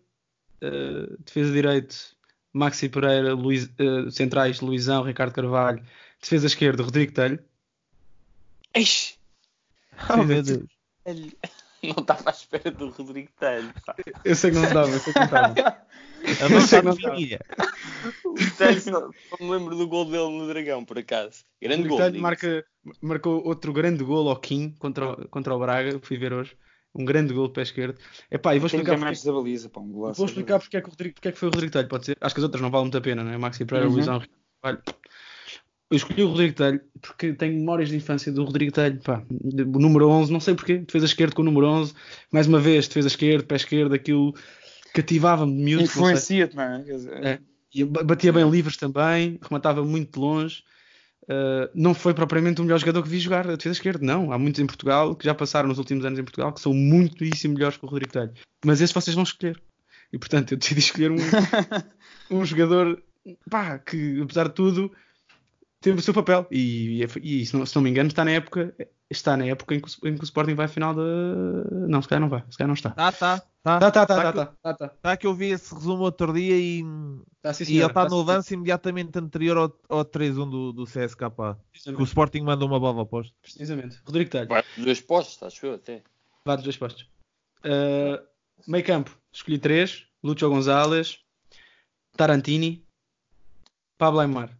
Uh, 0.62 1.16
defesa 1.24 1.52
direito 1.52 2.13
Maxi 2.54 2.88
Pereira. 2.88 3.34
Luiz, 3.34 3.64
uh, 3.78 4.10
centrais 4.10 4.60
Luizão, 4.60 5.02
Ricardo 5.02 5.34
Carvalho. 5.34 5.84
Defesa 6.20 6.46
esquerda 6.46 6.82
Rodrigo 6.82 7.12
Telho. 7.12 7.38
Eish, 8.74 9.18
Oh, 10.10 10.22
meu 10.22 10.42
Deus. 10.42 10.64
não 11.82 11.90
estava 11.98 12.30
à 12.30 12.32
espera 12.32 12.70
do 12.70 12.88
Rodrigo 12.90 13.30
Telho. 13.38 13.72
pá. 13.84 13.94
Eu 14.24 14.34
sei 14.34 14.50
que 14.50 14.56
não 14.56 14.72
dava, 14.72 14.88
eu 14.90 14.98
sei 15.00 15.12
que 15.12 15.20
não 15.20 15.26
dava. 15.28 15.54
A 16.40 16.48
mão 16.48 16.60
sei 16.62 16.78
está 16.78 16.80
que 16.80 16.80
de 16.80 17.02
não 17.02 17.10
família. 17.10 17.40
O 18.24 18.56
Telho 18.56 18.80
só 18.80 19.10
me 19.38 19.50
lembro 19.50 19.76
do 19.76 19.86
gol 19.86 20.06
dele 20.06 20.30
no 20.38 20.48
Dragão, 20.48 20.82
por 20.82 20.98
acaso. 20.98 21.44
Grande 21.60 21.86
Rodrigo 21.86 22.12
gol. 22.12 22.20
Marca, 22.22 22.64
marcou 23.02 23.46
outro 23.46 23.74
grande 23.74 24.02
gol 24.02 24.30
ao 24.30 24.40
Kim 24.40 24.70
contra, 24.78 25.10
o- 25.12 25.28
contra 25.28 25.54
o 25.54 25.58
Braga. 25.58 26.00
Fui 26.02 26.16
ver 26.16 26.32
hoje. 26.32 26.56
Um 26.94 27.04
grande 27.04 27.34
gol 27.34 27.48
de 27.48 27.54
pé 27.54 27.62
esquerdo. 27.62 27.98
Epá, 28.30 28.54
e 28.54 28.58
vou 28.58 28.68
30 28.68 28.82
explicar 28.84 29.12
porque, 29.12 29.32
baliza, 29.32 29.68
pá, 29.68 29.80
um 29.80 29.88
golaço. 29.90 30.18
vou 30.18 30.26
explicar 30.26 30.58
porque 30.60 30.76
é, 30.76 30.80
que 30.80 30.86
o 30.86 30.90
Rodrigo, 30.90 31.14
porque 31.14 31.28
é 31.28 31.32
que 31.32 31.38
foi 31.38 31.48
o 31.48 31.50
Rodrigo 31.50 31.72
Telho, 31.72 31.88
pode 31.88 32.06
ser? 32.06 32.16
Acho 32.20 32.34
que 32.34 32.40
as 32.40 32.44
outras 32.44 32.62
não 32.62 32.70
valem 32.70 32.84
muito 32.86 32.98
a 32.98 33.00
pena, 33.00 33.24
não 33.24 33.32
é? 33.32 33.36
Maxi 33.38 33.64
Pereira, 33.64 33.88
Uhum. 33.88 33.94
Luizão, 33.94 34.18
Ricardo 34.18 34.40
Carvalho. 34.62 34.82
Eu 35.90 35.96
escolhi 35.96 36.22
o 36.22 36.28
Rodrigo 36.28 36.54
Telho 36.54 36.80
porque 37.00 37.32
tenho 37.34 37.54
memórias 37.58 37.88
de 37.88 37.96
infância 37.96 38.32
do 38.32 38.44
Rodrigo 38.44 38.72
Telho, 38.72 39.00
pá. 39.02 39.22
O 39.30 39.78
número 39.78 40.08
11, 40.08 40.32
não 40.32 40.40
sei 40.40 40.54
porquê. 40.54 40.78
Defesa 40.78 41.04
esquerda 41.06 41.34
com 41.34 41.42
o 41.42 41.44
número 41.44 41.66
11. 41.66 41.94
Mais 42.32 42.46
uma 42.46 42.58
vez, 42.58 42.86
defesa 42.88 43.08
esquerda, 43.08 43.44
pé 43.44 43.56
esquerdo, 43.56 43.92
aquilo 43.94 44.34
cativava-me 44.94 45.52
miúdo. 45.52 45.84
Influencia-te, 45.84 46.56
não 46.56 46.62
é? 46.62 46.84
É. 47.76 47.84
Ba- 47.84 48.04
batia 48.04 48.32
bem 48.32 48.48
livres 48.48 48.76
também, 48.76 49.38
rematava 49.42 49.84
muito 49.84 50.12
de 50.14 50.18
longe. 50.20 50.62
Uh, 51.24 51.70
não 51.74 51.94
foi 51.94 52.12
propriamente 52.12 52.60
o 52.60 52.64
melhor 52.64 52.78
jogador 52.78 53.02
que 53.02 53.08
vi 53.08 53.18
jogar 53.18 53.48
a 53.48 53.56
defesa 53.56 53.74
esquerda, 53.74 54.04
não. 54.04 54.30
Há 54.30 54.38
muitos 54.38 54.60
em 54.60 54.66
Portugal 54.66 55.14
que 55.14 55.24
já 55.24 55.34
passaram 55.34 55.68
nos 55.68 55.78
últimos 55.78 56.04
anos 56.04 56.18
em 56.18 56.24
Portugal 56.24 56.52
que 56.52 56.60
são 56.60 56.74
muitíssimo 56.74 57.54
melhores 57.54 57.76
que 57.76 57.84
o 57.84 57.88
Rodrigo 57.88 58.12
Telho. 58.12 58.32
Mas 58.64 58.80
esse 58.80 58.92
vocês 58.92 59.14
vão 59.14 59.24
escolher. 59.24 59.60
E 60.12 60.18
portanto 60.18 60.52
eu 60.52 60.58
decidi 60.58 60.80
escolher 60.80 61.10
um, 61.10 61.16
um 62.30 62.44
jogador 62.44 63.02
pá, 63.50 63.78
que 63.78 64.20
apesar 64.20 64.48
de 64.48 64.54
tudo 64.54 64.92
teve 65.84 65.98
o 65.98 66.02
seu 66.02 66.14
papel 66.14 66.46
e, 66.50 67.04
e 67.22 67.44
se, 67.44 67.54
não, 67.54 67.66
se, 67.66 67.76
não, 67.76 67.82
me 67.82 67.90
engano 67.90 68.08
está 68.08 68.24
na 68.24 68.30
época 68.30 68.74
está 69.10 69.36
na 69.36 69.44
época 69.44 69.74
em 69.74 69.80
que, 69.80 70.08
em 70.08 70.14
que 70.16 70.22
o 70.22 70.24
Sporting 70.24 70.54
vai 70.54 70.64
à 70.64 70.68
final 70.68 70.94
da 70.94 71.02
não, 71.86 72.00
se 72.00 72.08
calhar 72.08 72.22
não 72.22 72.28
vai, 72.30 72.42
se 72.48 72.56
calhar 72.56 72.68
não 72.68 72.74
está. 72.74 72.94
Ah, 72.96 73.12
tá, 73.12 73.38
tá. 73.38 73.78
Tá, 73.78 73.90
tá, 73.90 74.06
tá, 74.06 74.06
tá, 74.06 74.32
tá, 74.32 74.46
tá, 74.46 74.74
tá. 74.74 74.88
Tá 74.88 75.16
que 75.16 75.26
eu 75.26 75.34
vi 75.34 75.50
esse 75.50 75.74
resumo 75.74 76.02
outro 76.02 76.32
dia 76.32 76.56
e, 76.56 76.82
tá, 77.42 77.52
sim, 77.52 77.64
e 77.64 77.76
ele 77.76 77.86
está 77.86 78.04
tá, 78.04 78.08
no 78.08 78.22
lance 78.22 78.54
imediatamente 78.54 79.18
anterior 79.18 79.56
ao, 79.58 79.98
ao 79.98 80.04
3-1 80.04 80.50
do, 80.50 80.72
do 80.72 80.84
CSK. 80.84 81.20
Que 81.72 81.90
o 81.92 82.04
Sporting 82.04 82.40
manda 82.40 82.64
uma 82.64 82.80
bola 82.80 83.04
posto. 83.04 83.34
Precisamente. 83.42 84.00
Rodrigo 84.04 84.30
Talho. 84.30 84.48
Vai 84.48 84.62
dos 84.76 84.84
dois 84.84 85.00
postos, 85.00 85.42
acho 85.42 85.66
eu 85.66 85.74
até. 85.74 86.02
Vai 86.44 86.56
dos 86.56 86.64
dois 86.64 86.76
postos. 86.76 87.08
Uh, 87.64 88.22
meio 88.66 88.84
campo, 88.84 89.16
escolhi 89.32 89.58
três. 89.58 90.06
Lúcio 90.22 90.48
Gonzalez, 90.48 91.18
Tarantini, 92.16 92.86
Pablo 93.98 94.20
Aymar. 94.20 94.58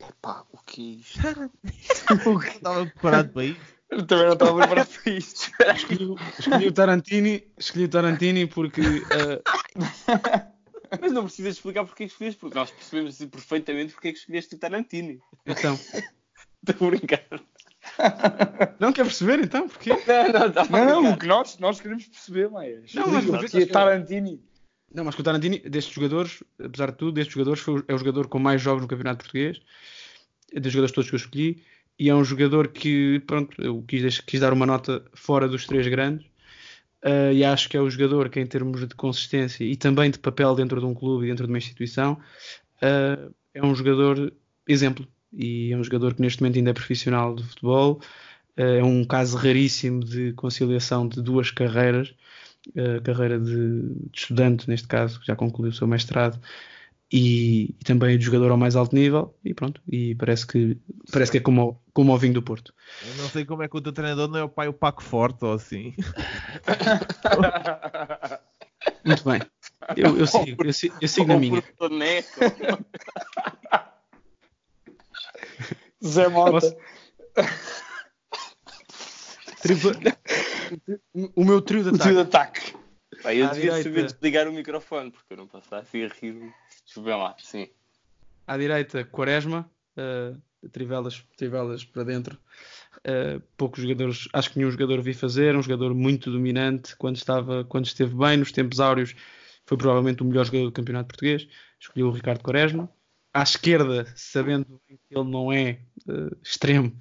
Epá, 0.00 0.44
o 0.52 0.58
que 0.64 0.80
é 0.80 1.00
isto? 1.00 1.18
Estava 2.56 2.86
preparado 2.86 3.32
para 3.32 3.44
isso. 3.44 3.60
Eu 3.90 4.06
também 4.06 4.26
não 4.26 4.32
estava 4.34 4.56
preparado 4.56 4.88
para 5.02 5.12
isto. 5.12 5.50
Escolhi, 5.74 6.14
escolhi, 6.38 6.68
o 6.68 6.72
Tarantini, 6.72 7.52
escolhi 7.58 7.84
o 7.84 7.88
Tarantini 7.88 8.46
porque. 8.46 8.80
Uh... 8.80 9.42
Mas 11.00 11.12
não 11.12 11.24
precisas 11.24 11.56
explicar 11.56 11.84
porque 11.84 12.04
é 12.04 12.06
que 12.06 12.12
escolheste, 12.12 12.40
porque 12.40 12.58
nós 12.58 12.70
percebemos 12.70 13.16
perfeitamente 13.16 13.92
porque 13.92 14.08
é 14.08 14.12
que 14.12 14.18
escolheste 14.18 14.54
o 14.54 14.58
Tarantini. 14.58 15.20
Então. 15.46 15.78
Estou 16.68 16.88
a 16.88 16.90
brincar. 16.90 17.24
Não 18.78 18.92
quer 18.92 19.04
perceber 19.04 19.40
então? 19.40 19.68
Porquê? 19.68 19.90
Não, 19.90 20.40
não, 20.40 20.52
tá 20.52 20.64
não 20.68 21.12
o 21.12 21.16
que 21.18 21.26
nós, 21.26 21.58
nós 21.58 21.80
queremos 21.80 22.06
perceber, 22.06 22.50
mas. 22.50 22.94
Não, 22.94 23.06
mas, 23.08 23.24
mas 23.24 23.54
é 23.54 23.66
Tarantini. 23.66 24.42
Não, 24.92 25.04
mas 25.04 25.14
com 25.14 25.22
o 25.22 25.24
Tarantini, 25.24 25.60
destes 25.60 25.94
jogadores, 25.94 26.42
apesar 26.58 26.90
de 26.90 26.96
tudo, 26.96 27.12
destes 27.12 27.34
jogadores, 27.34 27.60
foi, 27.60 27.82
é 27.86 27.94
o 27.94 27.98
jogador 27.98 28.26
com 28.26 28.38
mais 28.38 28.60
jogos 28.60 28.82
no 28.82 28.88
Campeonato 28.88 29.24
Português, 29.24 29.60
dos 30.52 30.72
jogadores 30.72 30.92
todos 30.92 31.08
que 31.08 31.14
eu 31.14 31.18
escolhi, 31.18 31.62
e 31.96 32.08
é 32.08 32.14
um 32.14 32.24
jogador 32.24 32.68
que, 32.68 33.20
pronto, 33.26 33.60
eu 33.62 33.82
quis, 33.86 34.20
quis 34.20 34.40
dar 34.40 34.52
uma 34.52 34.66
nota 34.66 35.04
fora 35.12 35.46
dos 35.46 35.64
três 35.66 35.86
grandes, 35.86 36.26
uh, 37.04 37.32
e 37.32 37.44
acho 37.44 37.68
que 37.68 37.76
é 37.76 37.80
o 37.80 37.88
jogador 37.88 38.28
que, 38.28 38.40
em 38.40 38.46
termos 38.46 38.88
de 38.88 38.94
consistência 38.96 39.62
e 39.64 39.76
também 39.76 40.10
de 40.10 40.18
papel 40.18 40.54
dentro 40.56 40.80
de 40.80 40.86
um 40.86 40.94
clube 40.94 41.26
e 41.26 41.28
dentro 41.28 41.46
de 41.46 41.52
uma 41.52 41.58
instituição, 41.58 42.14
uh, 42.82 43.32
é 43.54 43.64
um 43.64 43.74
jogador 43.74 44.32
exemplo, 44.66 45.06
e 45.32 45.72
é 45.72 45.76
um 45.76 45.84
jogador 45.84 46.14
que 46.14 46.22
neste 46.22 46.42
momento 46.42 46.56
ainda 46.56 46.70
é 46.70 46.74
profissional 46.74 47.36
de 47.36 47.44
futebol, 47.44 48.00
uh, 48.58 48.62
é 48.62 48.82
um 48.82 49.04
caso 49.04 49.36
raríssimo 49.36 50.02
de 50.02 50.32
conciliação 50.32 51.06
de 51.06 51.22
duas 51.22 51.52
carreiras, 51.52 52.12
a 52.76 53.00
carreira 53.00 53.38
de, 53.38 53.54
de, 53.54 54.10
estudante, 54.14 54.68
neste 54.68 54.86
caso, 54.86 55.20
que 55.20 55.26
já 55.26 55.36
concluiu 55.36 55.70
o 55.70 55.74
seu 55.74 55.86
mestrado, 55.86 56.38
e, 57.12 57.74
e, 57.80 57.84
também 57.84 58.16
de 58.16 58.24
jogador 58.24 58.52
ao 58.52 58.56
mais 58.56 58.76
alto 58.76 58.94
nível, 58.94 59.36
e 59.44 59.52
pronto, 59.52 59.80
e 59.88 60.14
parece 60.14 60.46
que, 60.46 60.78
parece 61.10 61.32
que 61.32 61.38
é 61.38 61.40
como, 61.40 61.82
como 61.92 62.14
o 62.14 62.18
vinho 62.18 62.34
do 62.34 62.42
Porto. 62.42 62.72
Eu 63.04 63.22
não 63.22 63.28
sei 63.28 63.44
como 63.44 63.62
é 63.62 63.68
que 63.68 63.76
o 63.76 63.80
teu 63.80 63.92
treinador 63.92 64.28
não 64.28 64.38
é 64.38 64.44
o 64.44 64.48
pai 64.48 64.68
o 64.68 64.72
Paco 64.72 65.02
Forte 65.02 65.44
ou 65.44 65.54
assim. 65.54 65.94
Muito 69.04 69.24
bem. 69.24 69.40
Eu, 69.96 70.16
eu 70.16 70.26
sigo, 70.26 70.64
eu 70.64 70.72
sigo, 70.72 70.94
eu 71.00 71.08
sigo 71.08 71.26
na 71.26 71.36
minha. 71.36 71.62
Zé 76.04 76.28
Mota. 76.28 76.76
Tripla... 79.62 79.92
O 81.34 81.44
meu 81.44 81.60
trio 81.60 81.82
de 81.82 81.88
ataque. 81.90 82.00
O 82.00 82.02
trio 82.02 82.14
de 82.14 82.20
ataque. 82.20 82.74
Pá, 83.22 83.34
eu 83.34 83.46
à 83.46 83.50
devia 83.50 83.70
direita... 83.70 83.88
saber 83.88 84.04
desligar 84.06 84.48
o 84.48 84.52
microfone, 84.52 85.10
porque 85.10 85.32
eu 85.32 85.36
não 85.36 85.46
posso 85.46 85.64
estar 85.64 85.78
assim 85.78 86.04
a 86.04 86.08
rir. 86.08 86.32
Deixa 86.32 86.98
eu 86.98 87.02
ver 87.02 87.14
lá, 87.16 87.34
sim. 87.38 87.68
À 88.46 88.56
direita, 88.56 89.04
Quaresma, 89.04 89.70
uh, 89.96 90.68
trivelas, 90.70 91.24
trivelas 91.36 91.84
para 91.84 92.04
dentro. 92.04 92.38
Uh, 92.98 93.40
poucos 93.56 93.82
jogadores, 93.82 94.28
acho 94.32 94.50
que 94.50 94.58
nenhum 94.58 94.70
jogador 94.70 95.00
vi 95.02 95.14
fazer, 95.14 95.56
um 95.56 95.62
jogador 95.62 95.94
muito 95.94 96.30
dominante 96.30 96.96
quando, 96.96 97.16
estava, 97.16 97.64
quando 97.64 97.86
esteve 97.86 98.14
bem, 98.14 98.36
nos 98.36 98.52
tempos 98.52 98.80
áureos, 98.80 99.14
foi 99.66 99.76
provavelmente 99.76 100.22
o 100.22 100.26
melhor 100.26 100.44
jogador 100.44 100.66
do 100.66 100.72
campeonato 100.72 101.08
português. 101.08 101.46
Escolhi 101.78 102.02
o 102.02 102.10
Ricardo 102.10 102.42
Quaresma. 102.42 102.90
À 103.32 103.42
esquerda, 103.42 104.12
sabendo 104.16 104.80
que 104.88 104.98
ele 105.10 105.30
não 105.30 105.52
é 105.52 105.78
uh, 106.08 106.36
extremo, 106.42 106.96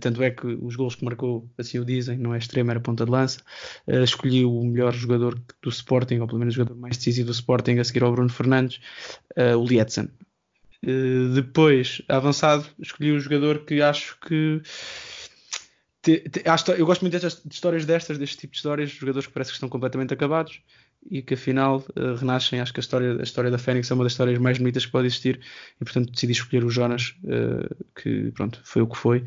tanto 0.00 0.22
é 0.22 0.30
que 0.30 0.46
os 0.46 0.74
gols 0.74 0.94
que 0.94 1.04
marcou, 1.04 1.48
assim 1.56 1.78
o 1.78 1.84
dizem, 1.84 2.18
não 2.18 2.34
é 2.34 2.38
extremo, 2.38 2.70
era 2.70 2.80
ponta 2.80 3.04
de 3.04 3.10
lança. 3.10 3.40
Uh, 3.86 4.02
escolhi 4.02 4.44
o 4.44 4.64
melhor 4.64 4.92
jogador 4.92 5.40
do 5.62 5.70
Sporting, 5.70 6.18
ou 6.18 6.26
pelo 6.26 6.38
menos 6.38 6.54
o 6.54 6.56
jogador 6.56 6.76
mais 6.76 6.96
decisivo 6.96 7.26
do 7.26 7.32
Sporting, 7.32 7.78
a 7.78 7.84
seguir 7.84 8.02
ao 8.02 8.12
Bruno 8.12 8.28
Fernandes, 8.28 8.80
uh, 9.36 9.56
o 9.56 9.64
Lietzen. 9.64 10.08
Uh, 10.84 11.28
depois, 11.34 12.02
avançado, 12.08 12.66
escolhi 12.78 13.12
o 13.12 13.20
jogador 13.20 13.64
que 13.64 13.80
acho 13.80 14.18
que. 14.20 14.60
Te, 16.02 16.20
te, 16.28 16.42
eu 16.78 16.86
gosto 16.86 17.02
muito 17.02 17.12
destas, 17.12 17.42
de 17.44 17.52
histórias 17.52 17.84
destas, 17.84 18.18
deste 18.18 18.36
tipo 18.36 18.52
de 18.52 18.58
histórias, 18.58 18.90
jogadores 18.90 19.26
que 19.26 19.32
parece 19.32 19.50
que 19.50 19.56
estão 19.56 19.68
completamente 19.68 20.14
acabados 20.14 20.62
e 21.10 21.22
que 21.22 21.34
afinal 21.34 21.84
uh, 21.96 22.14
renascem. 22.14 22.60
Acho 22.60 22.72
que 22.72 22.80
a 22.80 22.82
história, 22.82 23.18
a 23.18 23.22
história 23.22 23.50
da 23.50 23.58
Fênix 23.58 23.90
é 23.90 23.94
uma 23.94 24.04
das 24.04 24.12
histórias 24.12 24.38
mais 24.38 24.58
bonitas 24.58 24.86
que 24.86 24.92
pode 24.92 25.06
existir 25.06 25.40
e 25.80 25.84
portanto 25.84 26.12
decidi 26.12 26.32
escolher 26.32 26.64
o 26.64 26.70
Jonas, 26.70 27.14
uh, 27.24 27.84
que 27.94 28.30
pronto, 28.32 28.60
foi 28.64 28.82
o 28.82 28.86
que 28.86 28.96
foi 28.96 29.24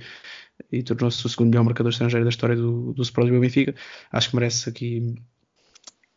e 0.72 0.84
tornou-se 0.84 1.26
o 1.26 1.30
segundo 1.30 1.50
melhor 1.50 1.64
marcador 1.64 1.92
estrangeiro 1.92 2.26
da 2.26 2.30
história 2.30 2.56
do, 2.56 2.94
do 2.94 3.02
Sporting 3.02 3.40
Benfica. 3.40 3.76
Acho 4.12 4.30
que 4.30 4.36
merece 4.36 4.70
aqui 4.70 5.16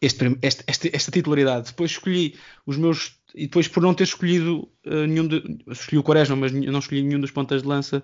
este, 0.03 0.36
este, 0.43 0.64
esta, 0.66 0.88
esta 0.93 1.12
titularidade. 1.12 1.68
Depois 1.68 1.93
escolhi 1.93 2.34
os 2.66 2.76
meus. 2.76 3.16
E 3.34 3.47
depois, 3.47 3.68
por 3.68 3.82
não 3.82 3.95
ter 3.95 4.03
escolhido 4.05 4.68
uh, 4.84 5.07
nenhum. 5.07 5.28
De, 5.28 5.43
escolhi 5.68 5.99
o 5.99 6.03
Quaresma, 6.03 6.34
mas 6.34 6.53
não 6.53 6.80
escolhi 6.80 7.03
nenhum 7.03 7.20
dos 7.20 7.30
pontas 7.30 7.62
de 7.62 7.68
lança 7.68 8.03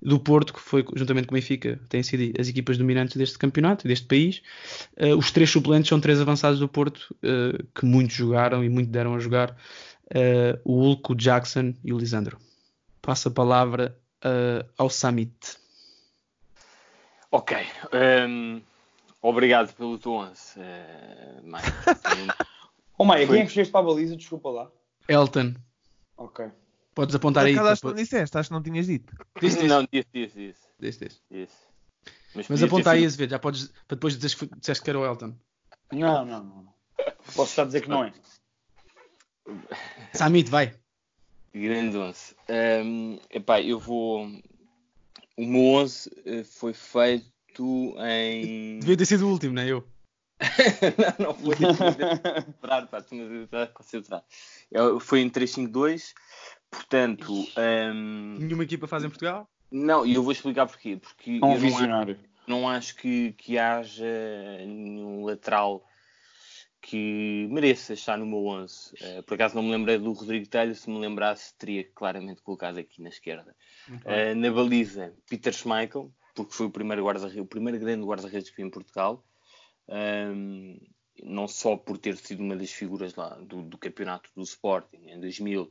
do 0.00 0.18
Porto, 0.18 0.54
que 0.54 0.60
foi 0.60 0.84
juntamente 0.94 1.26
com 1.26 1.34
o 1.34 1.36
Benfica, 1.36 1.78
têm 1.88 2.02
sido 2.02 2.40
as 2.40 2.48
equipas 2.48 2.78
dominantes 2.78 3.16
deste 3.16 3.36
campeonato, 3.36 3.86
deste 3.86 4.06
país. 4.06 4.40
Uh, 4.96 5.16
os 5.16 5.32
três 5.32 5.50
suplentes 5.50 5.88
são 5.88 6.00
três 6.00 6.20
avançados 6.20 6.60
do 6.60 6.68
Porto, 6.68 7.14
uh, 7.16 7.66
que 7.74 7.84
muito 7.84 8.14
jogaram 8.14 8.64
e 8.64 8.68
muito 8.68 8.88
deram 8.88 9.14
a 9.14 9.18
jogar: 9.18 9.56
o 10.64 10.72
Hulk, 10.72 11.12
o 11.12 11.14
Jackson 11.16 11.74
e 11.84 11.92
o 11.92 11.98
Lisandro. 11.98 12.38
Passo 13.02 13.28
a 13.28 13.30
palavra 13.30 13.96
ao 14.76 14.90
Summit. 14.90 15.59
Ok. 17.30 17.56
Um, 18.28 18.60
obrigado 19.22 19.72
pelo 19.74 19.98
teu 19.98 20.12
11, 20.12 20.58
uh, 20.58 21.46
Maia. 21.46 21.64
oh, 22.98 23.04
Maia, 23.04 23.26
quem 23.26 23.36
é 23.36 23.40
que 23.42 23.46
escolheste 23.48 23.72
para 23.72 23.80
a 23.80 23.84
baliza? 23.84 24.16
Desculpa 24.16 24.50
lá. 24.50 24.70
Elton. 25.08 25.54
Ok. 26.16 26.46
Podes 26.94 27.14
apontar 27.14 27.46
aí. 27.46 27.56
Acho 27.58 27.80
que 27.80 27.86
não 27.86 27.94
disseste, 27.94 28.36
acho 28.36 28.48
que 28.48 28.54
não 28.54 28.62
tinhas 28.62 28.86
dito. 28.86 29.14
Disse, 29.40 29.62
Não, 29.66 29.86
disse, 29.90 30.08
disse, 30.12 30.36
disse. 30.36 30.60
Disse, 30.78 31.04
disse. 31.04 31.20
disse. 31.30 31.56
Mas, 32.34 32.48
Mas 32.48 32.62
aponta 32.62 32.90
aí, 32.90 33.04
Azevedo, 33.04 33.30
já 33.30 33.38
podes, 33.38 33.68
para 33.86 33.96
depois 33.96 34.16
dizer 34.16 34.36
que 34.36 34.46
disseste 34.56 34.84
que 34.84 34.90
era 34.90 34.98
o 34.98 35.04
Elton. 35.04 35.34
Não, 35.92 36.24
não, 36.24 36.44
não. 36.44 36.74
Posso 37.34 37.50
estar 37.50 37.62
a 37.62 37.66
dizer 37.66 37.80
que 37.80 37.88
não 37.88 38.04
é. 38.04 38.12
Samit, 40.12 40.50
vai. 40.50 40.74
Grande 41.52 41.96
11. 41.96 42.36
Um, 42.84 43.18
epá, 43.30 43.60
eu 43.60 43.78
vou 43.78 44.28
o 45.40 45.46
meu 45.46 45.62
11 45.80 46.10
eh, 46.26 46.44
foi 46.44 46.74
feito 46.74 47.96
em. 47.98 48.78
Devia 48.78 48.96
ter 48.96 49.06
sido 49.06 49.26
o 49.26 49.30
último, 49.30 49.54
não 49.54 49.62
é 49.62 49.68
eu? 49.70 49.86
não, 51.18 51.26
não 51.28 51.34
foi. 51.34 51.56
concentrar, 51.56 52.86
pá, 52.88 52.98
a 52.98 53.66
concentrar. 53.68 54.24
Foi 55.00 55.20
em 55.20 55.30
3-5-2, 55.30 56.12
portanto. 56.70 57.32
Um... 57.32 58.36
Nenhuma 58.38 58.64
equipa 58.64 58.86
faz 58.86 59.02
em 59.02 59.08
Portugal? 59.08 59.48
Não, 59.70 60.04
e 60.04 60.14
eu 60.14 60.22
vou 60.22 60.32
explicar 60.32 60.66
porquê. 60.66 60.98
Porque 60.98 61.40
um 61.42 61.56
visionário. 61.56 62.16
Não 62.16 62.20
acho, 62.20 62.48
não 62.48 62.68
acho 62.68 62.96
que, 62.96 63.32
que 63.32 63.58
haja 63.58 64.04
nenhum 64.66 65.24
lateral 65.24 65.82
que 66.80 67.46
mereça 67.50 67.92
estar 67.92 68.16
no 68.16 68.26
meu 68.26 68.46
11. 68.46 68.92
Uh, 68.92 68.96
eh, 69.00 69.22
por 69.22 69.34
acaso 69.34 69.54
não 69.54 69.62
me 69.62 69.70
lembrei 69.70 69.98
do 69.98 70.12
Rodrigo 70.12 70.48
Telho, 70.48 70.74
se 70.74 70.88
me 70.88 70.98
lembrasse 70.98 71.54
teria 71.58 71.84
claramente 71.84 72.42
colocado 72.42 72.78
aqui 72.78 73.02
na 73.02 73.08
esquerda. 73.08 73.54
Uh, 73.88 74.34
na 74.34 74.50
baliza, 74.50 75.14
Peter 75.28 75.52
Schmeichel, 75.52 76.12
porque 76.34 76.54
foi 76.54 76.66
o 76.66 76.70
primeiro, 76.70 77.02
guarda 77.02 77.26
o 77.40 77.46
primeiro 77.46 77.78
grande 77.78 78.06
guarda-redes 78.06 78.50
que 78.50 78.56
vi 78.56 78.62
em 78.62 78.70
Portugal. 78.70 79.24
Um, 79.88 80.78
não 81.22 81.46
só 81.46 81.76
por 81.76 81.98
ter 81.98 82.16
sido 82.16 82.42
uma 82.42 82.56
das 82.56 82.70
figuras 82.70 83.14
lá 83.14 83.34
do, 83.36 83.62
do, 83.62 83.76
campeonato 83.76 84.30
do 84.34 84.42
Sporting 84.42 85.08
em 85.08 85.20
2000, 85.20 85.70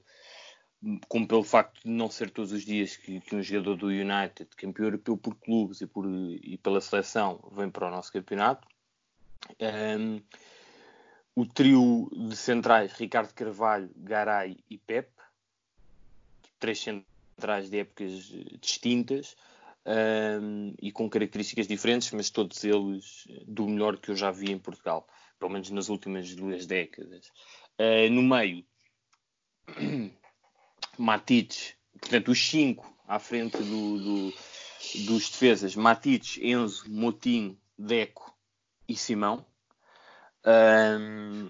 como 1.07 1.27
pelo 1.27 1.43
facto 1.43 1.81
de 1.83 1.89
não 1.89 2.09
ser 2.09 2.29
todos 2.29 2.51
os 2.51 2.63
dias 2.63 2.95
que, 2.95 3.19
que 3.21 3.35
um 3.35 3.41
jogador 3.41 3.75
do 3.75 3.87
United, 3.87 4.49
campeão 4.55 4.85
europeu 4.85 5.17
por 5.17 5.35
clubes 5.35 5.81
e, 5.81 5.87
por, 5.87 6.05
e 6.07 6.57
pela 6.57 6.81
seleção, 6.81 7.39
vem 7.51 7.69
para 7.69 7.87
o 7.87 7.91
nosso 7.91 8.11
campeonato. 8.11 8.67
Um, 9.59 10.21
o 11.35 11.45
trio 11.45 12.09
de 12.13 12.35
centrais 12.35 12.93
Ricardo 12.93 13.33
Carvalho, 13.33 13.89
Garay 13.95 14.57
e 14.69 14.77
Pep, 14.77 15.09
três 16.59 16.79
centrais 16.79 17.69
de 17.69 17.79
épocas 17.79 18.11
distintas 18.59 19.35
um, 19.85 20.73
e 20.81 20.91
com 20.91 21.09
características 21.09 21.67
diferentes, 21.67 22.11
mas 22.11 22.29
todos 22.29 22.63
eles 22.63 23.27
do 23.47 23.67
melhor 23.67 23.97
que 23.97 24.11
eu 24.11 24.15
já 24.15 24.31
vi 24.31 24.51
em 24.51 24.59
Portugal, 24.59 25.07
pelo 25.39 25.51
menos 25.51 25.69
nas 25.69 25.89
últimas 25.89 26.33
duas 26.35 26.65
décadas. 26.65 27.31
Uh, 27.79 28.09
no 28.11 28.21
meio, 28.21 28.65
Matites, 30.97 31.75
portanto, 31.99 32.31
os 32.31 32.49
cinco 32.49 32.93
à 33.07 33.19
frente 33.19 33.57
do, 33.57 33.97
do, 33.97 34.33
dos 35.05 35.29
defesas: 35.29 35.75
Matites, 35.75 36.37
Enzo, 36.43 36.91
Motinho, 36.91 37.57
Deco 37.77 38.37
e 38.87 38.95
Simão. 38.95 39.45
Um, 40.45 41.49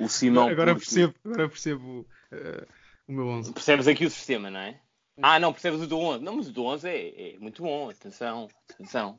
o 0.00 0.08
Simão. 0.08 0.48
Agora 0.48 0.74
porque- 0.74 0.86
percebo, 0.86 1.14
agora 1.24 1.48
percebo 1.48 2.06
eh, 2.30 2.66
o 3.08 3.12
meu 3.12 3.26
11. 3.28 3.52
Percebes 3.52 3.88
aqui 3.88 4.04
o 4.06 4.10
sistema, 4.10 4.50
não 4.50 4.60
é? 4.60 4.80
Ah, 5.20 5.38
não, 5.38 5.52
percebes 5.52 5.80
o 5.80 5.86
do 5.86 5.98
11. 5.98 6.24
Não, 6.24 6.36
mas 6.36 6.48
o 6.48 6.52
do 6.52 6.64
11 6.64 6.88
é, 6.88 7.34
é 7.34 7.38
muito 7.38 7.62
bom. 7.62 7.90
Atenção, 7.90 8.48
atenção. 8.70 9.18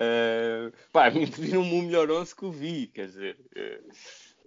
uh, 0.00 0.72
pá, 0.92 1.06
a 1.06 1.10
mim 1.10 1.26
pediram-me 1.26 1.72
o 1.78 1.82
melhor 1.82 2.10
11 2.10 2.34
que 2.34 2.42
eu 2.42 2.50
vi, 2.52 2.86
quer 2.88 3.06
dizer. 3.06 3.36
uh, 3.56 3.88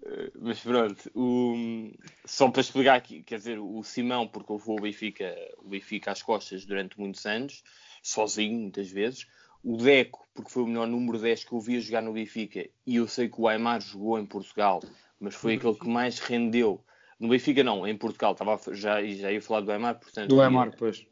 uh, 0.10 0.32
mas 0.42 0.60
pronto, 0.60 1.10
o- 1.16 1.92
só 2.26 2.50
para 2.50 2.62
explicar 2.62 2.96
aqui, 2.96 3.24
quer 3.24 3.38
dizer, 3.38 3.60
o 3.60 3.84
Simão, 3.84 4.28
porque 4.28 4.52
levou 4.52 4.78
o 4.78 4.82
Benfica, 4.82 5.34
o 5.60 5.70
Benfica 5.70 6.12
às 6.12 6.22
costas 6.22 6.66
durante 6.66 7.00
muitos 7.00 7.26
anos, 7.26 7.64
sozinho, 8.02 8.60
muitas 8.60 8.90
vezes. 8.90 9.26
O 9.64 9.78
Deco, 9.78 10.28
porque 10.34 10.52
foi 10.52 10.64
o 10.64 10.68
melhor 10.68 10.88
número 10.88 11.18
10 11.18 11.46
que 11.46 11.54
eu 11.54 11.60
vi 11.60 11.80
jogar 11.80 12.02
no 12.02 12.14
Benfica, 12.14 12.68
e 12.86 12.98
eu 12.98 13.08
sei 13.08 13.30
que 13.30 13.40
o 13.40 13.48
Aymar 13.48 13.82
jogou 13.82 14.20
em 14.20 14.26
Portugal, 14.26 14.82
mas 15.20 15.36
foi 15.36 15.56
aquele 15.56 15.76
que 15.76 15.88
mais 15.88 16.20
rendeu. 16.20 16.84
No 17.18 17.30
Benfica 17.30 17.64
não, 17.64 17.88
em 17.88 17.98
Portugal, 17.98 18.34
estava 18.34 18.60
já, 18.74 19.02
já 19.06 19.32
ia 19.32 19.42
falar 19.42 19.62
do 19.62 19.72
Aymar, 19.72 20.00
portanto... 20.00 20.28
Do 20.28 20.42
Aymar, 20.42 20.76
pois. 20.78 21.06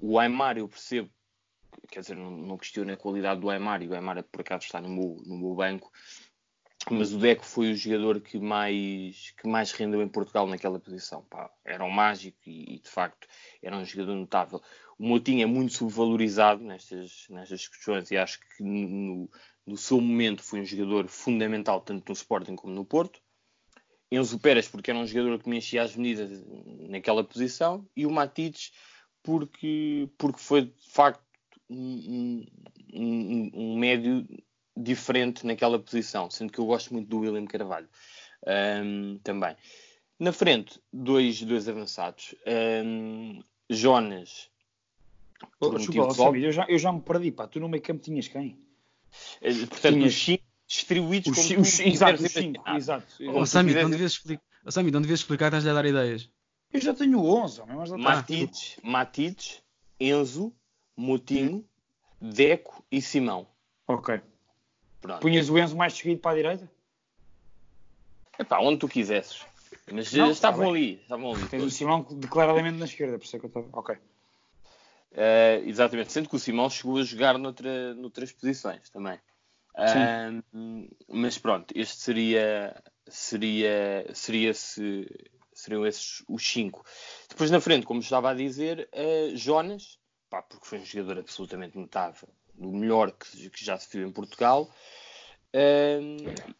o 0.00 0.18
Aymar 0.18 0.58
eu 0.58 0.68
percebo, 0.68 1.10
quer 1.90 2.00
dizer, 2.00 2.16
não, 2.16 2.30
não 2.30 2.56
questiono 2.56 2.92
a 2.92 2.96
qualidade 2.96 3.40
do 3.40 3.50
Aymar, 3.50 3.82
e 3.82 3.88
o 3.88 3.94
Aymar 3.94 4.22
por 4.22 4.42
acaso 4.42 4.64
está 4.64 4.80
no 4.80 4.88
meu, 4.88 5.16
no 5.26 5.36
meu 5.36 5.54
banco, 5.54 5.90
mas 6.94 7.12
o 7.12 7.18
Deco 7.18 7.44
foi 7.44 7.70
o 7.72 7.76
jogador 7.76 8.20
que 8.20 8.38
mais, 8.38 9.32
que 9.40 9.48
mais 9.48 9.72
rendeu 9.72 10.02
em 10.02 10.08
Portugal 10.08 10.46
naquela 10.46 10.78
posição. 10.78 11.22
Pá, 11.24 11.50
era 11.64 11.84
um 11.84 11.90
mágico 11.90 12.38
e, 12.46 12.76
e, 12.76 12.78
de 12.80 12.88
facto 12.88 13.26
era 13.62 13.76
um 13.76 13.84
jogador 13.84 14.14
notável. 14.14 14.62
O 14.98 15.06
Moutinho 15.06 15.42
é 15.42 15.46
muito 15.46 15.72
subvalorizado 15.74 16.62
nestas, 16.62 17.26
nestas 17.30 17.68
questões 17.68 18.10
e 18.10 18.16
acho 18.16 18.40
que 18.40 18.62
no, 18.62 19.30
no 19.66 19.76
seu 19.76 20.00
momento 20.00 20.42
foi 20.42 20.60
um 20.60 20.64
jogador 20.64 21.08
fundamental 21.08 21.80
tanto 21.80 22.08
no 22.08 22.14
Sporting 22.14 22.56
como 22.56 22.74
no 22.74 22.84
Porto. 22.84 23.20
Enzo 24.10 24.38
Pérez 24.38 24.66
porque 24.68 24.90
era 24.90 24.98
um 24.98 25.06
jogador 25.06 25.38
que 25.42 25.48
me 25.48 25.58
enchia 25.58 25.82
as 25.82 25.94
medidas 25.94 26.42
naquela 26.88 27.22
posição 27.22 27.86
e 27.94 28.06
o 28.06 28.10
Matites 28.10 28.72
porque, 29.22 30.08
porque 30.16 30.40
foi 30.40 30.62
de 30.62 30.90
facto 30.90 31.22
um, 31.68 31.76
um- 31.76 32.46
um- 32.94 33.50
um 33.54 33.78
médio 33.78 34.26
diferente 34.82 35.44
naquela 35.46 35.78
posição, 35.78 36.30
sendo 36.30 36.52
que 36.52 36.58
eu 36.58 36.66
gosto 36.66 36.92
muito 36.92 37.08
do 37.08 37.20
William 37.20 37.44
Carvalho 37.46 37.88
ahm, 38.46 39.18
também. 39.22 39.56
Na 40.18 40.32
frente, 40.32 40.80
dois, 40.92 41.42
dois 41.42 41.68
avançados. 41.68 42.34
Ahm, 42.46 43.40
Jonas, 43.70 44.50
Oh, 45.60 45.70
por 45.70 45.78
desculpa, 45.78 46.20
óbvios. 46.20 46.46
eu 46.46 46.52
já, 46.52 46.66
eu 46.68 46.78
já 46.78 46.92
me 46.92 47.00
perdi, 47.00 47.30
pá. 47.30 47.46
Tu 47.46 47.60
no 47.60 47.68
meio 47.68 47.82
campo 47.82 48.02
tinhas 48.02 48.26
quem? 48.26 48.58
Eh, 49.40 49.52
portanto, 49.66 49.94
Tinhas- 49.94 50.12
os 50.14 50.20
cinco 50.24 50.44
distribuídos 50.66 51.28
Os, 51.38 51.48
como 51.48 51.60
os, 51.60 51.80
exato, 51.80 52.22
os 52.24 52.32
cinco, 52.32 52.68
exato. 52.70 53.06
Oh, 53.34 53.46
Sami, 53.46 53.72
não 53.72 53.88
devias 53.88 54.12
explicar. 54.12 54.42
Oh, 54.64 54.70
Sami, 54.70 54.90
não 54.90 55.00
devias 55.00 55.20
explicar, 55.20 55.46
estás-lhe 55.46 55.70
a 55.70 55.74
dar 55.74 55.86
ideias. 55.86 56.28
Eu 56.72 56.80
já 56.80 56.92
tenho 56.92 57.24
11, 57.24 57.60
homem, 57.60 57.76
mas 57.76 57.88
já 57.88 57.96
está. 57.96 58.10
Matites, 58.10 58.76
Matites, 58.82 59.62
Enzo, 60.00 60.52
Moutinho, 60.96 61.64
Deco 62.20 62.84
e 62.90 63.00
Simão. 63.00 63.46
Ok. 63.86 64.20
Pronto. 65.00 65.20
Punhas 65.20 65.48
o 65.48 65.58
Enzo 65.58 65.76
mais 65.76 65.94
seguido 65.94 66.20
para 66.20 66.32
a 66.32 66.34
direita? 66.34 66.70
Epá, 68.38 68.58
onde 68.60 68.78
tu 68.78 68.88
quisesses. 68.88 69.46
Mas 69.90 70.12
Não, 70.12 70.28
eh, 70.28 70.30
estavam 70.30 70.64
tá 70.64 70.70
ali, 70.70 70.94
estavam 71.00 71.34
ali. 71.34 71.48
Tens 71.48 71.62
o 71.62 71.70
Simão 71.70 72.02
declaradamente 72.02 72.78
na 72.78 72.84
esquerda, 72.84 73.18
por 73.18 73.24
isso 73.24 73.36
é 73.36 73.38
que 73.38 73.46
eu 73.46 73.48
estava. 73.48 73.68
Ok. 73.72 73.96
Eh, 75.12 75.62
exatamente, 75.64 76.12
sendo 76.12 76.28
que 76.28 76.36
o 76.36 76.38
Simão 76.38 76.68
chegou 76.68 76.98
a 76.98 77.02
jogar 77.02 77.38
noutra, 77.38 77.94
noutras 77.94 78.30
posições 78.32 78.88
também. 78.90 79.18
Ah, 79.74 80.30
mas 81.08 81.38
pronto, 81.38 81.72
este 81.76 81.96
seria 82.00 82.82
seria 83.06 84.06
seria 84.12 84.52
se 84.52 85.06
seriam 85.52 85.86
esses 85.86 86.22
os 86.28 86.46
cinco. 86.46 86.84
Depois 87.28 87.50
na 87.50 87.60
frente, 87.60 87.86
como 87.86 88.00
estava 88.00 88.30
a 88.30 88.34
dizer, 88.34 88.88
eh, 88.92 89.30
Jonas, 89.34 89.98
pá, 90.28 90.42
porque 90.42 90.66
foi 90.66 90.80
um 90.80 90.84
jogador 90.84 91.20
absolutamente 91.20 91.78
notável, 91.78 92.28
do 92.58 92.72
melhor 92.72 93.12
que, 93.12 93.48
que 93.50 93.64
já 93.64 93.78
se 93.78 93.96
viu 93.96 94.08
em 94.08 94.12
Portugal, 94.12 94.70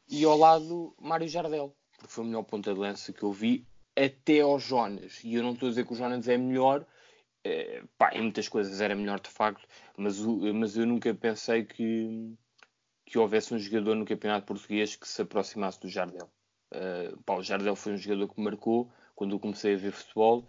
e 0.08 0.24
ao 0.24 0.36
lado 0.38 0.94
Mário 0.98 1.28
Jardel, 1.28 1.76
porque 1.98 2.12
foi 2.12 2.24
o 2.24 2.26
melhor 2.26 2.44
ponta 2.44 2.72
de 2.72 2.78
lança 2.78 3.12
que 3.12 3.22
eu 3.22 3.32
vi 3.32 3.66
até 3.96 4.40
ao 4.40 4.58
Jonas. 4.58 5.22
E 5.24 5.34
eu 5.34 5.42
não 5.42 5.52
estou 5.52 5.66
a 5.66 5.70
dizer 5.70 5.84
que 5.84 5.92
o 5.92 5.96
Jonas 5.96 6.28
é 6.28 6.36
melhor, 6.36 6.86
eh, 7.44 7.82
pá, 7.98 8.14
em 8.14 8.22
muitas 8.22 8.48
coisas 8.48 8.80
era 8.80 8.94
melhor 8.94 9.20
de 9.20 9.28
facto, 9.28 9.66
mas, 9.96 10.18
mas 10.54 10.76
eu 10.76 10.86
nunca 10.86 11.12
pensei 11.12 11.64
que, 11.64 12.34
que 13.04 13.18
houvesse 13.18 13.52
um 13.52 13.58
jogador 13.58 13.96
no 13.96 14.04
campeonato 14.04 14.46
português 14.46 14.94
que 14.94 15.08
se 15.08 15.20
aproximasse 15.22 15.80
do 15.80 15.88
Jardel. 15.88 16.30
Eh, 16.70 17.12
pá, 17.26 17.34
o 17.34 17.42
Jardel 17.42 17.74
foi 17.74 17.94
um 17.94 17.98
jogador 17.98 18.28
que 18.32 18.40
marcou 18.40 18.90
quando 19.14 19.34
eu 19.34 19.40
comecei 19.40 19.74
a 19.74 19.78
ver 19.78 19.92
futebol. 19.92 20.46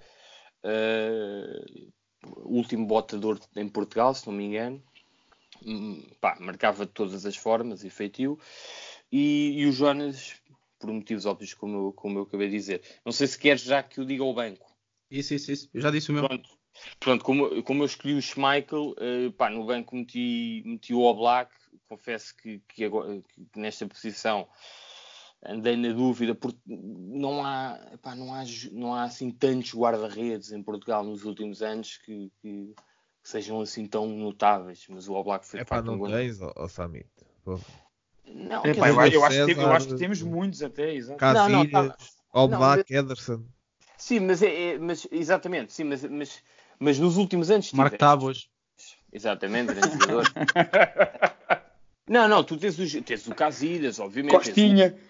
O 2.24 2.58
último 2.58 2.86
botador 2.86 3.40
em 3.56 3.68
Portugal, 3.68 4.14
se 4.14 4.28
não 4.28 4.34
me 4.34 4.46
engano. 4.46 4.84
Hum, 5.66 6.02
pá, 6.22 6.38
marcava 6.40 6.86
de 6.86 6.92
todas 6.92 7.26
as 7.26 7.36
formas 7.36 7.84
e 7.84 7.90
feitio. 7.90 8.40
E, 9.12 9.60
e 9.62 9.66
o 9.66 9.72
Jonas, 9.72 10.36
por 10.80 10.92
motivos 10.92 11.26
óbvios, 11.26 11.54
como 11.54 11.88
eu, 11.88 11.94
como 11.94 12.20
eu 12.20 12.24
acabei 12.24 12.48
de 12.50 12.56
dizer. 12.58 12.82
Não 13.06 13.12
sei 13.12 13.28
se 13.28 13.38
queres 13.38 13.62
já 13.62 13.84
que 13.84 14.00
eu 14.00 14.06
diga 14.06 14.24
ao 14.24 14.34
banco. 14.34 14.74
Isso, 15.12 15.34
isso, 15.34 15.52
isso. 15.52 15.70
Eu 15.74 15.82
já 15.82 15.92
disse 15.92 16.12
o 16.12 16.14
meu. 16.14 16.28
Pronto, 16.28 16.50
pronto 17.00 17.26
como, 17.26 17.64
como 17.64 17.82
eu 17.82 17.86
escolhi 17.88 18.14
o 18.14 18.22
Schmeichel, 18.22 18.94
eh, 19.00 19.32
pá, 19.38 19.50
no 19.50 19.66
banco 19.66 19.96
meti, 19.96 20.64
meti 20.66 20.94
o 20.94 21.02
Oblak. 21.02 21.52
Confesso 21.88 22.36
que, 22.38 22.60
que 22.68 22.84
agora- 22.86 23.20
que 23.52 23.60
nesta 23.60 23.88
posição 23.88 24.48
andei 25.44 25.76
na 25.76 25.92
dúvida, 25.94 26.36
porque 26.36 26.60
não 26.68 27.44
há, 27.44 27.80
pá, 28.02 28.16
não 28.16 28.34
há, 28.34 28.44
não 28.72 28.94
há 28.94 29.04
assim 29.04 29.32
tantos 29.32 29.74
guarda-redes 29.74 30.52
em 30.52 30.62
Portugal 30.62 31.04
nos 31.04 31.24
últimos 31.24 31.62
anos 31.62 31.98
que, 31.98 32.32
que- 32.42 32.74
que 33.22 33.30
sejam 33.30 33.62
assim 33.62 33.86
tão 33.86 34.08
notáveis. 34.08 34.86
Mas 34.90 35.08
o 35.08 35.14
Oblak 35.14 35.46
foi 35.46 35.60
É 35.60 35.64
de 35.64 35.70
pá, 35.70 35.80
um 35.80 35.84
não 35.84 36.00
grande- 36.00 36.16
tens, 36.18 36.42
ó 36.42 36.68
Samit. 36.68 37.08
Pô. 37.44 37.60
Não, 38.26 38.64
É, 38.66 38.74
pá, 38.74 38.90
eu, 38.90 38.94
eu 38.96 39.02
acho 39.24 39.34
eu 39.50 39.72
acho 39.72 39.88
que 39.88 39.96
temos 39.96 40.22
muitos 40.22 40.62
até, 40.62 40.94
exato. 40.94 41.24
Não, 41.24 41.50
não, 41.50 41.60
Casilhas, 41.70 41.98
tá- 41.98 41.98
Oblak, 42.34 42.94
Ederson. 42.94 43.44
Sim, 43.98 44.20
mas, 44.22 44.42
é, 44.44 44.74
é- 44.74 44.78
mas 44.78 45.08
exatamente, 45.12 45.74
sim, 45.74 45.84
mas, 45.84 46.04
mas, 46.06 46.44
mas 46.80 47.00
nos 47.00 47.18
últimos 47.18 47.50
anos 47.52 47.72
Marco 47.74 47.98
Tábuas. 47.98 48.48
Exatamente, 49.12 49.74
grande 49.74 49.98
jogador. 50.00 50.26
não, 52.08 52.28
não, 52.28 52.44
tu 52.44 52.56
tens, 52.58 52.78
os, 52.80 52.92
tens 53.04 53.28
o 53.28 53.36
Casilhas, 53.36 54.00
obviamente. 54.00 54.36
Costinha. 54.36 54.92
Tens 54.92 55.10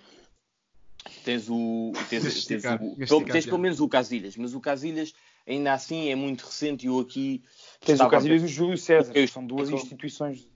o. 1.50 1.91
Tens, 2.10 2.10
Deixa 2.10 2.22
tens, 2.22 2.36
esticar, 2.38 2.82
o, 2.84 2.95
pelo- 2.95 3.26
tens 3.26 3.45
pelo 3.45 3.58
menos 3.58 3.80
o 3.80 3.88
Casilhas, 3.88 4.36
mas 4.38 4.54
o 4.54 4.60
Casilhas 4.60 5.14
ainda 5.47 5.74
assim 5.74 6.10
é 6.10 6.16
muito 6.16 6.45
recente 6.45 6.86
e 6.86 6.88
eu 6.88 7.00
aqui. 7.00 7.43
Tens 7.80 7.93
estava 7.93 8.08
o 8.10 8.12
Casilhas 8.12 8.41
e 8.41 8.45
o 8.45 8.47
Júlio 8.47 8.78
César, 8.78 9.12
Eu- 9.16 9.26
que 9.26 9.32
são 9.32 9.45
duas 9.45 9.70
eu- 9.70 9.76
instituições. 9.76 10.47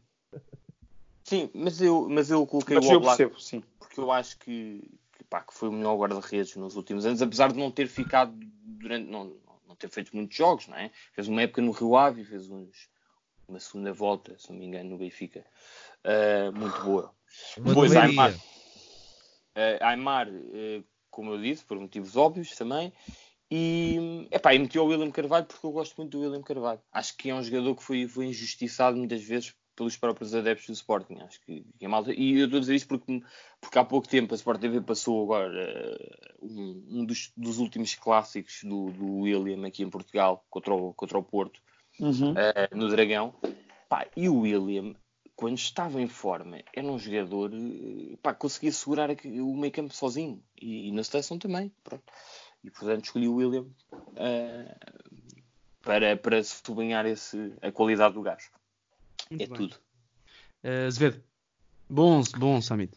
Sim, 1.24 1.50
mas 1.54 1.82
eu, 1.82 2.08
mas 2.10 2.30
eu 2.30 2.46
coloquei 2.46 2.76
Mas 2.76 2.86
o 2.86 2.91
eu 2.91 2.98
Oblak 2.98 3.18
percebo, 3.18 3.39
sim. 3.41 3.64
porque 3.80 4.00
eu 4.00 4.12
acho 4.12 4.38
que, 4.39 4.82
que, 5.18 5.24
pá, 5.24 5.41
que 5.41 5.54
foi 5.54 5.70
o 5.70 5.72
melhor 5.72 5.96
guarda-redes 5.98 6.56
nos 6.58 6.76
últimos 6.76 7.06
anos, 7.06 7.22
apesar 7.22 7.52
de 7.52 7.58
não 7.58 7.72
ter 7.72 7.88
ficado 7.88 8.34
durante. 8.64 9.10
Não, 9.10 9.34
não 9.68 9.76
ter 9.76 9.89
feito 9.89 10.14
muitos 10.16 10.36
jogos, 10.36 10.68
não 10.68 10.76
é? 10.78 10.91
Fez 11.14 11.28
uma 11.30 11.41
época 11.41 11.62
no 11.62 11.72
Rio 11.72 11.96
Ave, 11.96 12.26
fez 12.26 12.50
uns, 12.50 12.89
uma 13.48 13.60
segunda 13.60 13.94
volta, 13.94 14.38
se 14.38 14.52
não 14.52 14.60
me 14.60 14.66
engano, 14.66 14.89
no 14.91 14.98
Benfica. 14.98 15.46
Ah, 16.04 16.52
muito 16.54 16.80
boa. 16.82 17.14
Uma 17.58 17.68
Depois, 17.70 17.96
Aymar. 17.96 18.36
Uh, 19.56 19.84
Aymar, 19.84 20.30
uh, 20.30 20.84
como 21.10 21.32
eu 21.32 21.41
disse, 21.41 21.64
por 21.64 21.80
motivos 21.80 22.16
óbvios 22.16 22.56
também. 22.56 22.91
E, 23.51 24.28
epá, 24.32 24.54
e 24.54 24.60
meti 24.60 24.80
o 24.80 24.86
William 24.86 25.12
Carvalho 25.12 25.45
porque 25.45 25.66
eu 25.66 25.72
gosto 25.72 25.95
muito 25.97 26.12
do 26.12 26.22
William 26.22 26.41
Carvalho. 26.41 26.82
Acho 26.91 27.16
que 27.16 27.30
é 27.30 27.36
um 27.36 27.43
jogador 27.43 27.76
que 27.76 27.84
foi, 27.84 28.08
foi 28.08 28.26
injustiçado 28.26 28.97
muitas 28.97 29.24
vezes 29.24 29.54
pelos 29.76 29.95
próprios 29.95 30.34
adeptos 30.34 30.68
do 30.68 30.74
Sporting. 30.74 31.20
Acho 31.22 31.39
que, 31.41 31.64
que 31.78 31.86
é 31.86 31.88
malta. 31.88 32.14
E 32.14 32.39
eu 32.39 32.45
estou 32.45 32.58
a 32.58 32.62
dizer 32.62 32.76
isto 32.76 32.88
porque, 32.88 33.22
porque 33.62 33.78
há 33.78 33.86
pouco 33.86 34.08
tempo 34.08 34.34
a 34.34 34.38
Sport 34.38 34.60
TV 34.60 34.82
passou 34.82 35.24
agora 35.24 35.97
uh, 36.41 36.45
um, 36.45 36.86
um 36.89 37.06
dos, 37.06 37.32
dos 37.38 37.60
últimos 37.60 37.93
clássicos 37.93 38.62
do, 38.64 38.91
do 38.91 39.20
William 39.20 39.68
aqui 39.68 39.84
em 39.84 39.89
Portugal 39.89 40.43
contra 40.49 40.74
o, 40.74 40.93
contra 40.93 41.18
o 41.18 41.24
Porto 41.24 41.62
Uhum. 41.99 42.32
uh, 42.32 42.76
no 42.76 42.89
Dragão. 42.89 43.34
Pá, 43.88 44.08
e 44.16 44.28
o 44.28 44.39
William, 44.39 44.95
quando 45.36 45.58
estava 45.58 46.02
em 46.02 46.08
forma, 46.08 46.60
era 46.74 46.86
um 46.86 46.98
jogador 46.98 47.52
uh, 47.54 48.18
pá, 48.18 48.34
conseguia 48.34 48.72
segurar 48.72 49.10
o 49.10 49.56
meio 49.58 49.74
campo 49.74 49.94
sozinho 49.94 50.42
e, 50.62 50.90
e 50.90 50.92
na 50.92 51.04
seleção 51.04 51.38
também. 51.38 51.72
Pronto. 51.84 52.04
E 52.64 52.70
portanto 52.70 53.06
escolhi 53.06 53.28
o 53.28 53.36
William 53.36 53.66
uh, 53.92 54.94
para, 55.82 56.16
para 56.16 56.44
sublinhar 56.44 57.06
esse, 57.06 57.54
a 57.62 57.72
qualidade 57.72 58.14
do 58.14 58.22
gajo. 58.22 58.50
Muito 59.30 59.44
é 59.44 59.48
bem. 59.48 59.58
tudo. 59.58 59.76
Eh, 60.64 60.86
Azevedo. 60.86 61.22
Bom, 61.90 62.22
bom, 62.38 62.62
Samit. 62.62 62.94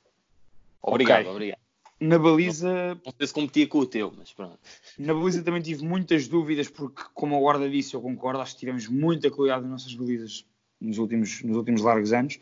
Obrigado, 0.80 1.22
Ok. 1.22 1.32
obrigado. 1.32 1.60
Na 1.98 2.18
baliza. 2.18 2.94
Não 3.04 3.12
sei 3.16 3.26
se 3.26 3.32
competia 3.32 3.66
com 3.66 3.78
o 3.78 3.86
teu, 3.86 4.12
mas 4.16 4.32
pronto. 4.32 4.58
Na 4.98 5.14
baliza 5.14 5.42
também 5.42 5.62
tive 5.62 5.82
muitas 5.84 6.28
dúvidas, 6.28 6.68
porque, 6.68 7.02
como 7.14 7.34
a 7.36 7.40
guarda 7.40 7.68
disse, 7.68 7.94
eu 7.94 8.02
concordo, 8.02 8.40
acho 8.40 8.52
que 8.52 8.60
tivemos 8.60 8.86
muita 8.86 9.30
qualidade 9.30 9.62
nas 9.62 9.70
nossas 9.70 9.94
balizas 9.94 10.46
nos 10.80 10.98
últimos, 10.98 11.42
nos 11.42 11.56
últimos 11.56 11.82
largos 11.82 12.12
anos. 12.12 12.38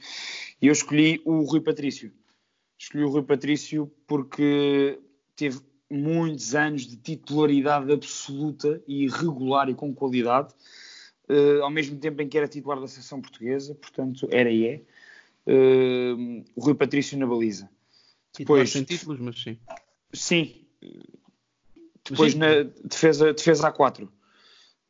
E 0.60 0.66
eu 0.66 0.72
escolhi 0.72 1.20
o 1.24 1.42
Rui 1.42 1.60
Patrício. 1.60 2.12
Escolhi 2.78 3.04
o 3.04 3.08
Rui 3.08 3.22
Patrício 3.22 3.90
porque 4.06 4.98
teve 5.36 5.60
muitos 5.90 6.54
anos 6.54 6.86
de 6.86 6.96
titularidade 6.96 7.92
absoluta 7.92 8.82
e 8.86 9.08
regular 9.08 9.68
e 9.68 9.74
com 9.74 9.94
qualidade, 9.94 10.52
uh, 11.28 11.62
ao 11.62 11.70
mesmo 11.70 11.98
tempo 11.98 12.20
em 12.22 12.28
que 12.28 12.36
era 12.36 12.48
titular 12.48 12.80
da 12.80 12.88
seleção 12.88 13.20
portuguesa, 13.20 13.74
portanto, 13.74 14.28
era 14.30 14.50
e 14.50 14.66
é. 14.66 14.82
Uh, 15.46 16.44
o 16.56 16.62
Rui 16.62 16.74
Patrício 16.74 17.18
na 17.18 17.26
baliza. 17.26 17.68
Depois, 18.36 18.70
sem 18.70 18.82
títulos, 18.82 19.20
mas 19.20 19.40
sim. 19.40 19.58
Sim. 20.12 20.66
Depois 22.08 22.32
sim. 22.32 22.38
na 22.38 22.64
defesa, 22.84 23.32
defesa 23.32 23.72
A4. 23.72 24.08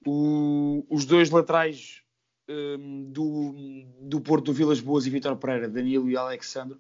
O, 0.07 0.87
os 0.89 1.05
dois 1.05 1.31
laterais 1.31 2.04
um, 2.49 3.05
do, 3.11 3.85
do 4.01 4.21
Porto 4.21 4.47
do 4.47 4.53
Vilas 4.53 4.81
Boas 4.81 5.07
e 5.07 5.11
Vitor 5.11 5.37
Pereira, 5.37 5.69
Danilo 5.69 6.11
e 6.11 6.17
Alexandre, 6.17 6.77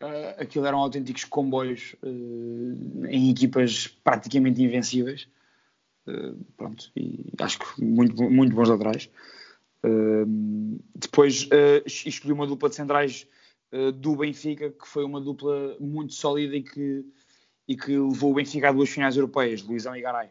uh, 0.00 0.40
aquilo 0.40 0.66
eram 0.66 0.78
autênticos 0.78 1.24
comboios 1.24 1.94
uh, 2.02 3.06
em 3.06 3.30
equipas 3.30 3.86
praticamente 3.86 4.62
invencíveis. 4.62 5.28
Uh, 6.06 6.36
pronto, 6.56 6.90
e 6.96 7.30
acho 7.38 7.58
que 7.58 7.84
muito, 7.84 8.30
muito 8.30 8.54
bons 8.54 8.68
laterais. 8.68 9.10
Uh, 9.84 10.78
depois 10.94 11.44
uh, 11.44 11.82
escolhi 11.86 12.32
uma 12.32 12.46
dupla 12.46 12.68
de 12.68 12.76
centrais 12.76 13.26
do 14.00 14.16
Benfica, 14.16 14.68
que 14.70 14.84
foi 14.84 15.04
uma 15.04 15.20
dupla 15.20 15.76
muito 15.78 16.12
sólida 16.12 16.56
e 16.56 16.62
que, 16.64 17.04
e 17.68 17.76
que 17.76 17.96
levou 17.96 18.32
o 18.32 18.34
Benfica 18.34 18.68
a 18.68 18.72
duas 18.72 18.88
finais 18.88 19.14
europeias, 19.14 19.62
Luizão 19.62 19.94
e 19.94 20.00
Garay. 20.00 20.28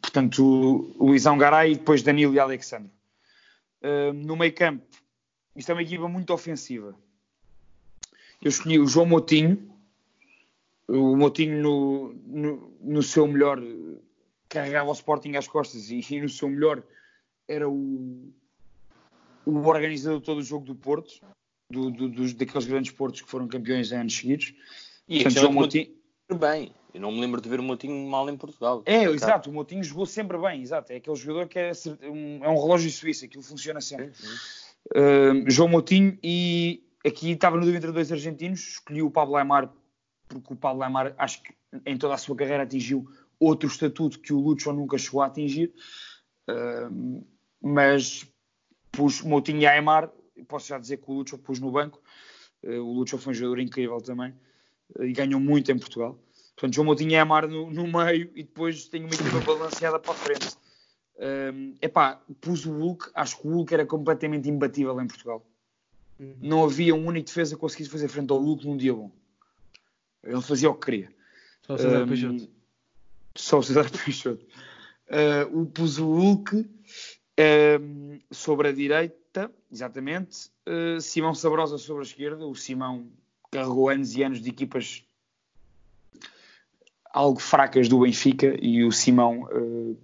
Portanto, 0.00 0.94
Luizão 0.98 1.38
Garay 1.38 1.72
e 1.72 1.76
depois 1.76 2.02
Danilo 2.02 2.34
e 2.34 2.38
Alexandre. 2.38 2.90
no 4.24 4.36
meio 4.36 4.54
campo, 4.54 4.84
isto 5.54 5.70
é 5.70 5.74
uma 5.74 5.82
equipa 5.82 6.08
muito 6.08 6.32
ofensiva. 6.32 6.94
Eu 8.42 8.48
escolhi 8.48 8.78
o 8.78 8.86
João 8.86 9.06
Motinho, 9.06 9.74
o 10.88 11.16
Motinho 11.16 11.62
no, 11.62 12.12
no, 12.26 12.78
no 12.80 13.02
seu 13.02 13.26
melhor 13.26 13.60
carregava 14.48 14.90
o 14.90 14.92
Sporting 14.92 15.34
às 15.34 15.48
costas 15.48 15.90
e, 15.90 16.00
e 16.10 16.20
no 16.20 16.28
seu 16.28 16.48
melhor 16.48 16.82
era 17.48 17.68
o, 17.68 18.32
o 19.44 19.58
organizador 19.66 20.20
de 20.20 20.26
todo 20.26 20.38
o 20.38 20.42
jogo 20.42 20.64
do 20.64 20.74
Porto, 20.74 21.20
do, 21.70 21.90
do, 21.90 22.08
dos, 22.08 22.34
daqueles 22.34 22.66
grandes 22.66 22.92
portos 22.92 23.22
que 23.22 23.28
foram 23.28 23.48
campeões 23.48 23.90
em 23.90 23.96
anos 23.96 24.16
seguidos. 24.16 24.54
E 25.08 25.22
Portanto, 25.22 25.40
João 25.40 25.52
Motinho... 25.52 25.94
bem. 26.34 26.72
Eu 26.92 27.00
não 27.00 27.12
me 27.12 27.20
lembro 27.20 27.40
de 27.40 27.48
ver 27.48 27.60
o 27.60 27.62
Motinho 27.62 28.08
mal 28.08 28.28
em 28.28 28.36
Portugal. 28.36 28.82
É, 28.86 29.04
exato. 29.04 29.50
O 29.50 29.52
Motinho 29.52 29.84
jogou 29.84 30.06
sempre 30.06 30.38
bem, 30.38 30.62
exato. 30.62 30.92
É 30.92 30.96
aquele 30.96 31.16
jogador 31.16 31.46
que 31.46 31.58
é 31.58 31.72
um, 32.02 32.42
é 32.42 32.48
um 32.48 32.60
relógio 32.60 32.90
suíço, 32.90 33.24
aquilo 33.24 33.42
funciona 33.42 33.80
sempre. 33.80 34.12
Uh, 34.94 35.48
João 35.50 35.68
Motinho 35.68 36.18
e 36.22 36.82
aqui 37.04 37.32
estava 37.32 37.56
no 37.56 37.62
dúvida 37.62 37.78
entre 37.78 37.92
dois 37.92 38.10
argentinos, 38.10 38.60
escolhi 38.60 39.02
o 39.02 39.10
Pablo 39.10 39.36
Aymar 39.36 39.70
porque 40.28 40.52
o 40.52 40.56
Pablo 40.56 40.82
Aymar 40.82 41.14
acho 41.18 41.42
que 41.42 41.54
em 41.84 41.96
toda 41.96 42.14
a 42.14 42.18
sua 42.18 42.36
carreira 42.36 42.62
atingiu 42.62 43.08
outro 43.38 43.68
estatuto 43.68 44.18
que 44.18 44.32
o 44.32 44.40
Lucho 44.40 44.72
nunca 44.72 44.98
chegou 44.98 45.22
a 45.22 45.26
atingir, 45.26 45.72
uh, 46.48 47.24
mas 47.60 48.26
pus 48.90 49.22
Moutinho 49.22 49.60
e 49.60 49.66
Aymar, 49.66 50.10
posso 50.48 50.68
já 50.68 50.78
dizer 50.78 50.98
que 50.98 51.10
o 51.10 51.14
Lucho 51.14 51.38
pus 51.38 51.60
no 51.60 51.70
banco, 51.70 52.00
uh, 52.64 52.80
o 52.80 52.92
Lucho 52.92 53.18
foi 53.18 53.32
um 53.32 53.34
jogador 53.34 53.60
incrível 53.60 54.00
também, 54.00 54.34
e 55.00 55.12
ganhou 55.12 55.40
muito 55.40 55.70
em 55.70 55.78
Portugal. 55.78 56.18
Portanto, 56.54 56.74
João 56.74 56.86
Moutinho 56.86 57.10
e 57.10 57.16
Aymar 57.16 57.46
no, 57.46 57.70
no, 57.70 57.86
meio, 57.86 58.30
e 58.34 58.42
depois 58.42 58.88
tenho 58.88 59.04
uma 59.04 59.14
equipa 59.14 59.40
balanceada 59.40 59.98
para 59.98 60.12
a 60.12 60.14
frente. 60.14 60.56
Um, 61.18 61.74
epá, 61.80 62.20
pus 62.40 62.64
o 62.64 62.72
Hulk, 62.72 63.10
acho 63.14 63.40
que 63.40 63.46
o 63.46 63.50
Hulk 63.50 63.74
era 63.74 63.86
completamente 63.86 64.48
imbatível 64.48 64.98
em 65.00 65.06
Portugal. 65.06 65.46
Uhum. 66.18 66.34
Não 66.40 66.64
havia 66.64 66.94
um 66.94 67.06
único 67.06 67.26
defesa 67.26 67.54
que 67.54 67.60
conseguisse 67.60 67.90
fazer 67.90 68.08
frente 68.08 68.30
ao 68.30 68.38
Hulk 68.38 68.66
num 68.66 68.76
dia 68.76 68.94
bom. 68.94 69.10
Ele 70.24 70.40
fazia 70.40 70.70
o 70.70 70.74
que 70.74 70.86
queria. 70.86 71.12
Só 71.66 71.74
o 71.74 71.78
César 71.78 72.02
um, 72.02 72.08
Peixoto. 72.08 72.48
Só 73.34 73.58
o 73.58 73.62
César 73.62 73.90
Peixoto. 74.04 74.46
Uh, 75.08 75.60
o 75.60 75.66
pus 75.66 75.98
o 75.98 76.06
Hulk 76.06 76.56
uh, 76.56 78.20
sobre 78.30 78.68
a 78.68 78.72
direita, 78.72 79.52
exatamente. 79.70 80.50
Uh, 80.66 81.00
Simão 81.00 81.34
Sabrosa 81.34 81.76
sobre 81.76 82.02
a 82.02 82.06
esquerda. 82.06 82.46
O 82.46 82.54
Simão 82.54 83.10
carregou 83.56 83.88
anos 83.88 84.14
e 84.14 84.22
anos 84.22 84.42
de 84.42 84.50
equipas 84.50 85.02
algo 87.10 87.40
fracas 87.40 87.88
do 87.88 88.00
Benfica 88.00 88.54
e 88.60 88.84
o 88.84 88.92
Simão 88.92 89.44
uh, 89.44 89.98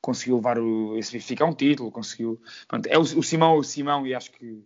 conseguiu 0.00 0.36
levar 0.36 0.58
o, 0.58 0.98
esse 0.98 1.12
Benfica 1.12 1.44
a 1.44 1.46
um 1.46 1.54
título, 1.54 1.92
conseguiu. 1.92 2.40
Pronto, 2.66 2.86
é 2.86 2.98
o, 2.98 3.02
o 3.02 3.22
Simão, 3.22 3.56
o 3.56 3.62
Simão 3.62 4.04
e 4.04 4.12
acho 4.12 4.32
que 4.32 4.60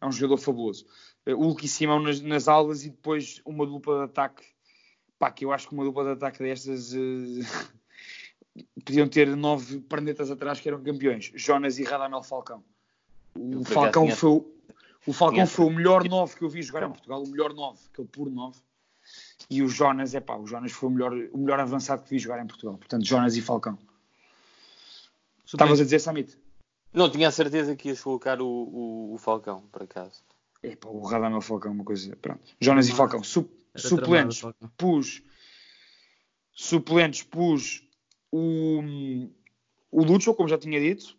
é 0.00 0.06
um 0.06 0.10
jogador 0.10 0.38
fabuloso. 0.38 0.86
Uh, 1.26 1.36
Hulk 1.36 1.66
e 1.66 1.68
Simão 1.68 2.00
nas, 2.00 2.22
nas 2.22 2.48
aulas 2.48 2.86
e 2.86 2.88
depois 2.88 3.42
uma 3.44 3.66
dupla 3.66 3.98
de 3.98 4.04
ataque. 4.04 4.42
Pá, 5.18 5.30
que 5.30 5.44
eu 5.44 5.52
acho 5.52 5.68
que 5.68 5.74
uma 5.74 5.84
dupla 5.84 6.04
de 6.04 6.10
ataque 6.12 6.38
destas 6.38 6.94
uh, 6.94 7.68
podiam 8.82 9.06
ter 9.06 9.36
nove 9.36 9.80
pernetas 9.80 10.30
atrás 10.30 10.60
que 10.60 10.68
eram 10.68 10.82
campeões. 10.82 11.30
Jonas 11.34 11.78
e 11.78 11.84
Radamel 11.84 12.22
Falcão. 12.22 12.64
O 13.34 13.64
Falcão, 13.64 14.08
foi, 14.08 14.42
o, 15.06 15.12
Falcão 15.12 15.46
foi 15.46 15.66
o 15.66 15.70
melhor 15.70 16.08
nove 16.08 16.36
que 16.36 16.42
eu 16.42 16.48
vi 16.48 16.62
jogar 16.62 16.84
em 16.84 16.90
Portugal, 16.90 17.22
o 17.22 17.28
melhor 17.28 17.52
nove, 17.52 17.80
aquele 17.92 18.08
puro 18.08 18.30
nove. 18.30 18.58
E 19.50 19.62
o 19.62 19.68
Jonas, 19.68 20.14
é 20.14 20.20
pá, 20.20 20.36
o 20.36 20.46
Jonas 20.46 20.72
foi 20.72 20.88
o 20.88 20.92
melhor, 20.92 21.12
o 21.32 21.38
melhor 21.38 21.60
avançado 21.60 22.02
que 22.02 22.10
vi 22.10 22.18
jogar 22.18 22.42
em 22.42 22.46
Portugal. 22.46 22.78
Portanto, 22.78 23.04
Jonas 23.04 23.36
e 23.36 23.42
Falcão. 23.42 23.78
Estavas 25.44 25.80
a 25.80 25.84
dizer, 25.84 25.98
Samit? 25.98 26.38
Não, 26.92 27.10
tinha 27.10 27.28
a 27.28 27.32
certeza 27.32 27.74
que 27.74 27.88
ias 27.88 28.00
colocar 28.00 28.40
o, 28.40 28.46
o, 28.46 29.14
o 29.14 29.18
Falcão, 29.18 29.62
por 29.72 29.82
acaso. 29.82 30.22
É 30.62 30.76
pá, 30.76 30.88
o 30.88 31.02
Radamel 31.04 31.40
Falcão, 31.40 31.72
uma 31.72 31.84
coisa. 31.84 32.14
Pronto. 32.16 32.40
Jonas 32.60 32.88
e 32.88 32.92
Falcão. 32.92 33.22
Su 33.24 33.50
suplentes, 33.74 34.38
tramado, 34.38 34.72
pus. 34.76 35.22
Suplentes, 36.52 37.22
pus 37.22 37.82
o, 38.30 38.82
o 39.90 40.04
Lucho, 40.04 40.34
como 40.34 40.48
já 40.48 40.58
tinha 40.58 40.80
dito. 40.80 41.16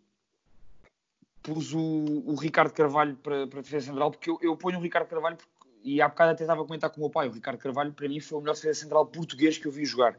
Pus 1.43 1.73
o, 1.73 2.23
o 2.25 2.35
Ricardo 2.35 2.73
Carvalho 2.73 3.15
para, 3.17 3.45
para 3.47 3.61
defesa 3.61 3.87
central, 3.87 4.11
porque 4.11 4.29
eu, 4.29 4.39
eu 4.41 4.55
ponho 4.55 4.79
o 4.79 4.81
Ricardo 4.81 5.07
Carvalho, 5.07 5.35
porque, 5.35 5.51
e 5.83 6.01
há 6.01 6.07
bocado 6.07 6.31
até 6.31 6.43
estava 6.43 6.61
a 6.61 6.65
comentar 6.65 6.89
com 6.89 6.97
o 6.97 6.99
meu 7.01 7.09
pai. 7.09 7.27
O 7.27 7.31
Ricardo 7.31 7.59
Carvalho, 7.59 7.91
para 7.91 8.07
mim, 8.07 8.19
foi 8.21 8.37
o 8.37 8.41
melhor 8.41 8.55
defesa 8.55 8.79
central 8.79 9.05
português 9.05 9.57
que 9.57 9.67
eu 9.67 9.71
vi 9.71 9.85
jogar. 9.85 10.17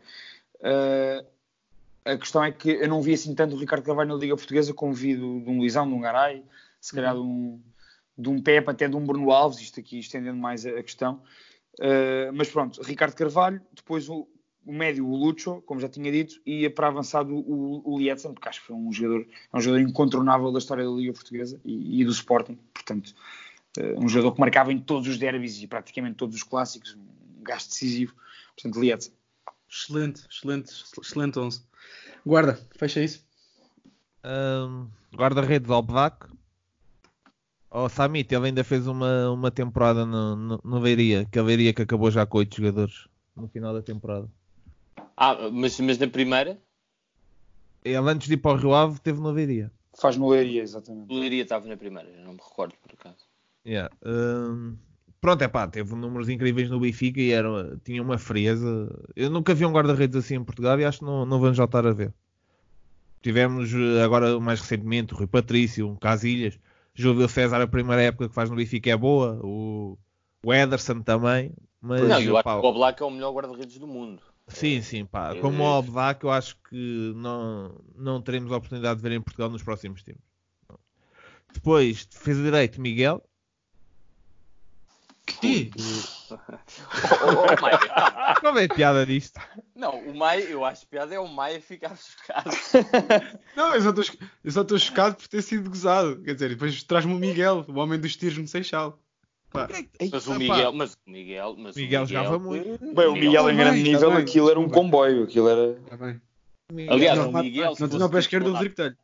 Uh, 0.57 1.27
a 2.05 2.19
questão 2.19 2.45
é 2.45 2.53
que 2.53 2.71
eu 2.71 2.89
não 2.89 3.01
vi 3.01 3.15
assim 3.15 3.35
tanto 3.35 3.57
o 3.57 3.59
Ricardo 3.59 3.83
Carvalho 3.83 4.11
na 4.11 4.17
Liga 4.17 4.37
Portuguesa 4.37 4.75
como 4.75 4.93
vi 4.93 5.17
do, 5.17 5.41
de 5.41 5.49
um 5.49 5.59
Luizão, 5.59 5.89
de 5.89 5.95
um 5.95 6.01
Garay, 6.01 6.45
se 6.79 6.95
calhar 6.95 7.15
de 7.15 7.21
um, 7.21 7.61
de 8.19 8.29
um 8.29 8.43
Pepe, 8.43 8.71
até 8.71 8.87
de 8.87 8.95
um 8.95 9.07
Bruno 9.07 9.31
Alves, 9.31 9.59
isto 9.61 9.81
aqui 9.81 9.99
estendendo 9.99 10.37
mais 10.37 10.67
a, 10.67 10.71
a 10.71 10.83
questão. 10.83 11.23
Uh, 11.81 12.31
mas 12.35 12.51
pronto, 12.51 12.83
Ricardo 12.83 13.15
Carvalho, 13.15 13.61
depois 13.73 14.09
o, 14.11 14.29
o 14.67 14.73
médio, 14.73 15.07
o 15.07 15.17
Lucho, 15.17 15.63
como 15.63 15.81
já 15.81 15.89
tinha 15.89 16.11
dito, 16.11 16.41
e 16.45 16.69
para 16.71 16.89
avançado 16.89 17.35
o, 17.35 17.83
o 17.85 17.99
Lietzen, 17.99 18.33
porque 18.33 18.49
acho 18.49 18.61
que 18.61 18.67
foi 18.67 18.77
um 18.77 18.93
jogador, 18.93 19.27
é 19.53 19.57
um 19.57 19.61
jogador 19.61 19.83
incontornável 19.83 20.51
da 20.51 20.59
história 20.59 20.85
da 20.85 20.91
Liga 20.91 21.13
Portuguesa 21.13 21.61
e, 21.65 22.01
e 22.01 22.05
do 22.05 22.13
Sporting, 22.13 22.59
portanto, 22.73 23.15
uh, 23.79 24.03
um 24.03 24.09
jogador 24.09 24.33
que 24.33 24.41
marcava 24.41 24.73
em 24.73 24.79
todos 24.79 25.09
os 25.09 25.19
derbys 25.19 25.63
e 25.63 25.67
praticamente 25.67 26.17
todos 26.17 26.37
os 26.37 26.43
clássicos, 26.43 26.95
um 26.95 27.43
gasto 27.43 27.69
decisivo, 27.69 28.15
portanto, 28.57 28.81
Lietzen. 28.81 29.13
Excelente, 29.71 30.23
excelente, 30.31 30.73
excelente 31.01 31.39
11. 31.39 31.63
Guarda, 32.25 32.61
fecha 32.77 33.03
isso. 33.03 33.25
Um, 34.25 34.89
Guarda-redes 35.15 35.71
Albevac. 35.71 36.27
O 37.71 37.85
oh, 37.85 37.89
Samit, 37.89 38.33
ele 38.33 38.47
ainda 38.47 38.63
fez 38.63 38.87
uma, 38.87 39.31
uma 39.31 39.51
temporada 39.51 40.07
no, 40.07 40.37
no, 40.37 40.61
no 40.63 40.81
Veiria, 40.81 41.27
que 41.31 41.39
a 41.39 41.43
Veiria 41.43 41.75
que 41.75 41.83
acabou 41.83 42.09
já 42.09 42.25
com 42.25 42.39
8 42.39 42.57
jogadores 42.57 43.09
no 43.37 43.49
final 43.49 43.75
da 43.75 43.83
temporada. 43.83 44.31
Ah, 45.17 45.49
mas, 45.51 45.79
mas 45.81 45.99
na 45.99 46.09
primeira? 46.09 46.59
Ele 47.85 48.11
antes 48.11 48.29
de 48.29 48.35
ir 48.35 48.39
para 48.39 48.53
o 48.53 48.57
Rio 48.57 48.75
Ave 48.75 48.99
teve 49.01 49.21
no 49.21 49.33
Veiria. 49.33 49.71
Faz 49.97 50.17
no 50.17 50.29
Leiria, 50.29 50.63
exatamente. 50.63 51.13
O 51.13 51.19
Leiria 51.19 51.43
estava 51.43 51.69
na 51.69 51.77
primeira, 51.77 52.11
não 52.25 52.33
me 52.33 52.41
recordo 52.43 52.75
por 52.83 52.93
acaso. 52.93 53.27
Yeah. 53.67 53.95
Um, 54.05 54.77
pronto, 55.21 55.43
é 55.43 55.49
pá, 55.49 55.69
teve 55.69 55.95
números 55.95 56.29
incríveis 56.29 56.69
no 56.69 56.81
Benfica 56.81 57.21
e 57.21 57.31
era, 57.31 57.79
tinha 57.85 58.03
uma 58.03 58.19
frieza. 58.19 58.67
Eu 59.15 59.31
nunca 59.31 59.55
vi 59.55 59.65
um 59.65 59.73
guarda-redes 59.73 60.17
assim 60.17 60.35
em 60.35 60.45
Portugal 60.45 60.79
e 60.81 60.85
acho 60.85 60.99
que 60.99 61.05
não, 61.05 61.25
não 61.25 61.39
vamos 61.39 61.57
já 61.57 61.65
estar 61.65 61.87
a 61.87 61.93
ver. 61.93 62.13
Tivemos 63.23 63.73
eh, 63.73 64.03
agora 64.03 64.39
mais 64.41 64.61
recentemente 64.61 65.15
o 65.15 65.17
Rui 65.17 65.27
Patrício, 65.27 65.89
um 65.89 65.97
Casilhas, 65.97 66.59
Júlio 66.95 67.29
César, 67.29 67.61
a 67.61 67.67
primeira 67.67 68.03
época 68.03 68.29
que 68.29 68.35
faz 68.35 68.51
no 68.51 68.57
Benfica 68.57 68.91
é 68.91 68.97
boa, 68.97 69.41
o, 69.43 69.97
o 70.45 70.53
Ederson 70.53 71.01
também. 71.01 71.53
Mas, 71.81 72.01
não, 72.01 72.21
eu 72.21 72.37
acho 72.37 72.45
que 72.45 72.67
o 72.67 72.69
Oblak 72.69 73.03
é 73.03 73.07
o 73.07 73.11
melhor 73.11 73.33
guarda-redes 73.33 73.79
do 73.79 73.87
mundo. 73.87 74.23
Sim, 74.49 74.83
sim, 74.83 75.05
pá. 75.07 75.35
Como 75.37 75.63
o 75.63 75.79
Oblak, 75.79 76.23
eu 76.25 76.31
acho 76.31 76.57
que 76.69 77.13
não, 77.17 77.81
não 77.97 78.21
teremos 78.23 78.53
a 78.53 78.57
oportunidade 78.57 78.97
de 78.97 79.03
ver 79.03 79.13
em 79.17 79.21
Portugal 79.21 79.49
nos 79.51 79.63
próximos 79.63 80.03
tempos. 80.03 80.23
Depois, 81.53 82.05
defesa 82.07 82.43
direito, 82.43 82.81
Miguel, 82.81 83.23
Sim. 85.41 85.71
Oh, 86.31 86.35
oh, 86.35 86.37
oh, 87.59 87.61
Maia, 87.63 87.79
calma. 87.79 88.35
Qual 88.41 88.59
é 88.59 88.65
a 88.65 88.69
piada 88.75 89.07
disto? 89.07 89.41
Não, 89.75 89.99
o 89.99 90.17
Maia, 90.17 90.43
eu 90.45 90.65
acho 90.65 90.87
piada 90.87 91.15
é 91.15 91.19
o 91.19 91.27
Maia 91.29 91.61
ficar 91.61 91.97
chocado. 91.97 92.51
Não, 93.57 93.75
eu 93.75 93.83
só 93.83 93.91
estou- 93.91 94.29
eu 94.45 94.51
só 94.51 94.63
estou 94.63 94.79
chocado 94.79 95.17
por 95.17 95.29
ter 95.29 95.43
sido 95.43 95.69
gozado. 95.69 96.23
Quer 96.23 96.35
dizer, 96.35 96.49
depois 96.51 96.83
traz-me 96.85 97.13
o 97.15 97.19
Miguel, 97.19 97.65
o 97.69 97.75
homem 97.79 97.99
dos 98.01 98.17
tiros 98.17 98.39
no 98.39 98.47
Seixal. 98.49 98.99
Pá. 99.55 99.69
Mas 100.11 100.27
o 100.27 100.35
Miguel, 100.35 100.73
mas 100.73 100.95
o 100.95 101.11
Miguel, 101.11 101.55
mas 101.57 101.77
o 101.77 101.79
Miguel 101.79 102.07
jogava 102.07 102.39
muito. 102.41 102.79
Bem, 102.93 103.07
o 103.07 103.13
Miguel 103.13 103.51
em 103.51 103.57
Tá 103.57 103.63
grande 103.63 103.83
nível, 103.85 104.09
tá 104.11 104.17
bem, 104.17 104.25
aquilo 104.25 104.51
era 104.51 104.59
um 104.59 104.69
comboio. 104.69 105.23
Aquilo 105.23 105.49
era. 105.49 105.79
Bem. 105.97 106.89
Aliás, 106.91 107.17
não, 107.19 107.31
o 107.31 107.33
Miguel, 107.39 107.75
se 107.77 107.81
não 107.83 107.89
fosse 107.89 107.97
tinha 107.99 108.07
o 108.07 108.11
pé 108.11 108.19
esquerdo 108.19 108.45
do 108.45 108.47
titular- 108.51 108.63
Rodrigo 108.65 108.75
Telho. 108.75 108.97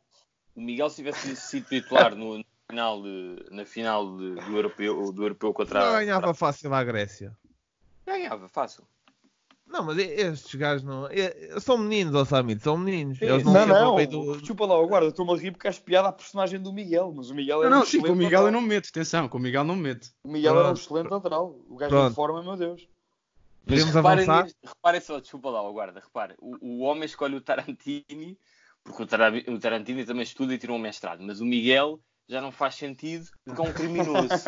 o 0.55 0.61
Miguel 0.61 0.89
se 0.89 0.95
tivesse 0.97 1.35
sido 1.37 1.67
titular 1.69 2.13
no, 2.15 2.43
final, 2.69 3.01
de, 3.01 3.45
na 3.49 3.65
final 3.65 4.17
de- 4.17 4.35
do, 4.35 4.57
europeu, 4.57 5.11
do 5.13 5.23
europeu 5.23 5.53
contra 5.53 5.79
Não 5.79 5.87
a. 5.87 5.99
ganhava 5.99 6.33
fácil 6.33 6.73
à 6.73 6.83
Grécia. 6.83 7.31
Ganhava, 8.05 8.49
fácil. 8.49 8.83
Não, 9.71 9.85
mas 9.85 9.97
estes 9.97 10.53
gajos 10.55 10.83
não. 10.83 11.07
é- 11.07 11.57
São 11.61 11.77
meninos, 11.77 12.13
ó 12.13 12.25
Samit, 12.25 12.61
são 12.61 12.77
meninos. 12.77 13.21
Eles 13.21 13.43
não, 13.43 13.53
não, 13.53 13.67
não. 13.67 13.97
não, 13.97 14.05
do... 14.05 14.37
Desculpa 14.37 14.65
lá, 14.65 14.85
guarda, 14.85 15.07
estou-me 15.07 15.31
a 15.31 15.35
rir 15.37 15.51
porque 15.51 15.67
acho 15.67 15.81
piada 15.81 16.09
à 16.09 16.11
personagem 16.11 16.61
do 16.61 16.73
Miguel. 16.73 17.13
Mas 17.15 17.29
o 17.29 17.35
Miguel 17.35 17.59
Não, 17.59 17.65
era 17.65 17.75
não, 17.75 17.83
um 17.83 17.85
sim, 17.85 18.01
com 18.01 18.11
o 18.11 18.15
Miguel 18.15 18.47
eu 18.47 18.51
não 18.51 18.61
me 18.61 18.67
meto. 18.67 18.89
Atenção, 18.89 19.29
com 19.29 19.37
o 19.37 19.41
Miguel 19.41 19.63
não 19.63 19.75
me 19.75 19.83
meto. 19.83 20.09
O 20.23 20.29
Miguel 20.29 20.51
era 20.51 20.59
um 20.59 20.63
Pronto. 20.65 20.81
excelente 20.81 21.09
lateral. 21.09 21.59
O 21.69 21.77
gajo 21.77 21.89
Pronto. 21.89 22.09
de 22.09 22.15
forma, 22.15 22.43
meu 22.43 22.57
Deus. 22.57 22.87
Mas 23.65 23.79
Podemos 23.85 23.95
reparem, 23.95 24.53
reparem 24.63 25.01
só, 25.01 25.19
desculpa 25.19 25.49
lá, 25.49 25.61
guarda, 25.71 25.99
repare. 25.99 26.35
O, 26.39 26.57
o 26.59 26.79
homem 26.79 27.05
escolhe 27.05 27.35
o 27.35 27.41
Tarantini, 27.41 28.37
porque 28.83 29.03
o 29.03 29.59
Tarantini 29.59 30.03
também 30.03 30.23
estuda 30.23 30.53
e 30.53 30.57
tirou 30.57 30.75
um 30.75 30.79
mestrado, 30.79 31.21
mas 31.23 31.39
o 31.39 31.45
Miguel 31.45 31.99
já 32.27 32.41
não 32.41 32.51
faz 32.51 32.75
sentido 32.75 33.27
porque 33.43 33.61
é 33.61 33.63
um 33.63 33.73
criminoso. 33.73 34.29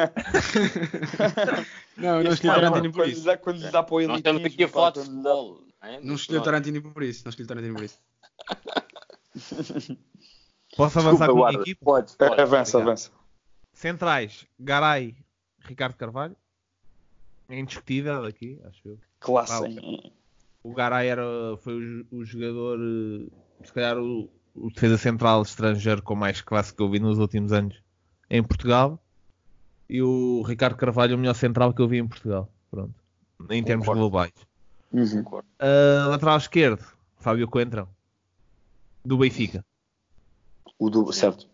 Não, 1.95 2.17
eu 2.17 2.23
não 2.23 2.33
escolhi 2.33 2.53
Tarantino 2.55 2.91
por 2.91 3.01
quando 3.01 3.09
isso. 3.11 3.37
Quando 3.39 3.71
dá 3.71 3.83
para 3.83 3.95
o 3.95 4.07
Nós 4.07 4.17
estamos 4.17 4.43
aqui 4.43 4.63
a 4.63 4.67
falar 4.67 4.89
de 4.91 4.99
quando 4.99 5.09
futebol. 5.11 5.63
Não, 5.81 5.87
é? 5.87 5.99
Escolhi. 6.15 6.43
Tarantino 6.43 6.81
por 6.81 7.03
isso. 7.03 7.23
Não 7.23 7.29
escolhi 7.29 7.45
o 7.45 7.47
Tarantino 7.47 7.75
por 7.75 7.83
isso. 7.83 7.99
Posso 10.75 10.99
avançar 10.99 11.27
Desculpa, 11.27 11.41
com 11.41 11.45
a 11.45 11.49
minha 11.51 11.61
equipe? 11.61 11.85
Pode, 11.85 12.15
pode. 12.15 12.41
Avança, 12.41 12.77
Obrigado. 12.77 12.81
avança. 12.81 13.11
Centrais, 13.73 14.47
Garay, 14.59 15.15
Ricardo 15.59 15.95
Carvalho. 15.95 16.35
É 17.47 17.59
indiscutível 17.59 18.25
aqui, 18.25 18.59
acho 18.65 18.87
eu. 18.87 18.99
Classe. 19.19 19.53
O 20.63 20.73
Garay 20.73 21.09
era, 21.09 21.23
foi 21.57 21.75
o, 21.75 22.07
o 22.11 22.25
jogador, 22.25 22.79
eh, 22.79 23.65
se 23.65 23.73
calhar 23.73 23.97
o, 23.99 24.29
o 24.55 24.69
defesa 24.69 24.97
central 24.97 25.41
estrangeiro 25.41 26.01
com 26.01 26.15
mais 26.15 26.41
classe 26.41 26.73
que 26.73 26.81
eu 26.81 26.89
vi 26.89 26.99
nos 26.99 27.17
últimos 27.17 27.51
anos 27.51 27.81
em 28.29 28.43
Portugal. 28.43 29.01
E 29.89 30.01
o 30.01 30.41
Ricardo 30.43 30.75
Carvalho, 30.75 31.15
o 31.15 31.19
melhor 31.19 31.35
central 31.35 31.73
que 31.73 31.81
eu 31.81 31.87
vi 31.87 31.97
em 31.97 32.07
Portugal. 32.07 32.49
Pronto. 32.71 32.93
Em 33.49 33.63
termos 33.63 33.85
Concordo. 33.85 34.01
globais. 34.01 34.33
Uhum. 34.91 35.23
Ah, 35.59 36.07
lateral 36.07 36.37
esquerdo, 36.37 36.83
Fábio 37.19 37.47
Coentrão. 37.47 37.87
Do 39.03 39.17
Benfica. 39.17 39.65
O 40.79 40.89
do, 40.89 41.11
certo. 41.11 41.47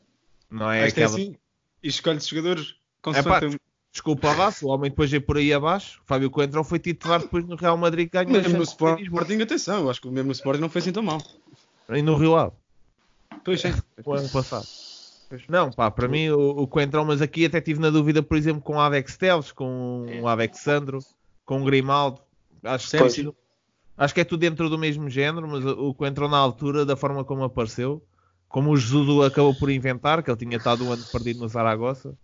Não 0.50 0.72
é 0.72 0.82
é 0.82 0.88
aquela. 0.88 1.08
assim. 1.08 1.36
E 1.82 1.88
escolhe 1.88 2.20
jogadores 2.20 2.76
com 3.02 3.12
É 3.12 3.24
pá, 3.24 3.40
sorte. 3.40 3.60
Desculpa 3.92 4.52
se 4.52 4.64
o 4.64 4.68
homem 4.68 4.92
depois 4.92 5.10
veio 5.10 5.22
por 5.22 5.38
aí 5.38 5.52
abaixo. 5.52 6.02
Fábio 6.06 6.30
Coentrão 6.30 6.64
foi 6.64 6.78
titular 6.78 7.20
depois 7.22 7.44
no 7.46 7.56
Real 7.56 7.76
Madrid 7.76 8.08
que 8.10 8.24
ganhou 8.24 8.42
Mesmo 8.42 8.58
no 8.58 8.64
Sporting, 8.64 9.42
atenção. 9.42 9.82
Eu 9.82 9.90
acho 9.90 10.00
que 10.00 10.08
mesmo 10.10 10.28
no 10.28 10.32
Sporting 10.32 10.62
não 10.62 10.70
foi 10.70 10.82
assim 10.82 10.92
tão 10.92 11.02
mal. 11.02 11.20
E 11.90 12.02
no 12.02 12.16
Rio 12.16 12.36
Ave. 12.36 12.54
Pois 13.44 13.64
é. 13.66 13.74
o 14.06 14.14
ano 14.14 14.30
passado. 14.30 14.66
Não, 15.48 15.70
pá, 15.72 15.92
para 15.92 16.08
mim 16.08 16.30
o, 16.30 16.50
o 16.62 16.68
Coentrão, 16.68 17.06
mas 17.06 17.22
aqui 17.22 17.46
até 17.46 17.62
tive 17.62 17.80
na 17.80 17.90
dúvida, 17.92 18.24
por 18.24 18.36
exemplo, 18.36 18.62
com 18.62 18.76
o 18.76 18.80
Alex 18.80 19.16
Teles, 19.18 19.52
com 19.52 20.06
o 20.22 20.28
Alexandro, 20.28 21.00
com 21.46 21.62
o 21.62 21.66
Grimaldo. 21.66 22.20
Acho, 22.64 22.90
que 22.90 23.10
sido- 23.10 23.36
acho 23.96 24.14
que 24.14 24.22
é 24.22 24.24
tudo 24.24 24.40
dentro 24.40 24.70
do 24.70 24.78
mesmo 24.78 25.10
género, 25.10 25.48
mas 25.48 25.64
o 25.64 25.90
o 25.90 25.94
Coentrão 25.94 26.28
na 26.28 26.38
altura, 26.38 26.86
da 26.86 26.96
forma 26.96 27.24
como 27.24 27.44
apareceu, 27.44 28.04
como 28.48 28.72
o 28.72 28.78
Jesus 28.78 29.28
acabou 29.28 29.54
por 29.54 29.70
inventar, 29.70 30.24
que 30.24 30.32
ele 30.32 30.38
tinha 30.38 30.58
estado 30.58 30.84
um 30.84 30.92
ano 30.92 31.04
perdido 31.12 31.40
no 31.42 31.48
Zaragoza, 31.48 32.18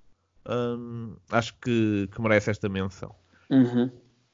hum, 0.50 1.16
acho 1.30 1.56
que, 1.60 2.10
que 2.12 2.22
merece 2.22 2.50
esta 2.50 2.68
menção. 2.68 3.14
Uhum. 3.52 3.92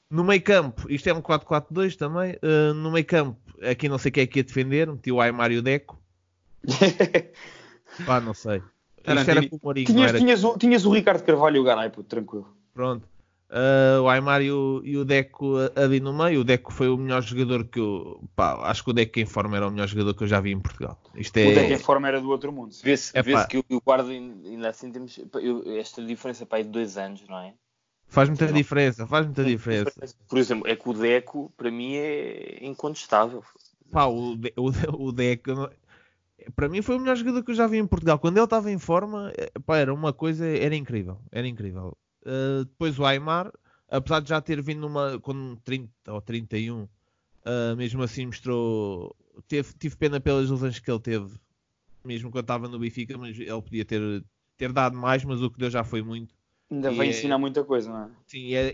No 0.10 0.24
meio 0.24 0.42
campo, 0.42 0.90
isto 0.90 1.08
é 1.10 1.14
um 1.14 1.22
4-4-2 1.22 1.96
também. 1.98 2.36
uh, 2.36 2.74
no 2.74 2.90
meio 2.92 3.06
campo, 3.06 3.38
aqui 3.62 3.88
não 3.90 3.98
sei 3.98 4.12
quem 4.12 4.24
é 4.24 4.28
que 4.28 4.40
ia 4.40 4.44
defender, 4.44 4.90
meti 4.90 5.12
o 5.12 5.20
Aymar 5.22 5.52
e 5.52 5.58
o 5.58 5.62
Deco. 5.62 6.01
Pá, 8.06 8.20
não 8.22 8.34
sei. 8.34 8.62
Era 9.04 9.26
Tarantino. 9.26 9.50
com 9.52 9.56
o 9.58 9.60
Mourinho, 9.64 9.88
tinhas, 9.88 10.10
era? 10.10 10.20
tinhas, 10.20 10.44
o, 10.44 10.58
tinhas 10.58 10.86
o 10.86 10.92
Ricardo 10.92 11.24
Carvalho 11.24 11.58
e 11.58 11.60
o 11.60 11.64
Garay, 11.64 11.90
puto, 11.90 12.08
tranquilo. 12.10 12.48
Pronto. 12.74 13.10
Uh, 13.50 14.02
o 14.04 14.08
Aymar 14.08 14.42
e 14.42 14.50
o, 14.50 14.82
e 14.86 14.96
o 14.96 15.04
Deco 15.04 15.56
ali 15.76 16.00
no 16.00 16.14
meio. 16.14 16.40
O 16.40 16.44
Deco 16.44 16.72
foi 16.72 16.88
o 16.88 16.96
melhor 16.96 17.22
jogador 17.22 17.66
que 17.66 17.80
eu. 17.82 18.24
Pá, 18.34 18.54
acho 18.70 18.82
que 18.84 18.92
o 18.92 18.94
Deco 18.94 19.20
em 19.20 19.26
forma 19.26 19.58
era 19.58 19.68
o 19.68 19.72
melhor 19.72 19.88
jogador 19.88 20.14
que 20.14 20.24
eu 20.24 20.28
já 20.28 20.40
vi 20.40 20.52
em 20.52 20.60
Portugal. 20.60 20.98
Isto 21.16 21.38
O 21.40 21.54
Deco 21.54 21.60
é. 21.60 21.74
em 21.74 21.78
forma 21.80 22.08
era 22.08 22.22
do 22.22 22.30
outro 22.30 22.50
mundo. 22.54 22.74
Vê-se 22.82 23.12
É 23.14 23.22
pá. 23.22 23.46
que 23.46 23.58
eu 23.58 23.66
o 23.70 23.82
guarda 23.82 24.10
ainda 24.10 24.70
assim 24.70 24.90
temos 24.90 25.20
eu- 25.34 25.64
esta 25.78 26.02
diferença 26.02 26.46
para 26.46 26.60
aí 26.60 26.64
de 26.64 26.70
dois 26.70 26.98
anos, 26.98 27.22
não 27.28 27.40
é? 27.40 27.54
Faz 28.08 28.30
muita 28.30 28.46
Não. 28.46 28.54
diferença, 28.54 29.06
faz 29.08 29.26
muita 29.26 29.44
diferença. 29.44 29.92
Por 30.30 30.38
exemplo, 30.38 30.66
é 30.70 30.76
que 30.76 30.88
o 30.88 30.94
Deco 30.94 31.52
para 31.58 31.70
mim 31.72 31.96
é 31.96 32.60
incontestável. 32.66 33.44
Pá, 33.92 34.06
o, 34.06 34.38
De- 34.38 34.54
o, 34.56 34.72
o 35.08 35.12
Deco. 35.12 35.70
Para 36.56 36.70
mim 36.70 36.82
foi 36.82 36.96
o 36.96 37.00
melhor 37.00 37.16
jogador 37.16 37.44
que 37.44 37.52
eu 37.52 37.56
já 37.56 37.68
vi 37.68 37.78
em 37.78 37.88
Portugal. 37.88 38.20
Quando 38.20 38.38
ele 38.38 38.44
estava 38.44 38.72
em 38.72 38.80
forma, 38.80 39.32
eh, 39.38 39.52
pá, 39.66 39.78
era 39.78 39.94
uma 39.94 40.14
coisa, 40.14 40.46
era 40.46 40.76
incrível. 40.76 41.20
Era 41.32 41.48
incrível. 41.48 41.98
Uh, 42.24 42.66
depois 42.66 42.98
o 43.00 43.06
Aymar, 43.06 43.52
apesar 43.90 44.22
de 44.22 44.30
já 44.30 44.40
ter 44.42 44.62
vindo 44.62 44.82
numa, 44.82 45.20
com 45.20 45.56
30 45.64 45.92
ou 46.08 46.22
31, 46.22 46.84
uh, 46.84 46.90
mesmo 47.76 48.04
assim 48.04 48.26
mostrou. 48.26 49.16
Teve, 49.48 49.74
tive 49.74 49.96
pena 49.96 50.20
pelas 50.20 50.50
lesões 50.50 50.80
que 50.80 50.92
ele 50.92 51.00
teve, 51.00 51.34
mesmo 52.04 52.30
quando 52.30 52.44
estava 52.44 52.68
no 52.68 52.80
Benfica, 52.80 53.18
mas 53.18 53.40
ele 53.40 53.62
podia 53.62 53.86
ter, 53.86 54.24
ter 54.58 54.72
dado 54.72 54.98
mais, 54.98 55.24
mas 55.24 55.42
o 55.42 55.50
que 55.50 55.58
deu 55.58 55.70
já 55.70 55.84
foi 55.84 56.02
muito. 56.02 56.36
Ainda 56.70 56.92
E 56.92 56.96
vai 56.96 57.08
é- 57.08 57.10
ensinar 57.10 57.38
muita 57.38 57.64
coisa, 57.64 57.90
não 57.90 58.04
é? 58.04 58.10
Sim, 58.28 58.54
é, 58.54 58.72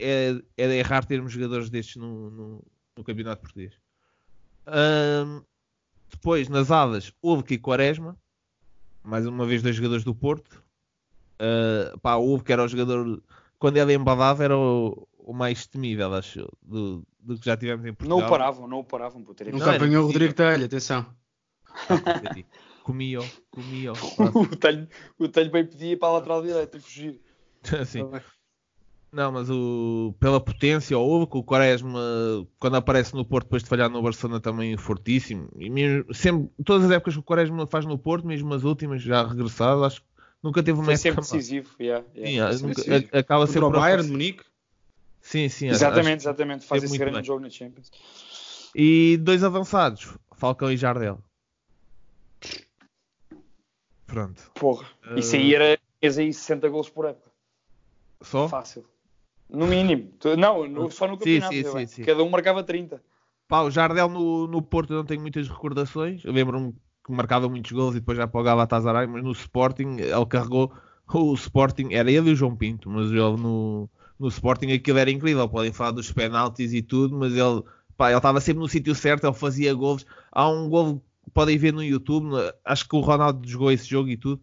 é, 0.57 0.77
é, 0.77 0.81
raro 0.81 1.05
termos 1.05 1.31
jogadores 1.31 1.69
destes 1.69 1.95
no, 1.95 2.29
no, 2.29 2.65
no 2.97 3.03
campeonato 3.03 3.41
português. 3.41 3.73
Depois, 6.09 6.49
nas 6.49 6.71
alas, 6.71 7.11
Hulk 7.23 7.53
e 7.53 7.57
Quaresma. 7.57 8.17
Mais 9.03 9.25
uma 9.25 9.45
vez, 9.45 9.61
dois 9.61 9.75
jogadores 9.75 10.03
do 10.03 10.13
Porto. 10.13 10.63
Ah, 11.39 11.97
pá, 12.01 12.15
o 12.15 12.25
Hulk 12.25 12.51
era 12.51 12.63
o 12.63 12.67
jogador, 12.67 13.21
quando 13.59 13.77
ele 13.77 13.93
embadava, 13.93 14.43
era 14.43 14.57
o, 14.57 15.07
o 15.17 15.33
mais 15.33 15.67
temível, 15.67 16.13
acho, 16.13 16.39
eu, 16.39 16.49
do, 16.61 17.03
do 17.19 17.37
que 17.37 17.45
já 17.45 17.55
tivemos 17.55 17.85
em 17.85 17.93
Portugal. 17.93 18.19
Não 18.19 18.25
o 18.25 18.29
paravam, 18.29 18.67
não 18.67 18.79
o 18.79 18.83
paravam. 18.83 19.23
Era 19.39 19.51
Não 19.51 19.59
Nunca 19.59 19.75
apanhou 19.75 20.03
o. 20.03 20.07
Rodrigo 20.07 20.33
Telho, 20.33 20.65
atenção. 20.65 21.05
Comia-o, 22.83 23.25
comia-o. 23.51 23.95
o 24.33 24.55
Telho, 24.55 24.87
o 25.19 25.27
Telho 25.27 25.51
bem 25.51 25.65
pedia 25.65 25.97
para 25.97 26.07
a 26.07 26.11
lateral 26.13 26.41
direita 26.41 26.79
fugir. 26.79 27.19
Sim. 27.85 28.09
Não, 29.11 29.31
mas 29.31 29.49
o, 29.49 30.13
pela 30.19 30.39
potência, 30.39 30.97
o 30.97 31.05
Hulk, 31.05 31.37
o 31.37 31.43
Quaresma, 31.43 31.99
quando 32.59 32.75
aparece 32.75 33.15
no 33.15 33.23
Porto 33.23 33.45
depois 33.45 33.63
de 33.63 33.69
falhar 33.69 33.89
no 33.89 34.01
Barcelona 34.01 34.39
também 34.39 34.73
é 34.73 34.77
fortíssimo. 34.77 35.49
E 35.57 35.69
mesmo, 35.69 36.13
sempre, 36.13 36.49
todas 36.63 36.85
as 36.85 36.91
épocas 36.91 37.13
que 37.13 37.19
o 37.19 37.23
Quaresma 37.23 37.65
faz 37.65 37.85
no 37.85 37.97
Porto, 37.97 38.27
mesmo 38.27 38.53
as 38.53 38.63
últimas, 38.63 39.01
já 39.01 39.25
regressado, 39.25 39.85
acho 39.85 40.01
que 40.01 40.07
nunca 40.43 40.61
teve 40.61 40.77
uma 40.77 40.85
Foi 40.85 40.93
época 40.95 41.09
sempre 41.09 41.21
decisivo. 41.37 41.69
yeah, 41.79 42.05
yeah. 42.15 42.51
Sim, 42.55 42.73
Sim, 42.73 42.91
nunca- 42.91 43.17
a- 43.17 43.19
acaba 43.19 43.47
sempre 43.47 43.63
o 43.63 43.71
por 43.71 43.79
Bayern 43.79 44.03
de. 44.03 44.11
Munique. 44.11 44.43
Sim, 45.21 45.47
sim. 45.49 45.67
Exatamente, 45.67 46.19
acho- 46.19 46.27
exatamente. 46.29 46.65
Faz 46.65 46.83
esse 46.83 46.97
grande 46.97 47.15
bem. 47.15 47.23
jogo 47.23 47.39
na 47.39 47.49
Champions. 47.49 47.89
E 48.75 49.17
dois 49.17 49.43
avançados, 49.43 50.15
Falcão 50.35 50.69
e 50.71 50.77
Jardel. 50.77 51.19
Pronto. 54.05 54.51
Porra. 54.55 54.87
Isso 55.15 55.35
aí 55.35 55.53
era. 55.55 55.77
Tinhas 55.99 56.17
aí 56.17 56.31
60 56.33 56.69
gols 56.69 56.89
por 56.89 57.05
época. 57.05 57.29
Só? 58.21 58.47
Fácil. 58.47 58.85
No 59.49 59.65
mínimo. 59.67 60.11
Não, 60.37 60.67
no- 60.67 60.91
só 60.91 61.07
no 61.07 61.17
campeonato. 61.17 61.53
sim, 61.53 61.63
sim, 61.63 61.87
sim. 61.87 62.03
Cada 62.03 62.23
um 62.23 62.29
marcava 62.29 62.63
30. 62.63 63.01
Pá, 63.47 63.61
o 63.61 63.71
Jardel 63.71 64.09
no, 64.09 64.45
no 64.47 64.61
Porto 64.61 64.91
eu 64.93 64.97
não 64.97 65.05
tenho 65.05 65.21
muitas 65.21 65.47
recordações. 65.47 66.23
Eu 66.25 66.33
lembro-me 66.33 66.73
que 67.05 67.11
marcava 67.13 67.47
muitos 67.47 67.71
gols 67.71 67.95
e 67.95 67.99
depois 67.99 68.17
já 68.17 68.27
para 68.27 68.41
o 68.41 68.43
Galatasaray, 68.43 69.07
mas 69.07 69.23
no 69.23 69.31
Sporting 69.31 69.97
ele 69.99 70.25
carregou 70.25 70.71
o 71.13 71.33
Sporting, 71.33 71.93
era 71.93 72.11
ele 72.11 72.29
e 72.29 72.33
o 72.33 72.35
João 72.35 72.53
Pinto, 72.55 72.89
mas 72.89 73.09
ele 73.09 73.37
no, 73.37 73.89
no 74.19 74.27
Sporting 74.27 74.73
aquilo 74.73 74.97
era 74.97 75.09
incrível. 75.09 75.47
Podem 75.47 75.71
falar 75.71 75.91
dos 75.91 76.11
penaltis 76.11 76.73
e 76.73 76.81
tudo, 76.81 77.17
mas 77.17 77.31
ele 77.33 77.63
pá, 77.95 78.09
ele 78.09 78.17
estava 78.17 78.41
sempre 78.41 78.59
no 78.61 78.67
sítio 78.67 78.93
certo, 78.93 79.25
ele 79.25 79.33
fazia 79.33 79.73
gols. 79.73 80.05
Há 80.29 80.49
um 80.49 80.67
gol 80.67 81.01
que 81.23 81.31
podem 81.33 81.57
ver 81.57 81.71
no 81.71 81.81
YouTube, 81.81 82.31
acho 82.65 82.87
que 82.87 82.95
o 82.97 82.99
Ronaldo 82.99 83.47
jogou 83.47 83.71
esse 83.71 83.87
jogo 83.87 84.09
e 84.09 84.17
tudo. 84.17 84.41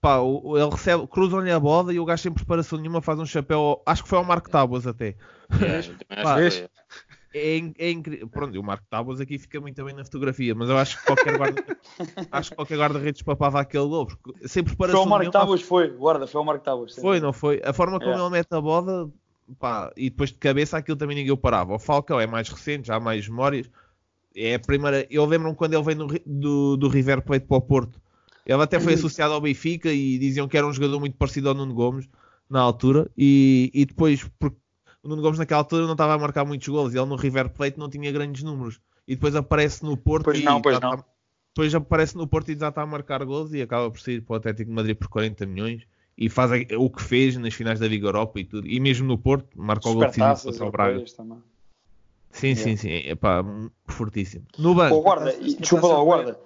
Pá, 0.00 0.18
o- 0.18 0.40
o- 0.52 0.58
ele 0.58 0.70
recebe, 0.70 1.06
cruzam-lhe 1.06 1.50
a 1.50 1.60
bola 1.60 1.92
e 1.92 2.00
o 2.00 2.04
gajo 2.04 2.22
sem 2.22 2.32
preparação 2.32 2.78
nenhuma 2.78 3.02
faz 3.02 3.18
um 3.18 3.26
chapéu, 3.26 3.82
acho 3.84 4.02
que 4.02 4.08
foi 4.08 4.18
ao 4.18 4.24
Marco 4.24 4.48
Tábuas 4.48 4.86
até. 4.86 5.08
É, 5.60 5.82
Pá, 6.24 6.36
foi. 6.36 6.68
É, 7.32 7.58
é 7.78 7.90
incrível. 7.90 8.26
Pronto, 8.28 8.54
e 8.56 8.58
o 8.58 8.62
Marco 8.62 8.84
Tábuas 8.90 9.20
aqui 9.20 9.38
fica 9.38 9.60
muito 9.60 9.84
bem 9.84 9.94
na 9.94 10.02
fotografia, 10.04 10.54
mas 10.54 10.68
eu 10.68 10.76
acho 10.78 10.98
que 10.98 11.06
qualquer 11.06 11.36
guarda, 11.36 11.64
acho 12.32 12.50
que 12.50 12.56
qualquer 12.56 12.78
guarda-redes 12.78 13.22
papava 13.22 13.60
aquele 13.60 13.86
gol, 13.86 14.06
porque 14.06 14.48
sem 14.48 14.62
Foi 14.64 14.70
preparação 14.74 15.02
o 15.02 15.06
Marco 15.08 15.20
nenhuma, 15.24 15.32
Tábuas, 15.38 15.62
foi. 15.62 15.88
Guarda, 15.90 16.26
foi 16.26 16.40
o 16.40 16.44
Marco 16.44 16.64
Tábuas. 16.64 16.94
sim. 16.94 17.00
foi, 17.02 17.20
não 17.20 17.32
foi? 17.32 17.60
A 17.64 17.72
forma 17.72 17.98
como 17.98 18.10
Yeah. 18.10 18.24
ele 18.26 18.32
mete 18.38 18.52
a 18.52 18.60
bola, 18.60 19.08
pá, 19.60 19.92
e 19.96 20.10
depois 20.10 20.30
de 20.30 20.38
cabeça 20.38 20.78
aquilo 20.78 20.96
também 20.96 21.14
ninguém 21.16 21.30
o 21.32 21.36
parava. 21.36 21.74
O 21.74 21.78
Falcão 21.78 22.18
é 22.18 22.26
mais 22.26 22.48
recente, 22.48 22.88
já 22.88 22.96
há 22.96 23.00
mais 23.00 23.28
memórias. 23.28 23.70
É 24.34 24.54
a 24.54 24.58
primeira. 24.60 25.06
Eu 25.10 25.24
lembro-me 25.26 25.54
quando 25.54 25.74
ele 25.74 25.82
veio 25.84 25.98
no 25.98 26.06
Ri- 26.06 26.22
do, 26.26 26.76
do 26.76 26.88
River 26.88 27.20
Plate 27.22 27.46
para 27.46 27.56
o 27.56 27.60
Porto. 27.60 28.00
Ele 28.52 28.62
até 28.62 28.80
foi 28.80 28.94
associado 28.94 29.32
ao 29.32 29.40
Benfica 29.40 29.92
e 29.92 30.18
diziam 30.18 30.48
que 30.48 30.56
era 30.56 30.66
um 30.66 30.72
jogador 30.72 30.98
muito 30.98 31.16
parecido 31.16 31.48
ao 31.48 31.54
Nuno 31.54 31.72
Gomes 31.72 32.08
na 32.48 32.60
altura. 32.60 33.08
E, 33.16 33.70
e 33.72 33.84
depois, 33.86 34.28
porque 34.40 34.56
o 35.04 35.08
Nuno 35.08 35.22
Gomes 35.22 35.38
naquela 35.38 35.60
altura 35.60 35.84
não 35.86 35.92
estava 35.92 36.14
a 36.14 36.18
marcar 36.18 36.44
muitos 36.44 36.66
golos. 36.66 36.92
Ele 36.92 37.06
no 37.06 37.14
River 37.14 37.48
Plate 37.50 37.78
não 37.78 37.88
tinha 37.88 38.10
grandes 38.10 38.42
números. 38.42 38.80
E 39.06 39.14
depois 39.14 39.36
aparece 39.36 39.84
no 39.84 39.96
Porto 39.96 40.24
Pois 40.24 40.40
e 40.40 40.42
não, 40.42 40.60
pois 40.60 40.74
já 40.74 40.80
não. 40.80 40.94
está- 40.94 41.04
depois 41.54 41.74
aparece 41.74 42.16
no 42.16 42.26
Porto 42.26 42.50
e 42.50 42.56
já 42.58 42.68
está 42.70 42.82
a 42.82 42.86
marcar 42.86 43.24
gols 43.24 43.52
e 43.52 43.62
acaba 43.62 43.88
por 43.90 44.00
sair 44.00 44.20
para 44.20 44.32
o 44.34 44.36
Atlético 44.36 44.68
de 44.70 44.74
Madrid 44.74 44.96
por 44.96 45.08
40 45.08 45.46
milhões 45.46 45.82
e 46.18 46.28
faz 46.28 46.50
o 46.76 46.90
que 46.90 47.02
fez 47.02 47.36
nas 47.36 47.54
finais 47.54 47.78
da 47.78 47.86
Liga 47.86 48.08
Europa 48.08 48.40
e 48.40 48.44
tudo. 48.44 48.66
E 48.66 48.80
mesmo 48.80 49.06
no 49.06 49.16
Porto, 49.16 49.48
marca 49.56 49.88
o 49.88 49.92
gol 49.94 50.02
decisivo 50.06 50.26
Supertaças 50.36 50.58
contra 50.58 50.66
o 50.66 50.70
Braga. 50.72 51.04
também. 51.16 51.38
Sim, 52.32 52.54
sim, 52.56 52.76
sim. 52.76 52.90
É 52.90 53.14
pá, 53.14 53.44
fortíssimo. 53.86 54.44
No 54.58 54.74
banco. 54.74 54.96
Ô, 54.96 55.02
guarda, 55.02 55.32
desculpa 55.40 55.86
lá, 55.88 56.02
guarda. 56.02 56.40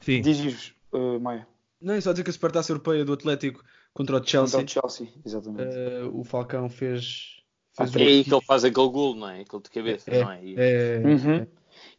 Sim. 0.00 0.20
Diz-nos, 0.20 0.74
uh, 0.92 1.20
Maia. 1.20 1.46
Não, 1.80 1.94
é 1.94 2.00
só 2.00 2.12
dizer 2.12 2.22
que 2.24 2.30
a 2.30 2.32
Supertaça 2.32 2.70
Europeia 2.72 3.04
do 3.04 3.12
Atlético 3.12 3.64
contra 3.92 4.16
o 4.20 4.24
Chelsea, 4.24 4.60
Contra 4.60 4.80
o 4.80 4.88
Chelsea, 4.90 5.12
exatamente. 5.24 5.76
eh, 5.76 6.04
o 6.12 6.22
Falcão 6.24 6.68
fez. 6.68 7.42
fez 7.72 7.94
É 7.94 7.98
um- 7.98 8.02
aí 8.02 8.24
que 8.24 8.32
ele 8.32 8.44
faz 8.44 8.64
aquele 8.64 8.88
gol, 8.88 9.14
não 9.16 9.28
é? 9.28 9.40
Aquele 9.40 9.62
de 9.62 9.70
cabeça, 9.70 10.10
É, 10.10 10.22
não 10.22 10.30
é? 10.30 10.44
E- 10.44 10.54
é- 10.58 11.02
Uhum. 11.04 11.46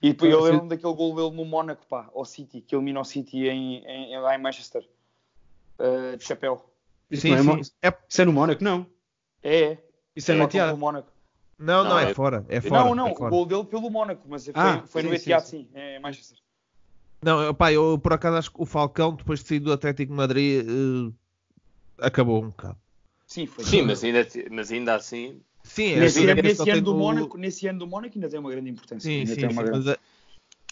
E 0.01 0.09
depois 0.11 0.31
eu 0.31 0.41
lembro-me 0.41 0.69
daquele 0.69 0.93
gol 0.93 1.15
dele 1.15 1.31
no 1.35 1.45
Mónaco, 1.45 1.85
pá, 1.87 2.09
ao 2.13 2.23
City, 2.23 2.61
que 2.61 2.75
elimina 2.75 2.99
o 3.01 3.03
City 3.05 3.47
em, 3.47 3.83
em, 3.85 4.17
lá 4.19 4.35
em 4.35 4.41
Manchester. 4.41 4.87
Uh, 5.79 6.15
de 6.17 6.23
chapéu. 6.23 6.69
Isso, 7.09 7.23
Sim, 7.23 7.29
não 7.35 7.55
é, 7.57 7.63
sim. 7.63 7.71
É- 7.81 7.93
isso 8.07 8.21
é 8.21 8.25
no 8.25 8.31
Mónaco, 8.33 8.63
não. 8.63 8.85
É, 9.41 9.59
é. 9.73 9.83
Isso 10.15 10.31
é 10.31 10.35
É 10.35 10.37
no 10.37 10.43
o 10.43 10.47
gol 10.47 10.51
do 10.51 10.57
Etihad. 10.57 10.77
Mónaco. 10.79 11.11
Não, 11.57 11.83
não, 11.83 11.89
Não, 11.91 11.99
é, 11.99 12.11
é- 12.11 12.13
fora. 12.13 12.45
É 12.47 12.61
fora. 12.61 12.83
não, 12.83 12.95
não, 12.95 13.07
é 13.07 13.11
o 13.11 13.15
fora. 13.15 13.29
gol 13.31 13.45
dele 13.45 13.63
pelo 13.65 13.89
Mónaco, 13.89 14.21
mas 14.27 14.45
foi, 14.45 14.53
Ah, 14.55 14.83
foi 14.87 15.01
no 15.03 15.09
sim, 15.09 15.15
Etihad, 15.15 15.43
sim, 15.45 15.67
sim, 15.73 15.77
em 15.77 15.99
Manchester. 15.99 16.37
Não, 17.23 17.41
eu- 17.41 17.53
pá, 17.53 17.71
eu 17.71 17.97
por 17.99 18.13
acaso 18.13 18.37
acho 18.37 18.51
que 18.51 18.61
o 18.61 18.65
Falcão, 18.65 19.15
depois 19.15 19.41
de 19.41 19.47
sair 19.47 19.59
do 19.59 19.71
Atlético 19.71 20.11
de 20.11 20.17
Madrid, 20.17 20.65
eh, 20.67 22.05
acabou 22.05 22.43
um 22.43 22.47
bocado. 22.49 22.77
Sim, 23.27 23.45
foi. 23.47 23.63
Sim, 23.63 23.81
mas 23.83 24.03
ainda, 24.03 24.27
mas 24.51 24.71
ainda 24.71 24.95
assim. 24.95 25.41
Sim, 25.63 25.93
é 25.93 25.99
Nesse, 26.01 26.19
assim, 26.19 26.29
ano, 26.29 26.39
é 26.39 26.43
nesse 26.43 26.69
ano 26.69 26.81
do 26.81 26.93
Mónaco, 26.93 27.37
nesse 27.37 27.67
ano 27.67 27.79
do 27.79 27.87
Mónaco 27.87 28.15
ainda 28.15 28.29
tem 28.29 28.39
uma 28.39 28.51
grande 28.51 28.69
importância. 28.69 29.09
Sim, 29.09 29.19
ainda 29.19 29.35
sim, 29.35 29.41
tem 29.41 29.49
sim, 29.49 29.55
grande... 29.55 29.71
mas 29.71 29.87
a- 29.87 29.97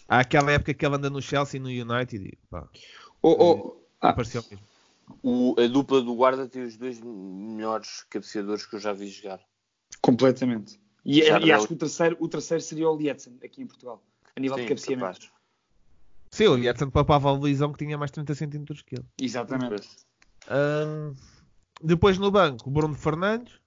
há 0.08 0.20
aquela 0.20 0.52
época 0.52 0.74
que 0.74 0.84
ele 0.86 0.94
anda 0.94 1.08
no 1.10 1.22
Chelsea 1.22 1.58
e 1.58 1.60
no 1.60 1.68
United 1.68 2.24
e 2.24 2.36
pá, 2.50 2.68
Oh, 3.22 3.30
oh, 3.38 3.76
ah, 4.00 4.12
pareceu 4.12 4.44
mesmo. 4.50 4.66
O, 5.22 5.54
a 5.58 5.66
dupla 5.66 6.02
do 6.02 6.14
guarda 6.14 6.46
tem 6.48 6.62
os 6.62 6.76
dois 6.76 7.00
melhores 7.00 8.04
cabeceadores 8.10 8.66
que 8.66 8.76
eu 8.76 8.80
já 8.80 8.92
vi 8.92 9.08
jogar. 9.08 9.40
completamente. 10.00 10.80
E, 11.04 11.20
Já 11.22 11.38
e 11.40 11.46
não- 11.46 11.56
acho 11.56 11.66
que 11.68 11.74
o 11.74 11.76
terceiro, 11.76 12.16
o 12.20 12.28
terceiro 12.28 12.62
seria 12.62 12.88
o 12.88 12.96
Lietzen, 12.96 13.38
aqui 13.42 13.62
em 13.62 13.66
Portugal, 13.66 14.02
a 14.36 14.40
nível 14.40 14.56
de 14.56 14.62
Sim, 14.62 14.68
cabeceamento. 14.68 15.20
capaz. 15.20 15.32
Sim, 16.32 16.46
o 16.46 16.56
Edson 16.56 16.88
papava 16.88 17.28
a 17.28 17.32
Luizão 17.32 17.72
que 17.72 17.84
tinha 17.84 17.98
mais 17.98 18.10
30 18.10 18.34
centímetros 18.34 18.80
que 18.80 18.94
ele. 18.94 19.04
Exatamente. 19.20 19.86
Ahn, 20.48 21.14
depois 21.82 22.16
no 22.16 22.30
banco, 22.30 22.70
Bruno 22.70 22.94
Fernandes, 22.94 23.60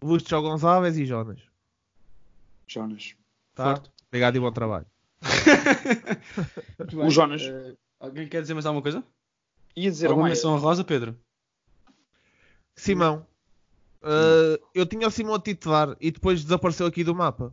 Lúcio 0.00 0.40
Gonçalves 0.40 0.96
e 0.96 1.04
Jonas. 1.04 1.40
Jonas. 2.68 3.16
Tá? 3.54 3.74
Forte. 3.74 3.90
Obrigado 4.08 4.36
e 4.36 4.40
bom 4.40 4.52
trabalho. 4.52 4.86
O 6.94 7.10
Jonas. 7.10 7.42
Eh, 7.42 7.76
alguém 7.98 8.28
quer 8.28 8.42
dizer 8.42 8.54
mais 8.54 8.66
alguma 8.66 8.82
coisa? 8.82 9.02
Ia 9.76 9.90
dizer 9.90 10.06
Alguma 10.06 10.28
menção 10.28 10.56
rosa, 10.56 10.84
Pedro? 10.84 11.18
Simão. 12.76 13.26
Ah, 14.02 14.58
eu 14.74 14.86
tinha 14.86 15.08
o 15.08 15.10
Simão 15.10 15.34
a 15.34 15.40
titular 15.40 15.96
e 16.00 16.10
depois 16.10 16.44
desapareceu 16.44 16.86
aqui 16.86 17.02
do 17.02 17.14
mapa. 17.14 17.52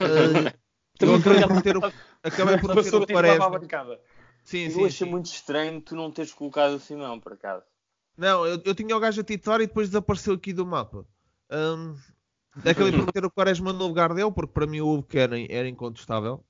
Ah, 0.00 0.04
eu 1.00 1.14
acabei 1.14 1.46
por 1.46 1.62
ter 1.62 1.76
o, 1.76 1.80
acabei 2.24 2.56
por 2.60 2.74
passou 2.74 3.02
o 3.02 3.06
Quaresma. 3.06 3.50
bancada. 3.50 4.00
Sim, 4.44 4.68
Eu 4.68 4.76
sim, 4.76 4.86
achei 4.86 5.06
sim. 5.06 5.10
muito 5.10 5.26
estranho 5.26 5.80
tu 5.80 5.94
não 5.94 6.10
teres 6.10 6.32
colocado 6.32 6.74
o 6.74 6.80
Simão, 6.80 7.20
por 7.20 7.32
acaso. 7.34 7.64
Não, 8.16 8.46
eu, 8.46 8.60
eu 8.64 8.74
tinha 8.74 8.96
o 8.96 9.00
gajo 9.00 9.20
a 9.20 9.24
titular 9.24 9.60
e 9.60 9.66
depois 9.66 9.88
desapareceu 9.88 10.34
aqui 10.34 10.52
do 10.52 10.64
mapa. 10.66 11.06
Ahm, 11.50 11.94
acabei 12.64 12.92
por 12.92 13.06
meter 13.06 13.24
o 13.24 13.30
Quaresma 13.30 13.72
no 13.72 13.86
lugar 13.86 14.14
dele, 14.14 14.30
porque 14.32 14.52
para 14.52 14.66
mim 14.66 14.80
o 14.80 14.88
Hugo 14.88 15.08
era, 15.14 15.40
era 15.52 15.68
incontestável. 15.68 16.44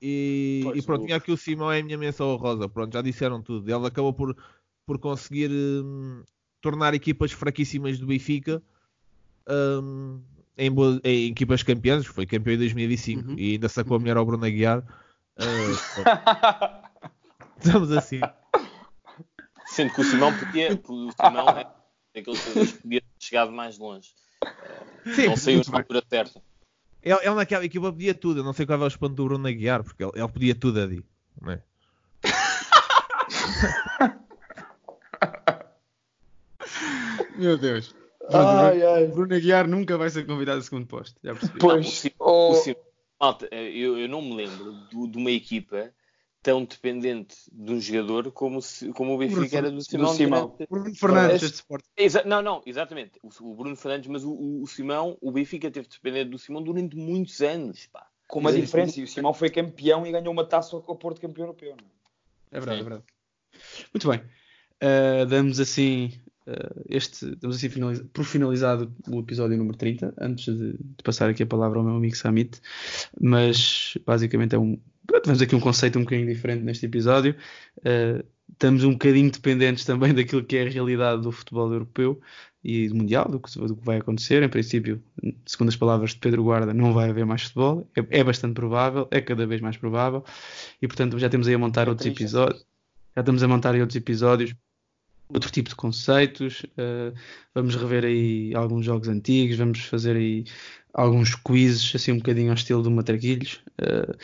E, 0.00 0.60
Pois, 0.62 0.78
e 0.78 0.82
pronto, 0.82 1.04
tinha 1.06 1.16
aqui 1.16 1.32
o 1.32 1.36
Simão, 1.36 1.70
é 1.72 1.80
a 1.80 1.84
minha 1.84 1.98
menção 1.98 2.34
rosa. 2.36 2.68
Pronto, 2.68 2.92
já 2.92 3.02
disseram 3.02 3.42
tudo. 3.42 3.68
Ele 3.70 3.86
acabou 3.86 4.12
por, 4.12 4.36
por 4.86 4.98
conseguir 4.98 5.50
hum, 5.50 6.22
tornar 6.60 6.94
equipas 6.94 7.32
fraquíssimas 7.32 7.98
do 7.98 8.06
Benfica 8.06 8.62
hum, 9.48 10.22
em, 10.56 10.70
em 11.04 11.30
equipas 11.30 11.62
campeãs. 11.62 12.06
Foi 12.06 12.26
campeão 12.26 12.54
em 12.54 12.58
2005 12.58 13.30
Uhum. 13.30 13.38
e 13.38 13.52
ainda 13.52 13.68
sacou 13.68 13.96
a 13.96 14.00
mulher 14.00 14.16
ao 14.16 14.24
Bruno 14.26 14.44
Aguiar. 14.44 14.82
Ah, 15.36 16.82
Estamos 17.58 17.90
assim. 17.92 18.20
Sendo 19.66 19.92
que 19.92 20.00
o 20.00 20.04
Simão 20.04 20.36
podia. 20.38 20.80
O 20.88 21.10
Simão 21.12 21.48
é 21.48 21.66
jogadores 22.22 22.72
que 22.72 22.82
podia 22.82 23.00
ter 23.00 23.06
chegado 23.18 23.50
mais 23.52 23.78
longe. 23.78 24.14
Sim, 25.14 25.26
não 25.28 25.36
saiu 25.36 25.62
na 25.70 25.78
altura 25.78 26.02
certa. 26.08 26.40
Ele, 27.02 27.18
ele 27.22 27.34
naquela 27.34 27.64
equipa 27.64 27.90
podia 27.92 28.14
tudo. 28.14 28.40
Eu 28.40 28.44
não 28.44 28.52
sei 28.52 28.66
qual 28.66 28.80
é 28.80 28.84
o 28.84 28.88
espanto 28.88 29.14
do 29.14 29.24
Bruno 29.24 29.46
Aguiar, 29.48 29.82
porque 29.82 30.02
ele, 30.04 30.12
ele 30.14 30.28
podia 30.28 30.54
tudo 30.54 30.80
ali. 30.80 31.04
Não 31.40 31.52
é? 31.52 31.62
Meu 37.36 37.58
Deus. 37.58 37.94
Ai, 38.32 38.82
ai. 38.82 39.06
Bruno 39.08 39.34
Aguiar 39.34 39.66
nunca 39.68 39.98
vai 39.98 40.08
ser 40.10 40.24
convidado 40.26 40.60
a 40.60 40.62
segundo 40.62 40.86
posto. 40.86 41.18
Já 41.22 41.34
percebi. 41.34 41.58
Não, 41.60 41.68
o 41.68 41.72
Pois, 41.72 41.90
Simão- 41.98 42.14
oh, 42.20 42.50
o 42.52 42.54
Simão- 42.54 42.83
malta, 43.20 43.48
eu, 43.54 43.98
eu 43.98 44.08
não 44.08 44.20
me 44.22 44.34
lembro 44.34 44.72
do- 44.90 45.06
de 45.08 45.18
uma 45.18 45.30
equipa 45.30 45.92
tão 46.42 46.62
dependente 46.64 47.36
de 47.50 47.72
um 47.72 47.80
jogador 47.80 48.30
como, 48.30 48.60
se- 48.60 48.92
como 48.92 49.14
o 49.14 49.18
Benfica 49.18 49.56
era 49.56 49.70
do 49.70 49.80
Simão. 49.82 50.12
Simão. 50.14 50.48
durante- 50.48 50.68
Bruno 50.70 50.94
Fernandes, 50.94 51.34
Este- 51.36 51.44
este 51.46 51.54
Sport. 51.56 51.84
Exa- 51.96 52.24
não, 52.24 52.42
não, 52.42 52.62
exatamente. 52.66 53.18
O, 53.22 53.28
o 53.50 53.54
Bruno 53.54 53.74
Fernandes, 53.76 54.08
mas 54.10 54.24
o, 54.24 54.30
o- 54.30 54.62
o 54.62 54.66
Simão, 54.66 55.16
o 55.22 55.32
Benfica 55.32 55.70
teve 55.70 55.88
dependente 55.88 56.30
do 56.30 56.38
Simão 56.38 56.62
durante 56.62 56.96
muitos 56.96 57.40
anos. 57.40 57.86
Pá. 57.86 58.06
com 58.26 58.40
uma 58.40 58.52
diferença. 58.52 58.98
E 59.00 59.04
o 59.04 59.08
Simão 59.08 59.32
foi 59.32 59.48
campeão 59.50 60.06
e 60.06 60.10
ganhou 60.10 60.32
uma 60.32 60.44
taça 60.46 60.74
ao 60.74 60.96
Porto 60.96 61.20
campeão 61.20 61.44
europeu. 61.46 61.76
Não 61.76 61.84
é? 61.86 62.58
É 62.58 62.60
verdade, 62.60 62.78
Sim. 62.78 62.80
é 62.80 62.88
verdade. 62.88 63.04
Muito 63.94 64.08
bem. 64.10 64.20
Uh, 64.82 65.26
damos 65.26 65.60
assim 65.60 66.12
uh, 66.46 66.82
este 66.88 67.34
damos 67.36 67.56
assim 67.56 67.68
finaliza- 67.68 68.04
por 68.12 68.24
finalizado 68.24 68.92
o 69.08 69.20
episódio 69.20 69.56
número 69.56 69.76
30, 69.76 70.14
antes 70.18 70.56
de, 70.56 70.72
de 70.72 71.02
passar 71.02 71.28
aqui 71.28 71.42
a 71.42 71.46
palavra 71.46 71.78
ao 71.78 71.84
meu 71.84 71.96
amigo 71.96 72.16
Samit. 72.16 72.60
Mas 73.20 73.96
basicamente 74.06 74.54
é 74.54 74.58
um. 74.58 74.78
pronto, 75.06 75.26
Vemos 75.26 75.42
aqui 75.42 75.54
um 75.54 75.60
conceito 75.60 75.98
um 75.98 76.02
bocadinho 76.02 76.28
diferente 76.32 76.62
neste 76.62 76.86
episódio. 76.86 77.34
Uh, 77.78 78.24
estamos 78.52 78.84
um 78.84 78.92
bocadinho 78.92 79.30
dependentes 79.30 79.84
também 79.84 80.12
daquilo 80.14 80.44
que 80.44 80.56
é 80.56 80.66
a 80.66 80.70
realidade 80.70 81.22
do 81.22 81.32
futebol 81.32 81.72
europeu 81.72 82.20
e 82.62 82.88
do 82.88 82.94
Mundial, 82.94 83.28
do 83.28 83.38
que, 83.38 83.58
do 83.58 83.76
que 83.76 83.84
vai 83.84 83.98
acontecer. 83.98 84.42
Em 84.42 84.48
princípio, 84.48 85.02
segundo 85.44 85.68
as 85.68 85.76
palavras 85.76 86.10
de 86.10 86.16
Pedro 86.16 86.42
Guarda, 86.42 86.72
não 86.72 86.94
vai 86.94 87.10
haver 87.10 87.26
mais 87.26 87.42
futebol. 87.42 87.88
É, 87.94 88.20
é 88.20 88.24
bastante 88.24 88.54
provável, 88.54 89.06
é 89.10 89.20
cada 89.20 89.46
vez 89.46 89.60
mais 89.60 89.76
provável. 89.76 90.24
E 90.80 90.86
portanto 90.86 91.18
já 91.18 91.28
temos 91.28 91.46
aí 91.46 91.54
a 91.54 91.58
montar 91.58 91.86
É 91.86 91.90
outros 91.90 92.06
episódios. 92.06 92.64
Já 93.14 93.20
estamos 93.20 93.42
a 93.42 93.48
montar 93.48 93.74
outros 93.76 93.96
episódios, 93.96 94.54
outro 95.28 95.50
tipo 95.50 95.68
de 95.68 95.76
conceitos. 95.76 96.64
eh, 96.76 97.12
vamos 97.54 97.74
rever 97.76 98.04
aí 98.04 98.54
alguns 98.54 98.84
jogos 98.84 99.08
antigos, 99.08 99.56
vamos 99.56 99.80
fazer 99.80 100.16
aí 100.16 100.44
alguns 100.92 101.34
quizzes, 101.34 101.92
assim 101.94 102.12
um 102.12 102.18
bocadinho 102.18 102.50
ao 102.50 102.54
estilo 102.54 102.82
do 102.82 102.90
Matraquilhos, 102.90 103.60
eh, 103.78 104.14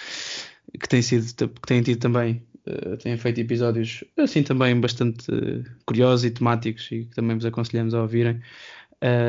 que 0.78 0.88
têm 0.88 1.02
sido, 1.02 1.48
que 1.48 1.66
têm 1.66 1.82
tido 1.82 1.98
também, 2.00 2.42
eh, 2.66 2.96
têm 2.96 3.16
feito 3.16 3.40
episódios 3.40 4.04
assim 4.16 4.42
também 4.42 4.78
bastante 4.80 5.26
curiosos 5.86 6.24
e 6.24 6.30
temáticos 6.30 6.88
e 6.92 7.04
que 7.04 7.14
também 7.14 7.36
vos 7.36 7.44
aconselhamos 7.44 7.94
a 7.94 8.02
ouvirem, 8.02 8.40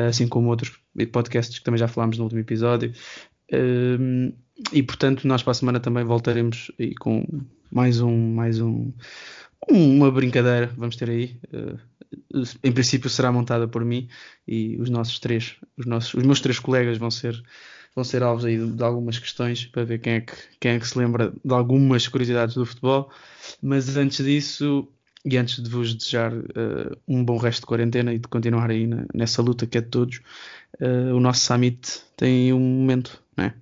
assim 0.08 0.28
como 0.28 0.48
outros 0.48 0.78
podcasts 1.12 1.58
que 1.58 1.64
também 1.64 1.78
já 1.78 1.88
falámos 1.88 2.18
no 2.18 2.24
último 2.24 2.40
episódio. 2.40 2.92
Eh, 3.50 4.32
e 4.72 4.82
portanto, 4.82 5.26
nós 5.26 5.42
para 5.42 5.52
a 5.52 5.54
semana 5.54 5.80
também 5.80 6.04
voltaremos 6.04 6.70
com 7.00 7.26
mais 7.70 8.00
um, 8.00 8.34
mais 8.34 8.60
um, 8.60 8.92
uma 9.70 10.10
brincadeira. 10.10 10.68
Vamos 10.76 10.96
ter 10.96 11.10
aí. 11.10 11.38
eh, 11.52 11.76
em 12.64 12.72
princípio 12.72 13.08
será 13.10 13.32
montada 13.32 13.66
por 13.68 13.84
mim 13.84 14.08
e 14.46 14.76
os 14.80 14.90
nossos 14.90 15.18
três, 15.18 15.56
os 15.76 15.86
nossos, 15.86 16.14
os 16.14 16.22
meus 16.24 16.40
três 16.40 16.58
colegas 16.58 16.98
vão 16.98 17.10
ser 17.10 17.42
vão 17.94 18.04
ser 18.04 18.22
alvos 18.22 18.44
aí 18.44 18.58
de, 18.58 18.82
algumas 18.82 19.18
questões 19.18 19.66
para 19.66 19.84
ver 19.84 19.98
quem 20.00 20.14
é 20.14 20.20
que 20.22 20.32
quem 20.60 20.72
é 20.72 20.78
que 20.80 20.86
se 20.88 20.98
lembra 20.98 21.32
de 21.44 21.54
algumas 21.54 22.08
curiosidades 22.08 22.54
do 22.54 22.66
futebol. 22.66 23.10
Mas 23.62 23.96
antes 23.96 24.24
disso 24.24 24.88
e 25.24 25.36
antes 25.38 25.62
de 25.62 25.70
vos 25.70 25.94
desejar 25.94 26.32
eh, 26.34 26.96
um 27.08 27.24
bom 27.24 27.36
resto 27.38 27.60
de 27.62 27.66
quarentena 27.66 28.12
e 28.14 28.18
de 28.18 28.28
continuar 28.28 28.70
aí 28.70 28.86
na- 28.86 29.06
nessa 29.14 29.42
luta 29.42 29.66
que 29.66 29.78
é 29.78 29.80
de 29.80 29.88
todos, 29.88 30.20
eh, 30.80 31.12
o 31.12 31.20
nosso 31.20 31.40
summit 31.46 32.02
tem 32.16 32.52
um 32.52 32.60
momento, 32.60 33.22
não 33.36 33.44
é? 33.46 33.54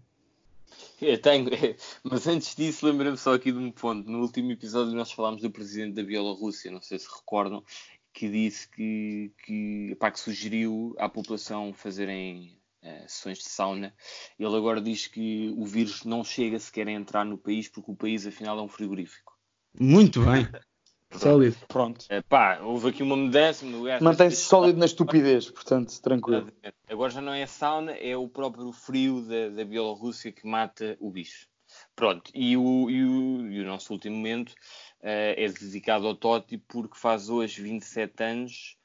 Eu 1.00 1.20
tenho, 1.20 1.48
mas 2.04 2.26
antes 2.26 2.54
disso, 2.54 2.86
lembrei-me 2.86 3.16
só 3.16 3.34
aqui 3.34 3.50
de 3.50 3.58
um 3.58 3.70
ponto. 3.70 4.10
No 4.10 4.20
último 4.20 4.52
episódio, 4.52 4.94
nós 4.94 5.10
falámos 5.10 5.40
do 5.40 5.50
presidente 5.50 5.94
da 5.94 6.02
Bielorrússia, 6.02 6.70
não 6.70 6.82
sei 6.82 6.98
se 6.98 7.08
recordam, 7.08 7.64
que 8.12 8.28
disse 8.28 8.68
que, 8.68 9.32
que, 9.44 9.96
pá, 9.98 10.10
que 10.10 10.20
sugeriu 10.20 10.94
à 10.98 11.08
população 11.08 11.72
fazerem 11.72 12.58
uh, 12.82 13.08
sessões 13.08 13.38
de 13.38 13.44
sauna. 13.44 13.94
Ele 14.38 14.56
agora 14.56 14.80
diz 14.80 15.06
que 15.06 15.54
o 15.56 15.64
vírus 15.64 16.04
não 16.04 16.22
chega 16.22 16.58
sequer 16.58 16.88
a 16.88 16.92
entrar 16.92 17.24
no 17.24 17.38
país 17.38 17.68
porque 17.68 17.90
o 17.90 17.96
país 17.96 18.26
afinal 18.26 18.58
é 18.58 18.62
um 18.62 18.68
frigorífico. 18.68 19.38
Muito 19.78 20.22
bem. 20.22 20.46
Sólido. 21.12 21.56
Pronto. 21.68 22.04
Uh, 22.04 22.22
pá, 22.28 22.60
houve 22.62 22.88
aqui 22.88 23.02
uma 23.02 23.16
mudança. 23.16 23.64
Mantém-se 24.00 24.36
sólido 24.36 24.78
na 24.78 24.86
estupidez, 24.86 25.50
portanto, 25.50 26.00
tranquilo. 26.00 26.50
Agora 26.88 27.10
já 27.10 27.20
não 27.20 27.32
é 27.32 27.46
sauna, 27.46 27.92
é 27.92 28.16
o 28.16 28.28
próprio 28.28 28.72
frio 28.72 29.22
da, 29.22 29.48
da 29.48 29.64
Bielorrússia 29.64 30.32
que 30.32 30.46
mata 30.46 30.96
o 31.00 31.10
bicho. 31.10 31.48
Pronto, 31.94 32.30
e 32.34 32.56
o, 32.56 32.90
e 32.90 33.04
o, 33.04 33.50
e 33.50 33.60
o 33.60 33.66
nosso 33.66 33.92
último 33.92 34.16
momento 34.16 34.50
uh, 34.50 35.36
é 35.36 35.48
dedicado 35.48 36.06
ao 36.06 36.14
Totti 36.14 36.58
porque 36.58 36.98
faz 36.98 37.28
hoje 37.28 37.62
27 37.62 38.22
anos. 38.22 38.76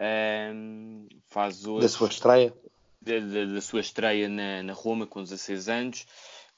Um, 0.00 1.08
faz 1.28 1.66
hoje, 1.66 1.82
da 1.82 1.88
sua 1.88 2.08
estreia? 2.08 2.54
Da, 3.00 3.18
da, 3.18 3.44
da 3.54 3.60
sua 3.60 3.80
estreia 3.80 4.28
na, 4.28 4.62
na, 4.62 4.72
Roma 4.72 5.06
com 5.06 5.22
16 5.22 5.68
anos, 5.68 6.06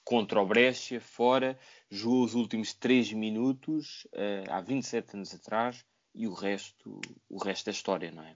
contra 0.07 0.41
o 0.41 0.47
Brescia, 0.47 1.01
fora. 1.01 1.59
Jogou 1.91 2.25
os 2.25 2.35
últimos 2.35 2.73
3 2.73 3.13
minutos, 3.13 4.07
uh, 4.15 4.51
há 4.51 4.61
27 4.61 5.17
anos 5.17 5.35
atrás, 5.35 5.85
e 6.15 6.27
o 6.27 6.33
resto, 6.33 7.01
o 7.29 7.43
resto 7.43 7.69
é 7.69 7.73
história, 7.73 8.11
não 8.11 8.23
é? 8.23 8.35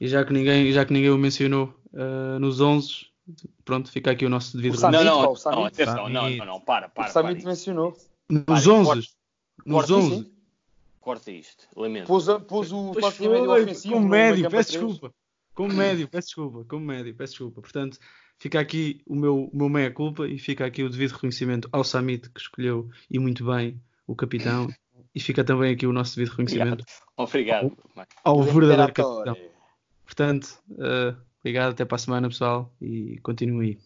E 0.00 0.08
já 0.08 0.24
que 0.24 0.32
ninguém, 0.32 0.72
já 0.72 0.84
que 0.84 0.92
ninguém 0.92 1.10
o 1.10 1.18
mencionou 1.18 1.74
uh, 1.92 2.38
nos 2.40 2.60
11, 2.60 3.06
pronto, 3.64 3.92
fica 3.92 4.10
aqui 4.10 4.24
o 4.24 4.30
nosso 4.30 4.56
devido. 4.56 4.74
O 4.74 4.78
Samit, 4.78 5.04
não, 5.04 5.22
não, 5.22 5.34
não, 5.34 5.64
atenção, 5.66 6.08
não, 6.08 6.30
não, 6.30 6.46
não, 6.46 6.60
para, 6.60 6.88
para. 6.88 7.08
O 7.08 7.12
Samit 7.12 7.44
mencionou. 7.44 7.96
Nos 8.28 8.66
11. 8.66 9.10
Nos 9.66 9.90
11. 9.90 10.32
Corta 10.98 11.30
isto, 11.30 11.66
lamento. 11.76 12.06
Pôs, 12.06 12.26
pôs 12.48 12.72
o 12.72 12.92
toque 12.92 13.28
médio 13.28 13.50
ofensivo. 13.52 13.94
Como 13.94 14.08
médio, 14.08 14.50
peço 14.50 14.72
desculpa. 14.72 15.14
Como 15.54 15.74
médio, 15.74 16.08
peço 16.08 16.28
desculpa. 16.28 16.64
Como 16.64 16.86
médio, 16.86 17.14
peço 17.14 17.32
desculpa. 17.32 17.60
Portanto, 17.60 17.98
fica 18.40 18.58
aqui 18.58 19.00
o 19.06 19.14
meu, 19.14 19.44
o 19.44 19.56
meu 19.56 19.68
meia-culpa 19.68 20.26
e 20.26 20.38
fica 20.38 20.64
aqui 20.64 20.82
o 20.82 20.88
devido 20.88 21.12
reconhecimento 21.12 21.68
ao 21.70 21.84
Samit, 21.84 22.30
que 22.30 22.40
escolheu 22.40 22.90
e 23.08 23.18
muito 23.18 23.44
bem 23.44 23.80
o 24.06 24.16
capitão. 24.16 24.66
E 25.12 25.18
fica 25.18 25.42
também 25.42 25.74
aqui 25.74 25.88
o 25.88 25.92
nosso 25.92 26.14
devido 26.14 26.30
reconhecimento 26.30 26.84
obrigado, 27.16 27.76
obrigado. 27.76 28.08
ao, 28.22 28.38
ao 28.38 28.42
verdadeiro 28.44 28.92
capitão. 28.92 29.36
Portanto, 30.04 30.62
uh, 30.70 31.20
obrigado, 31.40 31.72
até 31.72 31.84
para 31.84 31.96
a 31.96 31.98
semana, 31.98 32.28
pessoal, 32.28 32.72
e 32.80 33.18
continue 33.20 33.66
aí. 33.66 33.78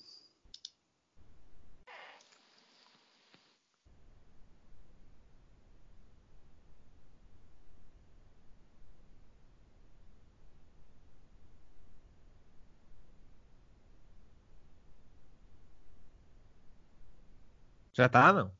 Já 17.95 18.09
tá, 18.09 18.32
não? 18.32 18.51